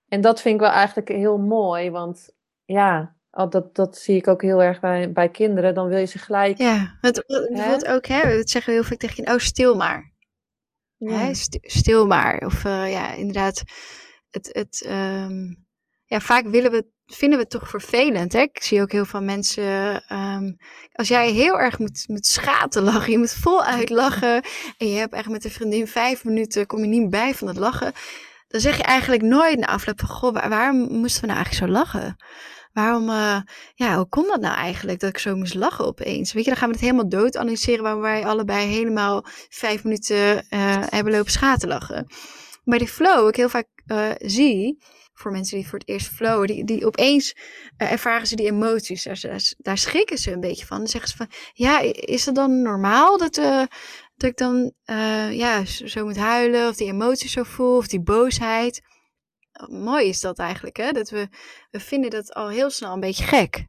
En 0.09 0.21
dat 0.21 0.41
vind 0.41 0.55
ik 0.55 0.61
wel 0.61 0.71
eigenlijk 0.71 1.09
heel 1.09 1.39
mooi, 1.39 1.91
want 1.91 2.31
ja, 2.65 3.17
dat, 3.31 3.75
dat 3.75 3.99
zie 3.99 4.17
ik 4.17 4.29
ook 4.29 4.43
heel 4.43 4.63
erg 4.63 4.81
bij, 4.81 5.13
bij 5.13 5.29
kinderen. 5.29 5.75
Dan 5.75 5.89
wil 5.89 5.99
je 5.99 6.05
ze 6.05 6.19
gelijk. 6.19 6.59
Ja, 6.59 6.99
het, 7.01 7.25
bijvoorbeeld 7.27 7.87
ook, 7.87 8.07
hè, 8.07 8.37
dat 8.37 8.51
zeggen 8.51 8.73
we 8.73 8.79
heel 8.79 8.89
veel 8.89 8.97
tegen 8.97 9.25
je, 9.25 9.33
oh 9.33 9.39
stil 9.39 9.77
maar. 9.77 10.15
Ja. 10.97 11.35
stil 11.63 12.07
maar. 12.07 12.47
Of 12.47 12.65
uh, 12.65 12.91
ja, 12.91 13.13
inderdaad, 13.13 13.63
het, 14.31 14.49
het, 14.53 14.87
um, 14.91 15.66
ja, 16.07 16.21
vaak 16.21 16.47
willen 16.47 16.71
we, 16.71 16.87
vinden 17.07 17.39
we 17.39 17.45
het 17.45 17.53
toch 17.53 17.69
vervelend. 17.69 18.33
Hè? 18.33 18.41
Ik 18.41 18.63
zie 18.63 18.81
ook 18.81 18.93
heel 18.93 19.05
veel 19.05 19.23
mensen, 19.23 20.03
um, 20.13 20.57
als 20.93 21.09
jij 21.09 21.31
heel 21.31 21.59
erg 21.59 21.79
moet, 21.79 22.05
moet 22.07 22.27
schaten 22.27 22.83
lachen, 22.83 23.13
je 23.13 23.19
moet 23.19 23.33
voluit 23.33 23.91
lachen 23.91 24.43
en 24.79 24.89
je 24.89 24.99
hebt 24.99 25.15
echt 25.15 25.29
met 25.29 25.45
een 25.45 25.51
vriendin 25.51 25.87
vijf 25.87 26.25
minuten, 26.25 26.67
kom 26.67 26.81
je 26.81 26.87
niet 26.87 27.11
bij 27.11 27.35
van 27.35 27.49
het 27.49 27.57
lachen, 27.57 27.93
dan 28.49 28.61
zeg 28.61 28.77
je 28.77 28.83
eigenlijk 28.83 29.23
nooit 29.23 29.59
na 29.59 29.67
afloop 29.67 30.01
van, 30.01 30.09
goh, 30.09 30.33
waar, 30.33 30.49
waarom 30.49 30.77
moesten 30.77 31.21
we 31.21 31.27
nou 31.27 31.39
eigenlijk 31.39 31.73
zo 31.73 31.79
lachen? 31.79 32.17
Waarom, 32.73 33.09
uh, 33.09 33.41
ja, 33.75 33.97
hoe 33.97 34.09
kon 34.09 34.27
dat 34.27 34.41
nou 34.41 34.55
eigenlijk 34.57 35.01
dat 35.01 35.11
ik 35.11 35.19
zo 35.19 35.37
moest 35.37 35.55
lachen 35.55 35.87
opeens? 35.87 36.33
Weet 36.33 36.45
je, 36.45 36.51
dan 36.51 36.59
gaan 36.59 36.69
we 36.69 36.75
het 36.75 36.85
helemaal 36.85 37.09
dood 37.09 37.37
analyseren 37.37 37.83
waar 37.83 38.01
wij 38.01 38.25
allebei 38.27 38.67
helemaal 38.67 39.25
vijf 39.49 39.85
minuten 39.85 40.17
uh, 40.37 40.83
hebben 40.87 41.13
lopen 41.13 41.33
schaten 41.33 41.69
lachen. 41.69 42.07
Bij 42.65 42.79
de 42.79 42.87
flow, 42.87 43.29
ik 43.29 43.37
heel 43.37 43.49
vaak 43.49 43.69
uh, 43.87 44.11
zie, 44.19 44.79
voor 45.19 45.31
mensen 45.31 45.57
die 45.57 45.69
voor 45.69 45.79
het 45.79 45.89
eerst 45.89 46.09
flowen, 46.09 46.47
die, 46.47 46.65
die 46.65 46.87
opeens 46.87 47.37
ervaren 47.77 48.27
ze 48.27 48.37
die 48.37 48.47
emoties. 48.47 49.03
Daar, 49.03 49.55
daar, 49.59 49.79
schrikken 49.79 50.19
ze 50.19 50.33
een 50.33 50.41
beetje 50.41 50.67
van. 50.67 50.79
Dan 50.79 50.87
zeggen 50.87 51.11
ze 51.11 51.17
van, 51.17 51.31
ja, 51.53 51.81
is 51.93 52.27
het 52.27 52.35
dan 52.35 52.63
normaal 52.63 53.19
dat, 53.19 53.35
dat 53.35 54.31
ik 54.31 54.37
dan 54.37 54.73
ja, 55.31 55.65
zo 55.65 56.05
moet 56.05 56.17
huilen 56.17 56.69
of 56.69 56.77
die 56.77 56.93
emoties 56.93 57.33
zo 57.33 57.43
voel 57.43 57.77
of 57.77 57.87
die 57.87 58.03
boosheid? 58.03 58.83
mooi 59.69 60.09
is 60.09 60.21
dat 60.21 60.39
eigenlijk, 60.39 60.77
hè? 60.77 60.93
Dat 60.93 61.11
we, 61.11 61.29
we 61.71 61.81
vinden 61.81 62.11
dat 62.11 62.35
al 62.35 62.49
heel 62.49 62.71
snel 62.71 62.93
een 62.93 63.01
beetje 63.01 63.25
gek. 63.25 63.67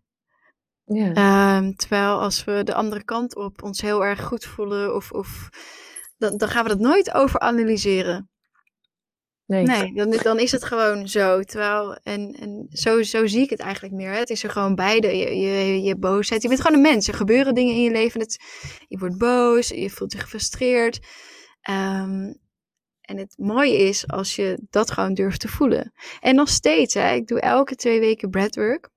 Ja. 0.84 1.58
Um, 1.58 1.76
terwijl 1.76 2.20
als 2.20 2.44
we 2.44 2.64
de 2.64 2.74
andere 2.74 3.04
kant 3.04 3.36
op 3.36 3.64
ons 3.64 3.82
heel 3.82 4.06
erg 4.06 4.24
goed 4.24 4.46
voelen, 4.46 4.96
of, 4.96 5.12
of 5.12 5.50
dan, 6.18 6.38
dan 6.38 6.50
gaan 6.50 6.64
we 6.64 6.70
dat 6.70 6.80
nooit 6.80 7.14
over 7.14 7.40
analyseren. 7.40 8.30
Nee, 9.48 9.94
dan, 9.94 10.12
dan 10.24 10.40
is 10.40 10.52
het 10.52 10.64
gewoon 10.64 11.08
zo. 11.08 11.42
Terwijl, 11.42 11.98
en, 12.04 12.36
en 12.40 12.68
zo, 12.70 13.04
zo 13.04 13.28
zie 13.28 13.42
ik 13.42 13.50
het 13.50 13.60
eigenlijk 13.60 13.94
meer. 13.94 14.12
Het 14.12 14.30
is 14.30 14.44
er 14.44 14.50
gewoon 14.50 14.76
beide. 14.76 15.18
Je, 15.18 15.38
je, 15.38 15.82
je 15.82 15.98
boosheid. 15.98 16.42
Je 16.42 16.48
bent 16.48 16.62
gewoon 16.62 16.78
een 16.78 16.92
mens. 16.92 17.08
Er 17.08 17.14
gebeuren 17.14 17.54
dingen 17.54 17.74
in 17.74 17.82
je 17.82 17.92
leven. 17.92 18.26
Je 18.88 18.98
wordt 18.98 19.18
boos. 19.18 19.68
Je 19.68 19.90
voelt 19.90 20.12
je 20.12 20.20
gefrustreerd. 20.20 21.00
Um, 21.70 22.40
en 23.02 23.18
het 23.18 23.34
mooie 23.38 23.78
is 23.78 24.08
als 24.08 24.36
je 24.36 24.60
dat 24.70 24.92
gewoon 24.92 25.14
durft 25.14 25.40
te 25.40 25.48
voelen. 25.48 25.94
En 26.20 26.36
nog 26.36 26.50
steeds, 26.50 26.94
hè, 26.94 27.14
ik 27.14 27.28
doe 27.28 27.40
elke 27.40 27.76
twee 27.76 28.00
weken 28.00 28.30
breathwork. 28.30 28.90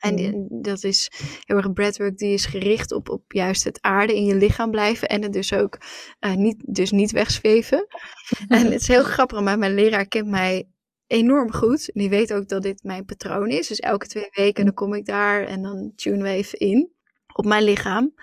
En 0.00 0.14
mhm. 0.14 0.62
dat 0.62 0.84
is 0.84 1.10
heel 1.44 1.56
erg 1.56 1.72
breathwork 1.72 2.18
die 2.18 2.32
is 2.32 2.46
gericht 2.46 2.92
op, 2.92 3.08
op 3.08 3.32
juist 3.32 3.64
het 3.64 3.78
aarde 3.80 4.16
in 4.16 4.24
je 4.24 4.34
lichaam 4.34 4.70
blijven. 4.70 5.08
En 5.08 5.22
het 5.22 5.32
dus 5.32 5.52
ook 5.52 5.78
uh, 6.20 6.34
niet, 6.34 6.62
dus 6.66 6.90
niet 6.90 7.10
wegzweven. 7.10 7.86
en 8.48 8.64
het 8.64 8.80
is 8.80 8.88
heel 8.88 9.02
grappig, 9.02 9.40
maar 9.40 9.58
mijn 9.58 9.74
leraar 9.74 10.06
kent 10.06 10.28
mij 10.28 10.68
enorm 11.06 11.52
goed. 11.52 11.90
En 11.92 12.00
die 12.00 12.10
weet 12.10 12.32
ook 12.32 12.48
dat 12.48 12.62
dit 12.62 12.82
mijn 12.82 13.04
patroon 13.04 13.48
is. 13.48 13.68
Dus 13.68 13.78
elke 13.78 14.06
twee 14.06 14.28
weken 14.30 14.64
dan 14.64 14.74
kom 14.74 14.94
ik 14.94 15.06
daar 15.06 15.44
en 15.44 15.62
dan 15.62 15.92
tune 15.94 16.22
we 16.22 16.28
even 16.28 16.58
in 16.58 16.90
op 17.32 17.44
mijn 17.44 17.64
lichaam. 17.64 18.14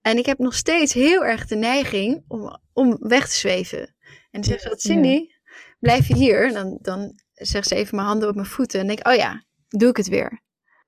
En 0.00 0.18
ik 0.18 0.26
heb 0.26 0.38
nog 0.38 0.54
steeds 0.54 0.92
heel 0.92 1.24
erg 1.24 1.46
de 1.46 1.56
neiging 1.56 2.24
om, 2.28 2.60
om 2.72 2.96
weg 2.98 3.28
te 3.28 3.36
zweven. 3.36 3.94
En 4.30 4.40
dan 4.40 4.44
zegt 4.44 4.62
ze, 4.62 4.74
Cindy, 4.76 5.26
blijf 5.78 6.08
je 6.08 6.14
hier? 6.14 6.52
Dan, 6.52 6.78
dan 6.82 7.20
zegt 7.32 7.68
ze 7.68 7.74
even 7.74 7.96
mijn 7.96 8.08
handen 8.08 8.28
op 8.28 8.34
mijn 8.34 8.46
voeten. 8.46 8.80
En 8.80 8.86
denk 8.86 8.98
ik, 8.98 9.06
oh 9.06 9.14
ja, 9.14 9.44
doe 9.68 9.88
ik 9.88 9.96
het 9.96 10.08
weer. 10.08 10.44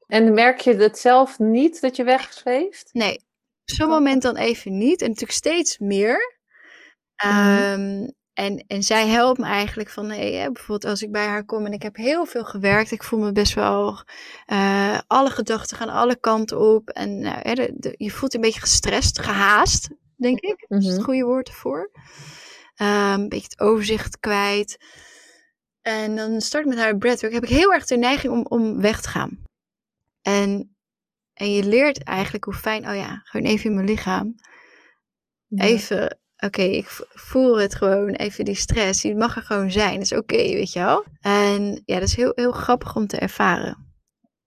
En 0.09 0.35
merk 0.35 0.61
je 0.61 0.75
het 0.75 0.99
zelf 0.99 1.39
niet 1.39 1.81
dat 1.81 1.97
je 1.97 2.05
wegzweeft? 2.05 2.89
Nee, 2.93 3.15
op 3.15 3.75
zo'n 3.75 3.89
moment 3.89 4.23
dan 4.23 4.37
even 4.37 4.79
niet. 4.79 5.01
En 5.01 5.07
natuurlijk 5.07 5.39
steeds 5.39 5.79
meer. 5.79 6.37
Um, 7.27 8.17
en, 8.33 8.65
en 8.67 8.83
zij 8.83 9.07
helpt 9.07 9.39
me 9.39 9.47
eigenlijk 9.47 9.89
van, 9.89 10.07
nee, 10.07 10.35
hè, 10.35 10.53
bijvoorbeeld 10.53 10.85
als 10.93 11.03
ik 11.03 11.13
bij 11.13 11.27
haar 11.27 11.45
kom 11.45 11.67
en 11.67 11.73
ik 11.73 11.83
heb 11.83 11.97
heel 11.97 12.27
veel 12.27 12.45
gewerkt. 12.45 12.91
Ik 12.91 13.03
voel 13.03 13.21
me 13.21 13.33
best 13.33 13.55
wel, 13.55 14.03
uh, 14.47 14.99
alle 15.07 15.31
gedachten 15.31 15.77
gaan 15.77 15.89
alle 15.89 16.17
kanten 16.17 16.59
op. 16.75 16.89
En 16.89 17.21
uh, 17.21 17.67
de, 17.75 17.95
je 17.97 18.11
voelt 18.11 18.35
een 18.35 18.41
beetje 18.41 18.61
gestrest, 18.61 19.19
gehaast, 19.19 19.89
denk 20.17 20.41
ik. 20.41 20.65
Dat 20.69 20.81
is 20.81 20.87
het 20.87 20.97
mhm. 20.97 21.05
goede 21.05 21.25
woord 21.25 21.49
ervoor. 21.49 21.91
Um, 22.77 22.87
een 22.87 23.29
beetje 23.29 23.49
het 23.49 23.61
overzicht 23.61 24.21
kwijt. 24.21 24.79
En 25.83 26.17
dan 26.17 26.41
start 26.41 26.65
ik 26.65 26.71
met 26.71 26.79
haar 26.79 26.99
breathwork. 26.99 27.33
Heb 27.33 27.43
ik 27.43 27.49
heel 27.49 27.73
erg 27.73 27.87
de 27.87 27.97
neiging 27.97 28.33
om, 28.33 28.47
om 28.49 28.81
weg 28.81 29.01
te 29.01 29.09
gaan. 29.09 29.47
En, 30.29 30.77
en 31.35 31.53
je 31.53 31.65
leert 31.65 32.05
eigenlijk 32.05 32.45
hoe 32.45 32.55
fijn, 32.55 32.89
oh 32.89 32.95
ja, 32.95 33.21
gewoon 33.25 33.47
even 33.47 33.71
in 33.71 33.75
mijn 33.75 33.87
lichaam. 33.87 34.35
Even, 35.49 36.19
oké, 36.37 36.63
ik 36.63 36.87
voel 37.09 37.59
het 37.59 37.75
gewoon, 37.75 38.09
even 38.09 38.45
die 38.45 38.55
stress. 38.55 39.03
Die 39.03 39.17
mag 39.17 39.37
er 39.37 39.43
gewoon 39.43 39.71
zijn. 39.71 39.95
Dat 39.95 40.03
is 40.03 40.13
oké, 40.13 40.37
weet 40.37 40.73
je 40.73 40.79
wel. 40.79 41.05
En 41.21 41.83
ja, 41.85 41.99
dat 41.99 42.09
is 42.09 42.17
heel, 42.17 42.33
heel 42.35 42.53
grappig 42.53 42.97
om 42.97 43.07
te 43.07 43.19
ervaren. 43.19 43.87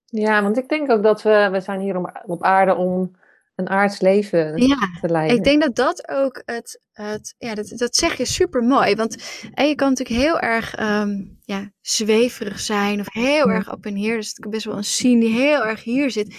Ja, 0.05 0.41
want 0.41 0.57
ik 0.57 0.69
denk 0.69 0.91
ook 0.91 1.03
dat 1.03 1.21
we, 1.21 1.49
we 1.51 1.59
zijn 1.59 1.79
hier 1.79 1.97
op, 1.97 2.23
op 2.25 2.43
aarde 2.43 2.75
om 2.75 3.15
een 3.55 3.69
aards 3.69 4.01
leven 4.01 4.55
te 5.01 5.09
leiden. 5.09 5.37
Ik 5.37 5.43
denk 5.43 5.61
dat 5.61 5.75
dat 5.75 6.09
ook 6.09 6.41
het, 6.45 6.81
het 6.91 7.35
ja, 7.37 7.55
dat, 7.55 7.67
dat 7.67 7.95
zeg 7.95 8.17
je 8.17 8.25
super 8.25 8.63
mooi. 8.63 8.95
Want 8.95 9.17
en 9.53 9.67
je 9.67 9.75
kan 9.75 9.89
natuurlijk 9.89 10.19
heel 10.19 10.39
erg 10.39 10.79
um, 10.79 11.39
ja, 11.41 11.71
zweverig 11.81 12.59
zijn 12.59 12.99
of 12.99 13.13
heel 13.13 13.49
erg 13.49 13.71
op 13.71 13.85
en 13.85 13.95
hier. 13.95 14.15
Dus 14.15 14.39
best 14.49 14.65
wel 14.65 14.77
een 14.77 14.83
scene 14.83 15.19
die 15.19 15.39
heel 15.39 15.65
erg 15.65 15.83
hier 15.83 16.11
zit. 16.11 16.35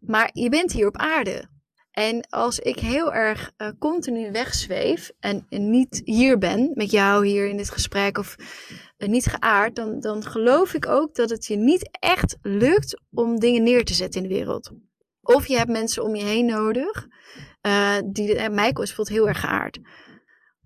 Maar 0.00 0.30
je 0.32 0.48
bent 0.48 0.72
hier 0.72 0.86
op 0.86 0.96
aarde. 0.96 1.50
En 1.92 2.26
als 2.28 2.58
ik 2.58 2.78
heel 2.78 3.14
erg 3.14 3.52
uh, 3.58 3.68
continu 3.78 4.30
wegzweef 4.30 5.10
en, 5.20 5.46
en, 5.48 5.70
niet 5.70 6.00
hier 6.04 6.38
ben 6.38 6.70
met 6.74 6.90
jou 6.90 7.26
hier 7.26 7.48
in 7.48 7.56
dit 7.56 7.70
gesprek 7.70 8.18
of 8.18 8.36
uh, 8.98 9.08
niet 9.08 9.26
geaard, 9.26 9.76
dan, 9.76 10.00
dan 10.00 10.24
geloof 10.24 10.74
ik 10.74 10.86
ook 10.86 11.14
dat 11.14 11.30
het 11.30 11.46
je 11.46 11.56
niet 11.56 11.88
echt 12.00 12.36
lukt 12.42 13.00
om 13.10 13.38
dingen 13.38 13.62
neer 13.62 13.84
te 13.84 13.94
zetten 13.94 14.22
in 14.22 14.28
de 14.28 14.34
wereld. 14.34 14.72
Of 15.22 15.46
je 15.46 15.56
hebt 15.56 15.70
mensen 15.70 16.02
om 16.02 16.14
je 16.14 16.24
heen 16.24 16.46
nodig. 16.46 17.06
Uh, 17.62 17.96
die, 18.04 18.36
en 18.36 18.54
Michael 18.54 18.82
is 18.82 18.94
bijvoorbeeld 18.94 19.16
heel 19.16 19.28
erg 19.28 19.40
geaard. 19.40 19.80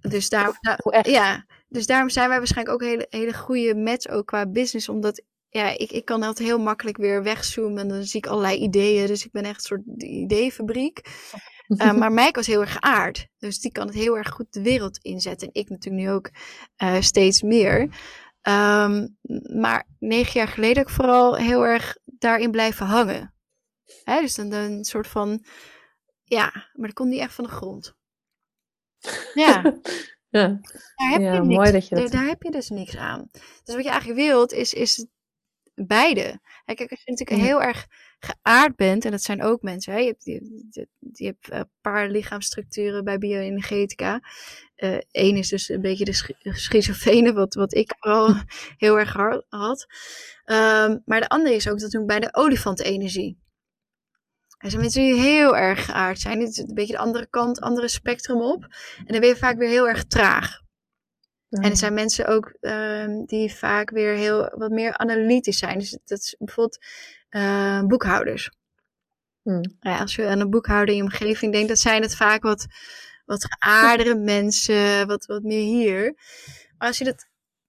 Dus, 0.00 0.28
daar, 0.28 0.60
ja, 1.02 1.46
dus 1.68 1.86
daarom 1.86 2.08
zijn 2.08 2.28
wij 2.28 2.38
waarschijnlijk 2.38 2.74
ook 2.76 2.88
hele, 2.88 3.06
hele 3.10 3.34
goede 3.34 3.74
match 3.74 4.08
ook 4.08 4.26
qua 4.26 4.46
business. 4.46 4.88
Omdat 4.88 5.22
ja, 5.48 5.78
ik, 5.78 5.90
ik 5.90 6.04
kan 6.04 6.22
altijd 6.22 6.48
heel 6.48 6.58
makkelijk 6.58 6.96
weer 6.96 7.22
wegzoomen. 7.22 7.78
En 7.78 7.88
dan 7.88 8.04
zie 8.04 8.18
ik 8.18 8.26
allerlei 8.26 8.58
ideeën. 8.58 9.06
Dus 9.06 9.24
ik 9.24 9.32
ben 9.32 9.44
echt 9.44 9.56
een 9.56 9.60
soort 9.60 10.02
ideeënfabriek. 10.02 11.00
Uh, 11.68 11.92
maar 11.98 12.12
Mike 12.12 12.32
was 12.32 12.46
heel 12.46 12.60
erg 12.60 12.72
geaard. 12.72 13.28
Dus 13.38 13.58
die 13.60 13.72
kan 13.72 13.86
het 13.86 13.94
heel 13.94 14.16
erg 14.16 14.28
goed 14.28 14.52
de 14.52 14.62
wereld 14.62 14.98
inzetten. 14.98 15.48
En 15.48 15.60
ik 15.60 15.68
natuurlijk 15.68 16.04
nu 16.04 16.10
ook 16.10 16.30
uh, 16.82 17.00
steeds 17.00 17.42
meer. 17.42 17.80
Um, 18.42 19.16
maar 19.60 19.86
negen 19.98 20.32
jaar 20.32 20.48
geleden 20.48 20.82
ook 20.82 20.90
vooral 20.90 21.36
heel 21.36 21.66
erg 21.66 21.96
daarin 22.04 22.50
blijven 22.50 22.86
hangen. 22.86 23.34
Hè, 24.04 24.20
dus 24.20 24.34
dan 24.34 24.52
een 24.52 24.84
soort 24.84 25.06
van. 25.06 25.44
Ja, 26.24 26.50
maar 26.72 26.86
dat 26.86 26.92
komt 26.92 27.08
niet 27.10 27.20
echt 27.20 27.34
van 27.34 27.44
de 27.44 27.50
grond. 27.50 27.94
Ja. 29.34 29.62
ja. 30.28 30.60
Daar 30.96 31.10
heb, 31.10 31.20
Ja, 31.20 31.34
je 31.34 31.42
mooi 31.42 31.58
niks, 31.58 31.70
dat 31.72 31.88
je 31.88 31.94
daar, 31.94 32.04
dat- 32.04 32.12
daar 32.12 32.26
heb 32.26 32.42
je 32.42 32.50
dus 32.50 32.68
niks 32.68 32.96
aan. 32.96 33.28
Dus 33.64 33.74
wat 33.74 33.84
je 33.84 33.90
eigenlijk 33.90 34.20
wilt, 34.20 34.52
is, 34.52 34.72
is 34.74 35.06
beide. 35.74 36.40
Hè, 36.64 36.74
Kijk, 36.74 36.90
als 36.90 37.02
je 37.04 37.10
natuurlijk 37.10 37.40
heel 37.48 37.62
erg 37.62 37.86
geaard 38.18 38.76
bent, 38.76 39.04
en 39.04 39.10
dat 39.10 39.22
zijn 39.22 39.42
ook 39.42 39.62
mensen, 39.62 39.92
hè? 39.92 39.98
Je, 39.98 40.06
hebt, 40.06 40.24
je, 40.24 40.66
je- 40.70 40.88
je 41.12 41.24
hebt 41.26 41.50
een 41.50 41.70
paar 41.80 42.08
lichaamsstructuren 42.08 43.04
bij 43.04 43.18
bioenergetica. 43.18 44.20
Eén 45.10 45.36
is 45.36 45.48
dus 45.48 45.68
een 45.68 45.80
beetje 45.80 46.04
de 46.04 46.12
schi- 46.12 46.36
schizofrene, 46.42 47.32
wat, 47.32 47.54
wat 47.54 47.74
ik 47.74 47.94
vooral 47.98 48.34
heel 48.76 48.98
erg 48.98 49.12
hard 49.12 49.44
had. 49.48 49.86
Ehm, 50.44 50.98
maar 51.04 51.20
de 51.20 51.28
andere 51.28 51.54
is 51.54 51.68
ook 51.68 51.78
dat 51.80 51.90
doen 51.90 52.06
bij 52.06 52.20
de 52.20 52.34
olifantenergie. 52.34 53.38
Er 54.66 54.72
zijn 54.72 54.84
mensen 54.84 55.02
die 55.02 55.20
heel 55.20 55.56
erg 55.56 55.84
geaard 55.84 56.20
zijn. 56.20 56.38
Dit 56.38 56.48
is 56.48 56.58
een 56.58 56.74
beetje 56.74 56.92
de 56.92 56.98
andere 56.98 57.26
kant, 57.30 57.60
andere 57.60 57.88
spectrum 57.88 58.42
op. 58.42 58.62
En 58.98 59.06
dan 59.06 59.20
ben 59.20 59.28
je 59.28 59.36
vaak 59.36 59.58
weer 59.58 59.68
heel 59.68 59.88
erg 59.88 60.04
traag. 60.04 60.60
En 61.50 61.70
er 61.70 61.76
zijn 61.76 61.94
mensen 61.94 62.26
ook 62.26 62.56
ehm, 62.60 63.24
die 63.24 63.54
vaak 63.54 63.90
weer 63.90 64.14
heel 64.14 64.52
wat 64.56 64.70
meer 64.70 64.96
analytisch 64.96 65.58
zijn. 65.58 65.78
Dus 65.78 65.98
dat 66.04 66.18
is 66.18 66.34
bijvoorbeeld 66.38 66.84
eh, 67.28 67.82
boekhouders. 67.82 68.50
Hmm. 69.42 69.60
Nou 69.60 69.96
ja, 69.96 69.98
als 69.98 70.14
je 70.14 70.26
aan 70.26 70.40
een 70.40 70.50
boekhouder 70.50 70.94
in 70.94 70.96
je 70.96 71.02
omgeving 71.02 71.52
denkt, 71.52 71.68
dat 71.68 71.78
zijn 71.78 72.02
het 72.02 72.16
vaak 72.16 72.42
wat, 72.42 72.66
wat 73.24 73.46
geaardere 73.48 74.14
mensen, 74.34 75.06
wat, 75.06 75.26
wat 75.26 75.42
meer 75.42 75.64
hier. 75.64 76.14
Maar 76.78 76.88
als 76.88 76.98
je, 76.98 77.04
dat, 77.04 77.28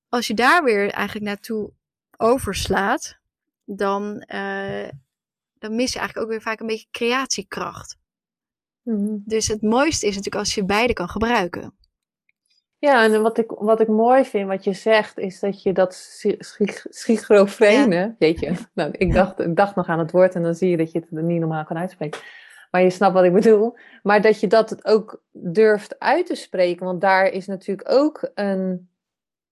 als 0.09 0.27
je 0.27 0.33
daar 0.33 0.63
weer 0.63 0.89
eigenlijk 0.89 1.25
naartoe 1.25 1.71
overslaat, 2.17 3.17
dan, 3.65 4.19
eh, 4.19 4.87
dan 5.59 5.75
mis 5.75 5.93
je 5.93 5.99
eigenlijk 5.99 6.27
ook 6.27 6.33
weer 6.33 6.41
vaak 6.41 6.59
een 6.59 6.67
beetje 6.67 6.87
creatiekracht. 6.91 7.97
Mhm. 8.81 9.17
Dus 9.25 9.47
het 9.47 9.61
mooiste 9.61 10.07
is 10.07 10.15
natuurlijk 10.15 10.43
als 10.43 10.55
je 10.55 10.65
beide 10.65 10.93
kan 10.93 11.09
gebruiken. 11.09 11.75
Ja, 12.79 13.03
en 13.03 13.21
wat 13.21 13.37
ik, 13.37 13.51
wat 13.51 13.79
ik 13.79 13.87
mooi 13.87 14.25
vind, 14.25 14.47
wat 14.47 14.63
je 14.63 14.73
zegt, 14.73 15.17
is 15.17 15.39
dat 15.39 15.63
je 15.63 15.73
dat 15.73 15.93
schi- 15.93 16.35
schi- 16.39 16.81
schizofrene, 16.89 18.15
weet 18.19 18.39
je, 18.39 18.53
nou, 18.73 18.91
ik, 18.91 19.13
dacht, 19.13 19.39
ik 19.39 19.55
dacht 19.55 19.75
nog 19.75 19.87
aan 19.87 19.99
het 19.99 20.11
woord 20.11 20.35
en 20.35 20.43
dan 20.43 20.55
zie 20.55 20.69
je 20.69 20.77
dat 20.77 20.91
je 20.91 20.99
het 20.99 21.11
niet 21.11 21.39
normaal 21.39 21.65
kan 21.65 21.77
uitspreken. 21.77 22.21
Maar 22.71 22.81
je 22.81 22.89
snapt 22.89 23.13
wat 23.13 23.23
ik 23.23 23.33
bedoel. 23.33 23.77
Maar 24.03 24.21
dat 24.21 24.39
je 24.39 24.47
dat 24.47 24.85
ook 24.85 25.21
durft 25.31 25.99
uit 25.99 26.25
te 26.25 26.35
spreken, 26.35 26.85
want 26.85 27.01
daar 27.01 27.27
is 27.27 27.47
natuurlijk 27.47 27.91
ook 27.91 28.31
een 28.33 28.89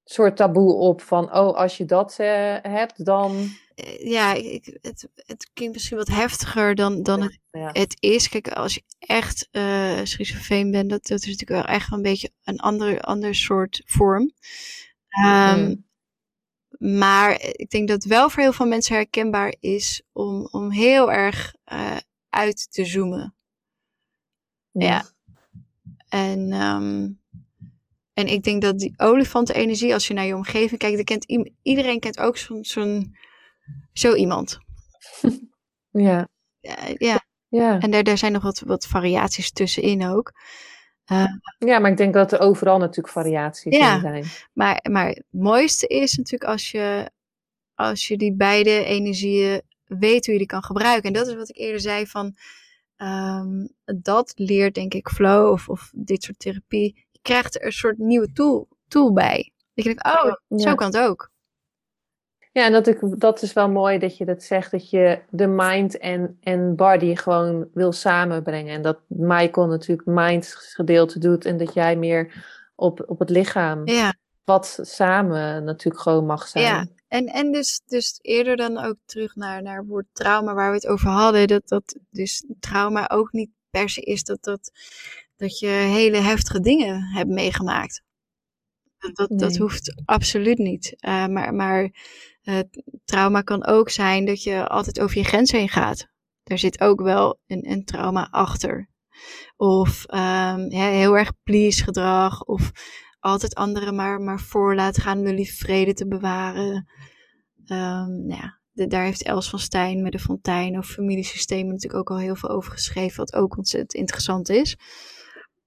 soort 0.03 0.35
taboe 0.35 0.73
op 0.73 1.01
van, 1.01 1.23
oh, 1.23 1.55
als 1.55 1.77
je 1.77 1.85
dat 1.85 2.15
eh, 2.19 2.55
hebt, 2.61 3.05
dan... 3.05 3.47
Eh, 3.75 4.05
Ja, 4.11 4.33
ik, 4.33 4.77
het, 4.81 5.07
het 5.15 5.49
klinkt 5.53 5.73
misschien 5.73 5.97
wat 5.97 6.07
heftiger 6.07 6.75
dan, 6.75 7.03
dan 7.03 7.21
het 7.21 7.39
Ja. 7.51 7.69
het 7.71 7.95
is. 7.99 8.29
Kijk, 8.29 8.47
als 8.49 8.73
je 8.73 8.83
echt 8.99 9.47
eh 9.51 9.99
schizofreen 10.03 10.71
bent, 10.71 10.89
dat, 10.89 11.05
dat 11.07 11.19
is 11.19 11.25
natuurlijk 11.25 11.65
wel 11.67 11.75
echt 11.75 11.89
wel 11.89 11.97
een 11.99 12.03
beetje 12.03 12.31
een 12.43 12.59
ander, 12.59 13.01
ander 13.01 13.35
soort 13.35 13.81
vorm. 13.85 14.31
Ehm, 15.09 15.65
Mm. 15.65 15.83
Maar 16.77 17.41
ik 17.41 17.69
denk 17.69 17.87
dat 17.87 18.03
het 18.03 18.11
wel 18.11 18.29
voor 18.29 18.41
heel 18.43 18.53
veel 18.53 18.65
mensen 18.65 18.95
herkenbaar 18.95 19.55
is 19.59 20.01
om, 20.11 20.47
om 20.51 20.71
heel 20.71 21.11
erg 21.11 21.55
eh, 21.63 21.97
uit 22.29 22.71
te 22.71 22.85
zoomen. 22.85 23.35
Ja. 24.71 25.05
En, 26.09 26.51
ehm, 26.51 27.09
en 28.13 28.27
ik 28.27 28.43
denk 28.43 28.61
dat 28.61 28.79
die 28.79 28.93
olifantenergie, 28.97 29.93
als 29.93 30.07
je 30.07 30.13
naar 30.13 30.25
je 30.25 30.35
omgeving 30.35 30.79
kijkt, 30.79 30.95
dan 30.95 31.05
kent 31.05 31.51
iedereen 31.61 31.99
kent 31.99 32.19
ook 32.19 32.37
zo'n 32.37 32.65
zo'n 32.65 33.15
zo 33.93 34.13
iemand. 34.13 34.57
Ja, 35.91 36.27
Ja, 36.97 37.25
ja. 37.47 37.79
en 37.79 37.91
daar, 37.91 38.03
daar 38.03 38.17
zijn 38.17 38.31
nog 38.31 38.43
wat, 38.43 38.59
wat 38.59 38.85
variaties 38.85 39.51
tussenin 39.51 40.05
ook. 40.07 40.31
ja, 41.57 41.79
maar 41.79 41.91
ik 41.91 41.97
denk 41.97 42.13
dat 42.13 42.31
er 42.31 42.39
overal 42.39 42.77
natuurlijk 42.77 43.13
variaties 43.13 43.77
Ja. 43.77 43.93
in 43.95 44.01
zijn. 44.01 44.25
Maar, 44.53 44.85
maar 44.91 45.07
het 45.07 45.23
mooiste 45.29 45.87
is 45.87 46.17
natuurlijk 46.17 46.51
als 46.51 46.71
je, 46.71 47.11
als 47.73 48.07
je 48.07 48.17
die 48.17 48.33
beide 48.35 48.83
energieën 48.83 49.61
weet 49.85 50.23
hoe 50.25 50.33
je 50.33 50.39
die 50.39 50.47
kan 50.47 50.63
gebruiken. 50.63 51.07
En 51.07 51.13
dat 51.13 51.27
is 51.27 51.35
wat 51.35 51.49
ik 51.49 51.57
eerder 51.57 51.81
zei 51.81 52.07
van, 52.07 52.35
ehm, 52.95 53.67
dat 53.85 54.33
leert 54.35 54.73
denk 54.73 54.93
ik 54.93 55.09
flow 55.09 55.51
of, 55.51 55.69
of 55.69 55.91
dit 55.95 56.23
soort 56.23 56.39
therapie. 56.39 57.05
Je 57.11 57.19
krijgt 57.21 57.55
er 57.55 57.65
een 57.65 57.71
soort 57.71 57.97
nieuwe 57.97 58.31
tool, 58.31 58.67
tool 58.87 59.13
bij. 59.13 59.51
Dat 59.73 59.85
je 59.85 59.93
denkt, 59.93 60.05
oh, 60.05 60.59
zo 60.59 60.75
kan 60.75 60.87
het 60.87 60.97
ook. 60.97 61.31
Ja, 62.55 62.65
en 62.65 62.71
dat, 62.71 62.87
ik, 62.87 62.99
dat 63.19 63.41
is 63.41 63.53
wel 63.53 63.69
mooi 63.69 63.99
dat 63.99 64.17
je 64.17 64.25
dat 64.25 64.43
zegt, 64.43 64.71
dat 64.71 64.89
je 64.89 65.19
de 65.29 65.47
mind 65.47 65.97
en, 65.97 66.37
en 66.41 66.75
body 66.75 67.15
gewoon 67.15 67.67
wil 67.73 67.91
samenbrengen. 67.91 68.73
En 68.73 68.81
dat 68.81 68.99
Michael 69.07 69.67
natuurlijk 69.67 70.07
mind 70.07 70.55
gedeelte 70.57 71.19
doet 71.19 71.45
en 71.45 71.57
dat 71.57 71.73
jij 71.73 71.95
meer 71.95 72.45
op, 72.75 73.03
op 73.07 73.19
het 73.19 73.29
lichaam, 73.29 73.87
Ja, 73.87 74.13
wat 74.43 74.79
samen 74.81 75.63
natuurlijk 75.63 76.03
gewoon 76.03 76.25
mag 76.25 76.47
zijn. 76.47 76.65
ja. 76.65 76.87
En, 77.07 77.25
en 77.25 77.51
dus, 77.51 77.81
dus 77.85 78.19
eerder 78.21 78.55
dan 78.55 78.77
ook 78.77 78.95
terug 79.05 79.35
naar, 79.35 79.61
naar 79.61 79.77
het 79.77 79.87
woord 79.87 80.05
trauma 80.13 80.53
waar 80.53 80.69
we 80.69 80.75
het 80.75 80.87
over 80.87 81.09
hadden. 81.09 81.47
Dat, 81.47 81.67
dat 81.67 81.95
dus 82.09 82.45
trauma 82.59 83.09
ook 83.09 83.31
niet 83.31 83.49
per 83.69 83.89
se 83.89 84.01
is 84.01 84.23
dat, 84.23 84.43
dat, 84.43 84.71
dat 85.35 85.59
je 85.59 85.67
hele 85.67 86.17
heftige 86.17 86.59
dingen 86.59 87.01
hebt 87.01 87.29
meegemaakt. 87.29 88.01
Dat, 89.13 89.39
dat, 89.39 89.55
hoeft 89.57 90.01
absoluut 90.05 90.57
niet. 90.57 90.95
Eh, 90.99 91.27
maar 91.27 91.53
maar 91.53 91.91
eh, 92.45 92.59
trauma 93.05 93.41
kan 93.41 93.65
ook 93.65 93.89
zijn 93.89 94.25
dat 94.25 94.43
je 94.43 94.67
altijd 94.67 94.99
over 94.99 95.17
je 95.17 95.23
grens 95.23 95.51
heen 95.51 95.69
gaat. 95.69 96.07
Daar 96.43 96.57
zit 96.57 96.81
ook 96.81 97.01
wel 97.01 97.39
een, 97.47 97.71
een 97.71 97.85
trauma 97.85 98.27
achter. 98.31 98.89
Of 99.55 100.05
ehm, 100.05 100.59
ja, 100.69 100.87
heel 100.89 101.17
erg 101.17 101.31
please 101.43 101.83
gedrag. 101.83 102.43
Of 102.43 102.71
altijd 103.19 103.55
anderen 103.55 103.95
maar, 103.95 104.21
maar 104.21 104.39
voor 104.39 104.75
laten 104.75 105.01
gaan 105.01 105.17
om 105.17 105.23
de 105.25 105.33
lieve 105.33 105.55
vrede 105.55 105.93
te 105.93 106.07
bewaren. 106.07 106.89
Ehm, 107.65 108.25
nou 108.25 108.41
ja, 108.41 108.59
de- 108.71 108.87
daar 108.87 109.03
heeft 109.03 109.23
Els 109.23 109.49
van 109.49 109.59
Stijn 109.59 110.01
met 110.01 110.11
de 110.11 110.19
fontein 110.19 110.77
of 110.77 110.87
familiesystemen 110.87 111.71
natuurlijk 111.71 111.99
ook 111.99 112.17
al 112.17 112.23
heel 112.23 112.35
veel 112.35 112.49
over 112.49 112.71
geschreven. 112.71 113.17
Wat 113.17 113.33
ook 113.35 113.57
ontzettend 113.57 113.93
interessant 113.93 114.49
is. 114.49 114.77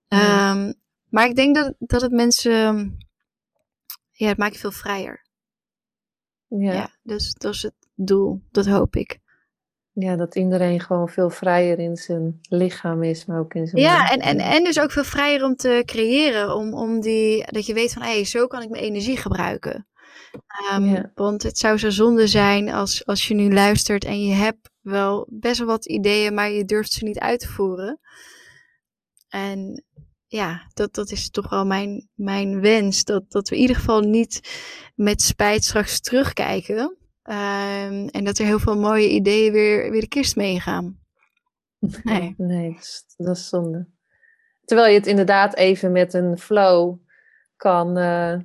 Ja. 0.08 0.52
Ehm, 0.52 0.72
maar 1.08 1.26
ik 1.28 1.36
denk 1.36 1.54
dat, 1.54 1.74
dat 1.78 2.00
het 2.00 2.12
mensen... 2.12 2.96
Ja, 4.10 4.28
het 4.28 4.38
maakt 4.38 4.54
je 4.54 4.60
veel 4.60 4.70
vrijer. 4.70 5.27
Ja. 6.48 6.72
Ja, 6.72 6.90
dus 7.02 7.34
dat 7.34 7.54
is 7.54 7.62
het 7.62 7.74
doel. 7.94 8.40
Dat 8.50 8.66
hoop 8.66 8.96
ik. 8.96 9.18
Ja, 9.92 10.16
dat 10.16 10.34
iedereen 10.34 10.80
gewoon 10.80 11.08
veel 11.08 11.30
vrijer 11.30 11.78
in 11.78 11.96
zijn 11.96 12.38
lichaam 12.48 13.02
is, 13.02 13.26
maar 13.26 13.38
ook 13.38 13.54
in 13.54 13.66
zijn 13.66 13.82
Ja, 13.82 13.98
mind. 13.98 14.10
en, 14.10 14.20
en, 14.20 14.38
en 14.38 14.64
dus 14.64 14.80
ook 14.80 14.90
veel 14.90 15.04
vrijer 15.04 15.44
om 15.44 15.56
te 15.56 15.82
creëren. 15.86 16.54
Om, 16.54 16.74
om 16.74 17.00
die, 17.00 17.44
dat 17.52 17.66
je 17.66 17.74
weet 17.74 17.92
van, 17.92 18.02
hé, 18.02 18.08
hey, 18.08 18.24
zo 18.24 18.46
kan 18.46 18.62
ik 18.62 18.68
mijn 18.70 18.82
energie 18.82 19.16
gebruiken. 19.16 19.86
Ehm, 20.70 20.84
Ja. 20.84 21.10
Want 21.14 21.42
het 21.42 21.58
zou 21.58 21.78
zo 21.78 21.90
zonde 21.90 22.26
zijn 22.26 22.68
als, 22.70 23.06
als 23.06 23.28
je 23.28 23.34
nu 23.34 23.52
luistert 23.52 24.04
en 24.04 24.26
je 24.26 24.34
hebt 24.34 24.70
wel 24.80 25.26
best 25.30 25.58
wel 25.58 25.66
wat 25.66 25.86
ideeën, 25.86 26.34
maar 26.34 26.50
je 26.50 26.64
durft 26.64 26.92
ze 26.92 27.04
niet 27.04 27.18
uit 27.18 27.40
te 27.40 27.48
voeren. 27.48 28.00
En 29.28 29.84
ja, 30.28 30.70
dat, 30.74 30.94
dat 30.94 31.10
is 31.10 31.30
toch 31.30 31.50
wel 31.50 31.66
mijn, 31.66 32.08
mijn 32.14 32.60
wens. 32.60 33.04
Dat, 33.04 33.30
dat 33.30 33.48
we 33.48 33.54
in 33.54 33.60
ieder 33.60 33.76
geval 33.76 34.00
niet 34.00 34.40
met 34.94 35.22
spijt 35.22 35.64
straks 35.64 36.00
terugkijken. 36.00 36.96
Ehm, 37.22 38.06
en 38.06 38.24
dat 38.24 38.38
er 38.38 38.46
heel 38.46 38.58
veel 38.58 38.78
mooie 38.78 39.08
ideeën 39.08 39.52
weer, 39.52 39.90
weer 39.90 40.00
de 40.00 40.08
kist 40.08 40.36
meegaan. 40.36 40.98
Nee. 42.02 42.34
Nee, 42.36 42.72
dat 42.72 42.82
is, 42.82 43.04
dat 43.16 43.36
is 43.36 43.48
zonde. 43.48 43.88
Terwijl 44.64 44.88
je 44.88 44.98
het 44.98 45.06
inderdaad 45.06 45.54
even 45.56 45.92
met 45.92 46.14
een 46.14 46.38
flow 46.38 46.98
kan 47.56 47.96
eh, 47.98 48.38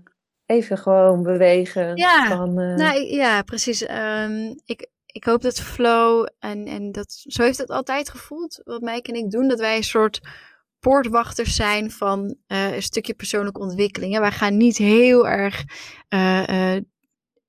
even 0.45 0.77
gewoon 0.77 1.23
bewegen. 1.23 1.95
Ja, 1.95 2.27
Van, 2.27 2.59
eh, 2.59 2.75
Nou, 2.75 2.99
ja, 2.99 3.41
precies. 3.41 3.85
Ehm, 3.85 4.53
ik, 4.65 4.89
ik 5.05 5.23
hoop 5.23 5.41
dat 5.41 5.59
flow 5.59 6.27
en, 6.39 6.65
en 6.67 6.91
dat, 6.91 7.11
zo 7.11 7.43
heeft 7.43 7.57
het 7.57 7.69
altijd 7.69 8.09
gevoeld, 8.09 8.61
wat 8.63 8.81
Mike 8.81 9.11
en 9.11 9.17
ik 9.17 9.31
doen, 9.31 9.47
dat 9.47 9.59
wij 9.59 9.75
een 9.75 9.83
soort 9.83 10.21
poortwachters 10.83 11.55
zijn 11.55 11.91
van 11.91 12.35
eh, 12.47 12.75
een 12.75 12.83
stukje 12.83 13.13
persoonlijke 13.13 13.59
ontwikkeling. 13.59 14.15
En 14.15 14.21
wij 14.21 14.31
gaan 14.31 14.57
niet 14.57 14.77
heel 14.77 15.27
erg, 15.27 15.63
eh, 16.07 16.75
eh, 16.75 16.83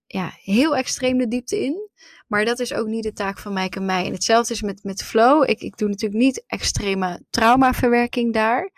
ja, 0.06 0.32
heel 0.42 0.76
extreem 0.76 1.18
de 1.18 1.28
diepte 1.28 1.64
in. 1.64 1.90
Maar 2.26 2.44
dat 2.44 2.58
is 2.58 2.74
ook 2.74 2.86
niet 2.86 3.02
de 3.02 3.12
taak 3.12 3.38
van 3.38 3.52
Mike 3.52 3.78
en 3.78 3.84
mij. 3.84 4.04
En 4.06 4.12
hetzelfde 4.12 4.54
is 4.54 4.62
met, 4.62 4.84
met 4.84 5.02
flow. 5.02 5.50
Ik, 5.50 5.60
ik 5.60 5.76
doe 5.76 5.88
natuurlijk 5.88 6.22
niet 6.22 6.44
extreme 6.46 7.24
traumaverwerking 7.30 8.32
daar. 8.32 8.70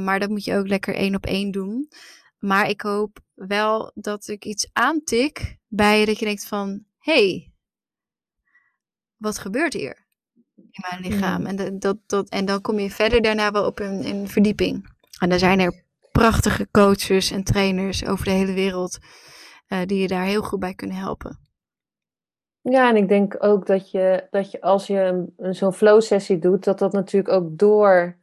Maar 0.00 0.20
dat 0.20 0.28
moet 0.28 0.44
je 0.44 0.56
ook 0.56 0.68
lekker 0.68 0.94
één 0.94 1.14
op 1.14 1.26
één 1.26 1.50
doen. 1.50 1.88
Maar 2.38 2.68
ik 2.68 2.80
hoop 2.80 3.18
wel 3.34 3.90
dat 3.94 4.28
ik 4.28 4.44
iets 4.44 4.68
aantik 4.72 5.56
bij 5.66 6.00
je 6.00 6.06
dat 6.06 6.18
je 6.18 6.24
denkt 6.24 6.46
van, 6.46 6.84
hey, 6.98 7.52
wat 9.16 9.38
gebeurt 9.38 9.72
hier? 9.72 10.07
In 10.78 10.98
mijn 11.00 11.12
lichaam. 11.12 11.46
En, 11.46 11.56
dat, 11.56 11.80
dat, 11.80 11.96
dat, 12.06 12.28
en 12.28 12.44
dan 12.44 12.60
kom 12.60 12.78
je 12.78 12.90
verder 12.90 13.22
daarna 13.22 13.50
wel 13.50 13.66
op 13.66 13.78
een, 13.78 14.06
een 14.06 14.28
verdieping. 14.28 14.96
En 15.20 15.28
dan 15.28 15.38
zijn 15.38 15.60
er 15.60 15.82
prachtige 16.12 16.68
coaches 16.70 17.30
en 17.30 17.44
trainers 17.44 18.06
over 18.06 18.24
de 18.24 18.30
hele 18.30 18.52
wereld 18.52 18.98
uh, 19.68 19.78
die 19.86 20.00
je 20.00 20.08
daar 20.08 20.24
heel 20.24 20.42
goed 20.42 20.60
bij 20.60 20.74
kunnen 20.74 20.96
helpen. 20.96 21.38
Ja, 22.60 22.88
en 22.88 22.96
ik 22.96 23.08
denk 23.08 23.36
ook 23.38 23.66
dat 23.66 23.90
je, 23.90 24.26
dat 24.30 24.50
je 24.50 24.60
als 24.60 24.86
je 24.86 25.26
een, 25.36 25.54
zo'n 25.54 25.72
flow 25.72 26.00
sessie 26.00 26.38
doet, 26.38 26.64
dat 26.64 26.78
dat 26.78 26.92
natuurlijk 26.92 27.34
ook 27.34 27.58
door. 27.58 28.16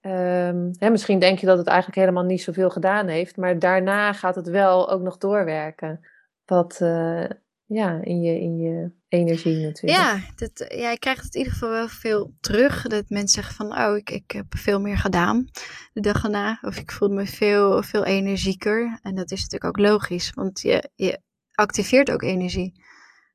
Um, 0.00 0.70
hè, 0.78 0.90
misschien 0.90 1.18
denk 1.18 1.38
je 1.38 1.46
dat 1.46 1.58
het 1.58 1.66
eigenlijk 1.66 1.98
helemaal 1.98 2.24
niet 2.24 2.42
zoveel 2.42 2.70
gedaan 2.70 3.06
heeft, 3.06 3.36
maar 3.36 3.58
daarna 3.58 4.12
gaat 4.12 4.34
het 4.34 4.48
wel 4.48 4.90
ook 4.90 5.02
nog 5.02 5.18
doorwerken. 5.18 6.00
Wat 6.44 6.78
uh, 6.82 7.24
ja, 7.66 8.00
in 8.02 8.20
je, 8.22 8.40
in 8.40 8.56
je 8.56 8.90
energie 9.08 9.56
natuurlijk. 9.56 10.02
Ja, 10.02 10.20
dat, 10.36 10.64
ja, 10.68 10.90
je 10.90 10.98
krijgt 10.98 11.22
het 11.24 11.34
in 11.34 11.38
ieder 11.38 11.52
geval 11.52 11.70
wel 11.70 11.88
veel 11.88 12.34
terug. 12.40 12.82
Dat 12.82 13.08
mensen 13.08 13.42
zeggen 13.42 13.54
van, 13.54 13.78
oh, 13.78 13.96
ik, 13.96 14.10
ik 14.10 14.30
heb 14.30 14.46
veel 14.48 14.80
meer 14.80 14.98
gedaan 14.98 15.48
de 15.92 16.00
dag 16.00 16.24
erna. 16.24 16.58
Of 16.62 16.76
ik 16.76 16.92
voelde 16.92 17.14
me 17.14 17.26
veel, 17.26 17.82
veel 17.82 18.04
energieker. 18.04 18.98
En 19.02 19.14
dat 19.14 19.30
is 19.30 19.42
natuurlijk 19.42 19.64
ook 19.78 19.86
logisch, 19.86 20.30
want 20.34 20.60
je, 20.60 20.90
je 20.94 21.20
activeert 21.54 22.10
ook 22.10 22.22
energie. 22.22 22.84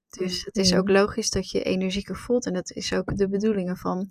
Dus 0.09 0.45
het 0.45 0.57
is 0.57 0.73
ook 0.73 0.89
logisch 0.89 1.29
dat 1.29 1.51
je 1.51 1.63
energieker 1.63 2.15
voelt. 2.15 2.45
En 2.45 2.53
dat 2.53 2.71
is 2.71 2.93
ook 2.93 3.17
de 3.17 3.29
bedoeling 3.29 3.69
ervan. 3.69 4.07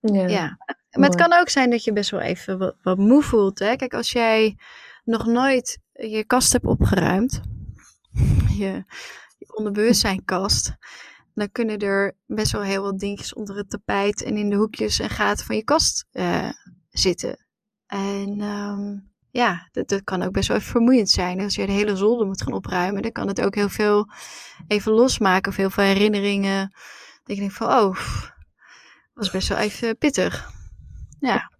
Ja. 0.00 0.28
ja. 0.28 0.58
Maar 0.90 1.08
het 1.08 1.20
kan 1.20 1.32
ook 1.32 1.48
zijn 1.48 1.70
dat 1.70 1.84
je 1.84 1.92
best 1.92 2.10
wel 2.10 2.20
even 2.20 2.58
wat, 2.58 2.76
wat 2.82 2.98
moe 2.98 3.22
voelt. 3.22 3.58
Hè? 3.58 3.76
Kijk, 3.76 3.94
als 3.94 4.12
jij 4.12 4.56
nog 5.04 5.26
nooit 5.26 5.78
je 5.92 6.24
kast 6.24 6.52
hebt 6.52 6.64
opgeruimd, 6.64 7.40
je, 8.58 8.84
je 9.38 9.56
onderbewustzijnkast, 9.56 10.76
dan 11.34 11.52
kunnen 11.52 11.78
er 11.78 12.16
best 12.26 12.52
wel 12.52 12.62
heel 12.62 12.82
wat 12.82 12.98
dingetjes 12.98 13.34
onder 13.34 13.56
het 13.56 13.70
tapijt 13.70 14.22
en 14.22 14.36
in 14.36 14.50
de 14.50 14.56
hoekjes 14.56 14.98
en 14.98 15.10
gaten 15.10 15.46
van 15.46 15.56
je 15.56 15.64
kast 15.64 16.06
uh, 16.12 16.50
zitten. 16.90 17.46
En 17.86 18.40
um, 18.40 19.10
ja, 19.30 19.68
dat, 19.72 19.88
dat 19.88 20.04
kan 20.04 20.22
ook 20.22 20.32
best 20.32 20.48
wel 20.48 20.56
even 20.56 20.70
vermoeiend 20.70 21.10
zijn. 21.10 21.40
Als 21.40 21.54
je 21.54 21.66
de 21.66 21.72
hele 21.72 21.96
zolder 21.96 22.26
moet 22.26 22.42
gaan 22.42 22.52
opruimen, 22.52 23.02
dan 23.02 23.12
kan 23.12 23.28
het 23.28 23.40
ook 23.40 23.54
heel 23.54 23.68
veel 23.68 24.10
even 24.66 24.92
losmaken 24.92 25.50
of 25.50 25.56
heel 25.56 25.70
veel 25.70 25.84
herinneringen. 25.84 26.74
Dat 27.24 27.36
je 27.36 27.50
van, 27.50 27.68
oh, 27.68 27.96
was 29.14 29.30
best 29.30 29.48
wel 29.48 29.58
even 29.58 29.98
pittig. 29.98 30.50
Ja. 31.20 31.50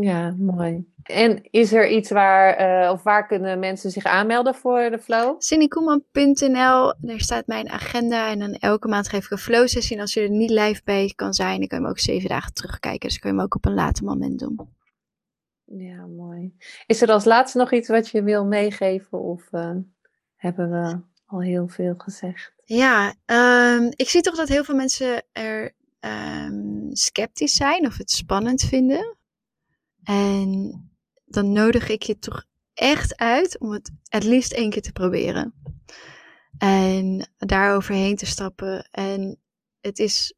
Ja, 0.00 0.34
mooi. 0.36 0.86
En 1.02 1.50
is 1.50 1.72
er 1.72 1.88
iets 1.88 2.10
waar, 2.10 2.60
uh, 2.84 2.90
of 2.90 3.02
waar 3.02 3.26
kunnen 3.26 3.58
mensen 3.58 3.90
zich 3.90 4.04
aanmelden 4.04 4.54
voor 4.54 4.90
de 4.90 4.98
flow? 4.98 5.34
cindykoeman.nl, 5.38 6.94
daar 6.98 7.20
staat 7.20 7.46
mijn 7.46 7.68
agenda 7.68 8.30
en 8.30 8.38
dan 8.38 8.52
elke 8.52 8.88
maand 8.88 9.08
geef 9.08 9.24
ik 9.24 9.30
een 9.30 9.38
flow 9.38 9.66
sessie. 9.66 9.96
En 9.96 10.02
als 10.02 10.14
je 10.14 10.20
er 10.20 10.30
niet 10.30 10.50
live 10.50 10.80
bij 10.84 11.12
kan 11.16 11.32
zijn, 11.32 11.58
dan 11.58 11.68
kun 11.68 11.78
je 11.78 11.82
hem 11.82 11.92
ook 11.92 11.98
zeven 11.98 12.28
dagen 12.28 12.52
terugkijken. 12.52 13.08
Dus 13.08 13.18
kun 13.18 13.30
je 13.30 13.36
hem 13.36 13.44
ook 13.44 13.54
op 13.54 13.64
een 13.64 13.74
later 13.74 14.04
moment 14.04 14.38
doen. 14.38 14.76
Ja, 15.64 16.06
mooi. 16.06 16.56
Is 16.86 17.02
er 17.02 17.10
als 17.10 17.24
laatste 17.24 17.58
nog 17.58 17.72
iets 17.72 17.88
wat 17.88 18.08
je 18.08 18.22
wil 18.22 18.44
meegeven 18.44 19.18
of 19.18 19.48
uh, 19.52 19.70
hebben 20.36 20.70
we 20.70 21.00
al 21.26 21.40
heel 21.40 21.68
veel 21.68 21.94
gezegd? 21.96 22.52
Ja, 22.64 23.14
um, 23.26 23.90
ik 23.96 24.08
zie 24.08 24.20
toch 24.20 24.36
dat 24.36 24.48
heel 24.48 24.64
veel 24.64 24.74
mensen 24.74 25.22
er 25.32 25.74
um, 26.00 26.88
sceptisch 26.92 27.54
zijn 27.54 27.86
of 27.86 27.96
het 27.96 28.10
spannend 28.10 28.62
vinden. 28.62 29.17
En 30.08 30.80
dan 31.24 31.52
nodig 31.52 31.88
ik 31.88 32.02
je 32.02 32.18
toch 32.18 32.44
echt 32.74 33.16
uit 33.16 33.58
om 33.58 33.72
het 33.72 33.90
het 34.02 34.24
liefst 34.24 34.52
één 34.52 34.70
keer 34.70 34.82
te 34.82 34.92
proberen. 34.92 35.54
En 36.58 37.30
daar 37.36 37.74
overheen 37.74 38.16
te 38.16 38.26
stappen. 38.26 38.88
En 38.90 39.38
het 39.80 39.98
is, 39.98 40.34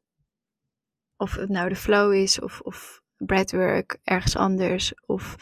of 1.17 1.35
het 1.35 1.49
nou 1.49 1.69
de 1.69 1.75
flow 1.75 2.13
is 2.13 2.39
of, 2.39 2.59
of 2.59 3.01
breathwork 3.17 3.99
ergens 4.03 4.35
anders, 4.35 4.93
of 5.05 5.35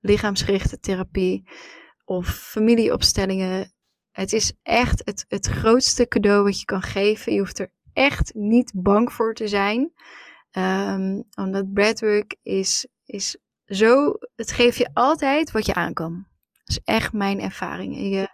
lichaamsgerichte 0.00 0.80
therapie, 0.80 1.48
of 2.04 2.28
familieopstellingen. 2.28 3.72
Het 4.10 4.32
is 4.32 4.52
echt 4.62 5.02
het, 5.04 5.24
het 5.28 5.46
grootste 5.46 6.08
cadeau 6.08 6.42
wat 6.42 6.58
je 6.58 6.64
kan 6.64 6.82
geven. 6.82 7.32
Je 7.32 7.38
hoeft 7.38 7.58
er 7.58 7.72
echt 7.92 8.34
niet 8.34 8.72
bang 8.74 9.12
voor 9.12 9.34
te 9.34 9.48
zijn. 9.48 9.92
Um, 10.52 11.24
omdat 11.34 11.72
breathwork 11.72 12.36
is, 12.42 12.86
is 13.04 13.38
zo, 13.70 14.14
het 14.36 14.52
geeft 14.52 14.76
je 14.76 14.90
altijd 14.92 15.50
wat 15.50 15.66
je 15.66 15.74
aankan. 15.74 16.26
Dat 16.64 16.68
is 16.68 16.80
echt 16.84 17.12
mijn 17.12 17.40
ervaring. 17.40 17.96
Je, 17.96 18.28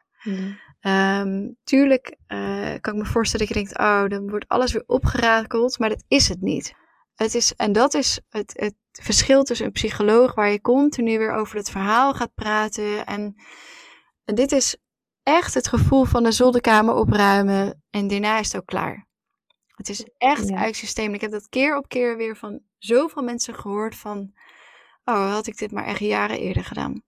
um, 0.81 1.57
tuurlijk 1.65 2.17
uh, 2.29 2.75
kan 2.81 2.95
ik 2.95 3.03
me 3.03 3.05
voorstellen 3.05 3.47
dat 3.47 3.57
je 3.57 3.63
denkt, 3.63 3.79
oh, 3.79 4.09
dan 4.09 4.31
wordt 4.31 4.49
alles 4.49 4.73
weer 4.73 4.85
opgerakeld, 4.87 5.79
maar 5.79 5.89
dat 5.89 6.05
is 6.09 6.29
het 6.29 6.41
niet. 6.41 6.75
Het 7.15 7.35
is, 7.35 7.55
en 7.55 7.73
dat 7.73 7.95
is 7.95 8.21
het, 8.29 8.53
het 8.57 8.75
verschil 8.93 9.43
tussen 9.43 9.67
een 9.67 9.73
psycholoog 9.73 10.35
waar 10.35 10.51
je 10.51 10.61
continu 10.61 11.19
weer 11.19 11.33
over 11.33 11.57
het 11.57 11.71
verhaal 11.71 12.15
gaat 12.15 12.35
praten. 12.35 13.07
En, 13.07 13.35
en 14.25 14.35
dit 14.35 14.53
is 14.53 14.77
echt 15.23 15.55
het 15.55 15.69
gevoel 15.69 16.05
van 16.05 16.23
de 16.23 16.33
zolderkamer 16.33 16.95
opruimen 16.95 17.83
en 17.91 18.09
daarna 18.09 18.39
is 18.39 18.53
het 18.53 18.61
ook 18.61 18.67
klaar. 18.67 19.07
Het 19.67 19.89
is 19.89 20.07
echt 20.19 20.49
ja. 20.49 20.57
uit 20.57 20.77
systeem. 20.77 21.15
Ik 21.15 21.21
heb 21.21 21.31
dat 21.31 21.49
keer 21.49 21.77
op 21.77 21.89
keer 21.89 22.17
weer 22.17 22.37
van 22.37 22.61
zoveel 22.79 23.23
mensen 23.23 23.55
gehoord 23.55 23.97
van, 23.97 24.33
oh, 25.07 25.33
had 25.33 25.47
ik 25.47 25.59
dit 25.59 25.73
maar 25.73 25.85
echt 25.85 25.99
jaren 25.99 26.39
eerder 26.39 26.65
gedaan. 26.65 27.03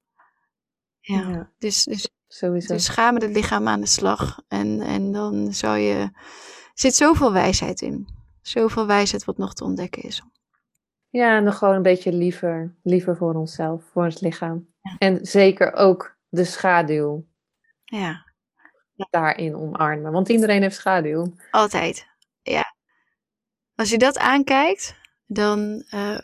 Ja, 1.01 1.29
ja. 1.29 1.51
dus, 1.59 1.85
dus, 1.85 2.09
Sowieso. 2.29 2.75
dus 2.75 2.89
ga 2.89 3.11
met 3.11 3.23
het 3.23 3.31
lichaam 3.31 3.69
aan 3.69 3.81
de 3.81 3.87
slag 3.87 4.43
en, 4.49 4.81
en 4.81 5.13
dan 5.13 5.53
zal 5.53 5.75
je, 5.75 5.95
er 5.95 6.11
zit 6.75 6.95
zoveel 6.95 7.33
wijsheid 7.33 7.81
in. 7.81 8.09
Zoveel 8.43 8.87
wijsheid 8.87 9.25
wat 9.25 9.39
nog 9.39 9.55
te 9.55 9.65
ontdekken 9.65 10.03
is. 10.03 10.23
Ja, 11.11 11.37
en 11.37 11.45
dan 11.45 11.53
gewoon 11.53 11.75
een 11.75 11.83
beetje 11.83 12.13
liever, 12.13 12.77
liever 12.83 13.17
voor 13.17 13.35
onszelf, 13.35 13.85
voor 13.93 14.05
ons 14.05 14.21
lichaam. 14.21 14.69
Ja. 14.81 14.97
En 14.99 15.27
zeker 15.27 15.73
ook 15.73 16.17
de 16.29 16.45
schaduw. 16.45 17.27
Ja. 17.85 18.27
Daarin 19.11 19.57
omarmen. 19.57 20.13
Want 20.13 20.29
iedereen 20.29 20.63
heeft 20.63 20.77
schaduw. 20.77 21.35
Altijd. 21.51 22.07
Ja. 22.43 22.75
Als 23.75 23.91
je 23.91 23.99
dat 23.99 24.19
aankijkt, 24.19 24.97
dan, 25.27 25.85
uh, 25.95 26.19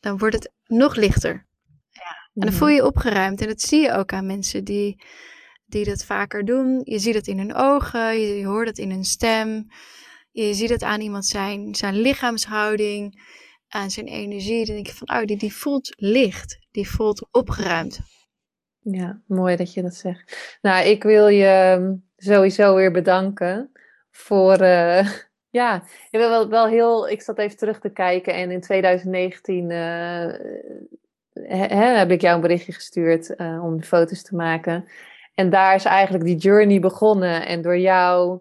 dan 0.00 0.18
wordt 0.18 0.34
het 0.34 0.52
nog 0.66 0.96
lichter. 0.96 1.46
Ja. 1.90 2.30
En 2.34 2.40
dan 2.40 2.52
voel 2.52 2.68
je 2.68 2.74
je 2.74 2.86
opgeruimd. 2.86 3.40
En 3.40 3.48
dat 3.48 3.60
zie 3.60 3.80
je 3.80 3.92
ook 3.92 4.12
aan 4.12 4.26
mensen 4.26 4.64
die, 4.64 5.02
die 5.66 5.84
dat 5.84 6.04
vaker 6.04 6.44
doen. 6.44 6.80
Je 6.84 6.98
ziet 6.98 7.14
het 7.14 7.26
in 7.26 7.38
hun 7.38 7.54
ogen, 7.54 8.20
je, 8.20 8.38
je 8.38 8.46
hoort 8.46 8.68
het 8.68 8.78
in 8.78 8.90
hun 8.90 9.04
stem. 9.04 9.66
Je 10.30 10.54
ziet 10.54 10.70
het 10.70 10.82
aan 10.82 11.00
iemand 11.00 11.26
zijn, 11.26 11.74
zijn 11.74 11.94
lichaamshouding, 11.94 13.22
aan 13.68 13.90
zijn 13.90 14.06
energie. 14.06 14.66
Dan 14.66 14.74
denk 14.74 14.86
je 14.86 14.94
van, 14.94 15.16
oh, 15.16 15.24
die, 15.24 15.36
die 15.36 15.54
voelt 15.54 15.94
licht. 15.96 16.58
Die 16.70 16.88
voelt 16.88 17.28
opgeruimd. 17.30 18.00
Ja, 18.80 19.22
mooi 19.26 19.56
dat 19.56 19.74
je 19.74 19.82
dat 19.82 19.94
zegt. 19.94 20.58
Nou, 20.62 20.86
ik 20.86 21.02
wil 21.02 21.28
je 21.28 21.46
ehm, 21.46 21.94
sowieso 22.16 22.74
weer 22.74 22.92
bedanken 22.92 23.70
voor... 24.10 24.60
Uh, 24.62 25.08
ja, 25.56 25.82
ik 26.10 26.18
wil 26.18 26.28
wel, 26.28 26.48
wel 26.48 26.66
heel... 26.66 27.08
Ik 27.08 27.22
zat 27.22 27.38
even 27.38 27.56
terug 27.56 27.80
te 27.80 27.88
kijken 27.88 28.34
en 28.34 28.50
in 28.50 28.60
2019... 28.60 29.70
Uh, 29.70 30.34
he, 31.42 31.76
heb 31.76 32.10
ik 32.10 32.20
jou 32.20 32.34
een 32.34 32.40
berichtje 32.40 32.72
gestuurd 32.72 33.34
uh, 33.36 33.64
om 33.64 33.82
foto's 33.82 34.22
te 34.22 34.36
maken. 34.36 34.84
En 35.34 35.50
daar 35.50 35.74
is 35.74 35.84
eigenlijk 35.84 36.24
die 36.24 36.36
journey 36.36 36.80
begonnen. 36.80 37.46
En 37.46 37.62
door 37.62 37.78
jou 37.78 38.40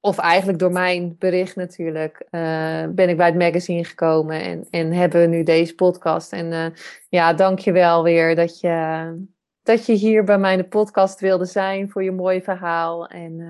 of 0.00 0.18
eigenlijk 0.18 0.58
door 0.58 0.72
mijn 0.72 1.16
bericht 1.18 1.56
natuurlijk, 1.56 2.26
uh, 2.30 2.84
ben 2.88 3.08
ik 3.08 3.16
bij 3.16 3.26
het 3.26 3.38
magazine 3.38 3.84
gekomen 3.84 4.42
en, 4.42 4.66
en 4.70 4.92
hebben 4.92 5.20
we 5.20 5.26
nu 5.26 5.42
deze 5.42 5.74
podcast. 5.74 6.32
En 6.32 6.74
ja, 7.08 7.32
dank 7.32 7.58
je 7.58 7.72
wel 7.72 8.02
weer 8.02 8.34
dat 8.34 8.60
je, 8.60 9.14
dat 9.62 9.86
je 9.86 9.92
hier 9.92 10.24
bij 10.24 10.38
mij 10.38 10.52
in 10.52 10.58
de 10.58 10.68
podcast 10.68 11.20
wilde 11.20 11.44
zijn 11.44 11.90
voor 11.90 12.04
je 12.04 12.12
mooie 12.12 12.42
verhaal. 12.42 13.06
En, 13.06 13.40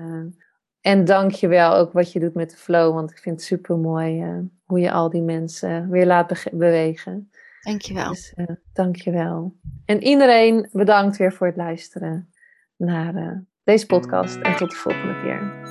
en 0.81 1.05
dank 1.05 1.31
je 1.31 1.47
wel 1.47 1.75
ook 1.75 1.91
wat 1.91 2.11
je 2.11 2.19
doet 2.19 2.33
met 2.33 2.49
de 2.49 2.57
flow, 2.57 2.93
want 2.93 3.11
ik 3.11 3.17
vind 3.17 3.35
het 3.35 3.45
super 3.45 3.77
mooi 3.77 4.25
hoe 4.65 4.79
je 4.79 4.91
al 4.91 5.09
die 5.09 5.21
mensen 5.21 5.89
weer 5.89 6.05
laat 6.05 6.27
be 6.27 6.49
bewegen. 6.51 7.31
Dank 7.61 7.81
je 7.81 7.93
wel. 7.93 8.09
Dus 8.09 8.35
dank 8.73 8.95
je 8.95 9.11
wel. 9.11 9.55
En 9.85 10.03
iedereen 10.03 10.69
bedankt 10.71 11.17
weer 11.17 11.33
voor 11.33 11.47
het 11.47 11.55
luisteren 11.55 12.29
naar 12.75 13.43
deze 13.63 13.85
podcast 13.85 14.35
en 14.35 14.55
tot 14.55 14.69
de 14.69 14.75
volgende 14.75 15.21
keer. 15.21 15.70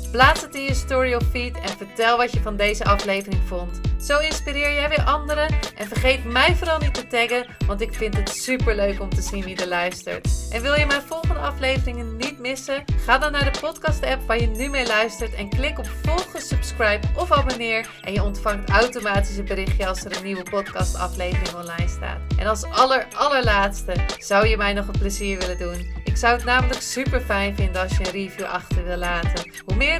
Plaats 0.11 0.41
het 0.41 0.55
in 0.55 0.61
je 0.61 0.73
story 0.73 1.13
of 1.13 1.23
feed 1.23 1.59
en 1.59 1.69
vertel 1.69 2.17
wat 2.17 2.31
je 2.31 2.41
van 2.41 2.55
deze 2.55 2.83
aflevering 2.83 3.41
vond. 3.47 3.79
Zo 4.01 4.19
inspireer 4.19 4.73
jij 4.73 4.89
weer 4.89 5.03
anderen 5.03 5.47
en 5.77 5.87
vergeet 5.87 6.23
mij 6.23 6.55
vooral 6.55 6.79
niet 6.79 6.93
te 6.93 7.07
taggen, 7.07 7.45
want 7.67 7.81
ik 7.81 7.93
vind 7.93 8.17
het 8.17 8.29
super 8.29 8.75
leuk 8.75 9.01
om 9.01 9.09
te 9.09 9.21
zien 9.21 9.43
wie 9.43 9.55
er 9.55 9.67
luistert. 9.67 10.27
En 10.51 10.61
wil 10.61 10.73
je 10.73 10.85
mijn 10.85 11.01
volgende 11.01 11.39
afleveringen 11.39 12.17
niet 12.17 12.39
missen? 12.39 12.83
Ga 13.05 13.17
dan 13.17 13.31
naar 13.31 13.51
de 13.53 13.59
podcast 13.59 14.05
app 14.05 14.27
waar 14.27 14.39
je 14.39 14.47
nu 14.47 14.69
mee 14.69 14.87
luistert 14.87 15.33
en 15.33 15.49
klik 15.49 15.79
op 15.79 15.89
volgen, 16.03 16.41
subscribe 16.41 17.07
of 17.15 17.31
abonneer 17.31 17.89
en 18.01 18.13
je 18.13 18.23
ontvangt 18.23 18.69
automatisch 18.69 19.37
een 19.37 19.45
berichtje 19.45 19.87
als 19.87 20.05
er 20.05 20.17
een 20.17 20.23
nieuwe 20.23 20.43
podcast 20.43 20.95
aflevering 20.95 21.55
online 21.55 21.89
staat. 21.89 22.19
En 22.37 22.47
als 22.47 22.63
aller 22.63 23.07
allerlaatste 23.15 23.93
zou 24.17 24.47
je 24.47 24.57
mij 24.57 24.73
nog 24.73 24.87
een 24.87 24.99
plezier 24.99 25.39
willen 25.39 25.57
doen. 25.57 25.99
Ik 26.03 26.17
zou 26.17 26.35
het 26.35 26.45
namelijk 26.45 26.81
super 26.81 27.21
fijn 27.21 27.55
vinden 27.55 27.81
als 27.81 27.97
je 27.97 28.05
een 28.05 28.11
review 28.11 28.45
achter 28.45 28.83
wil 28.83 28.97
laten. 28.97 29.51
Hoe 29.65 29.75
meer 29.75 29.99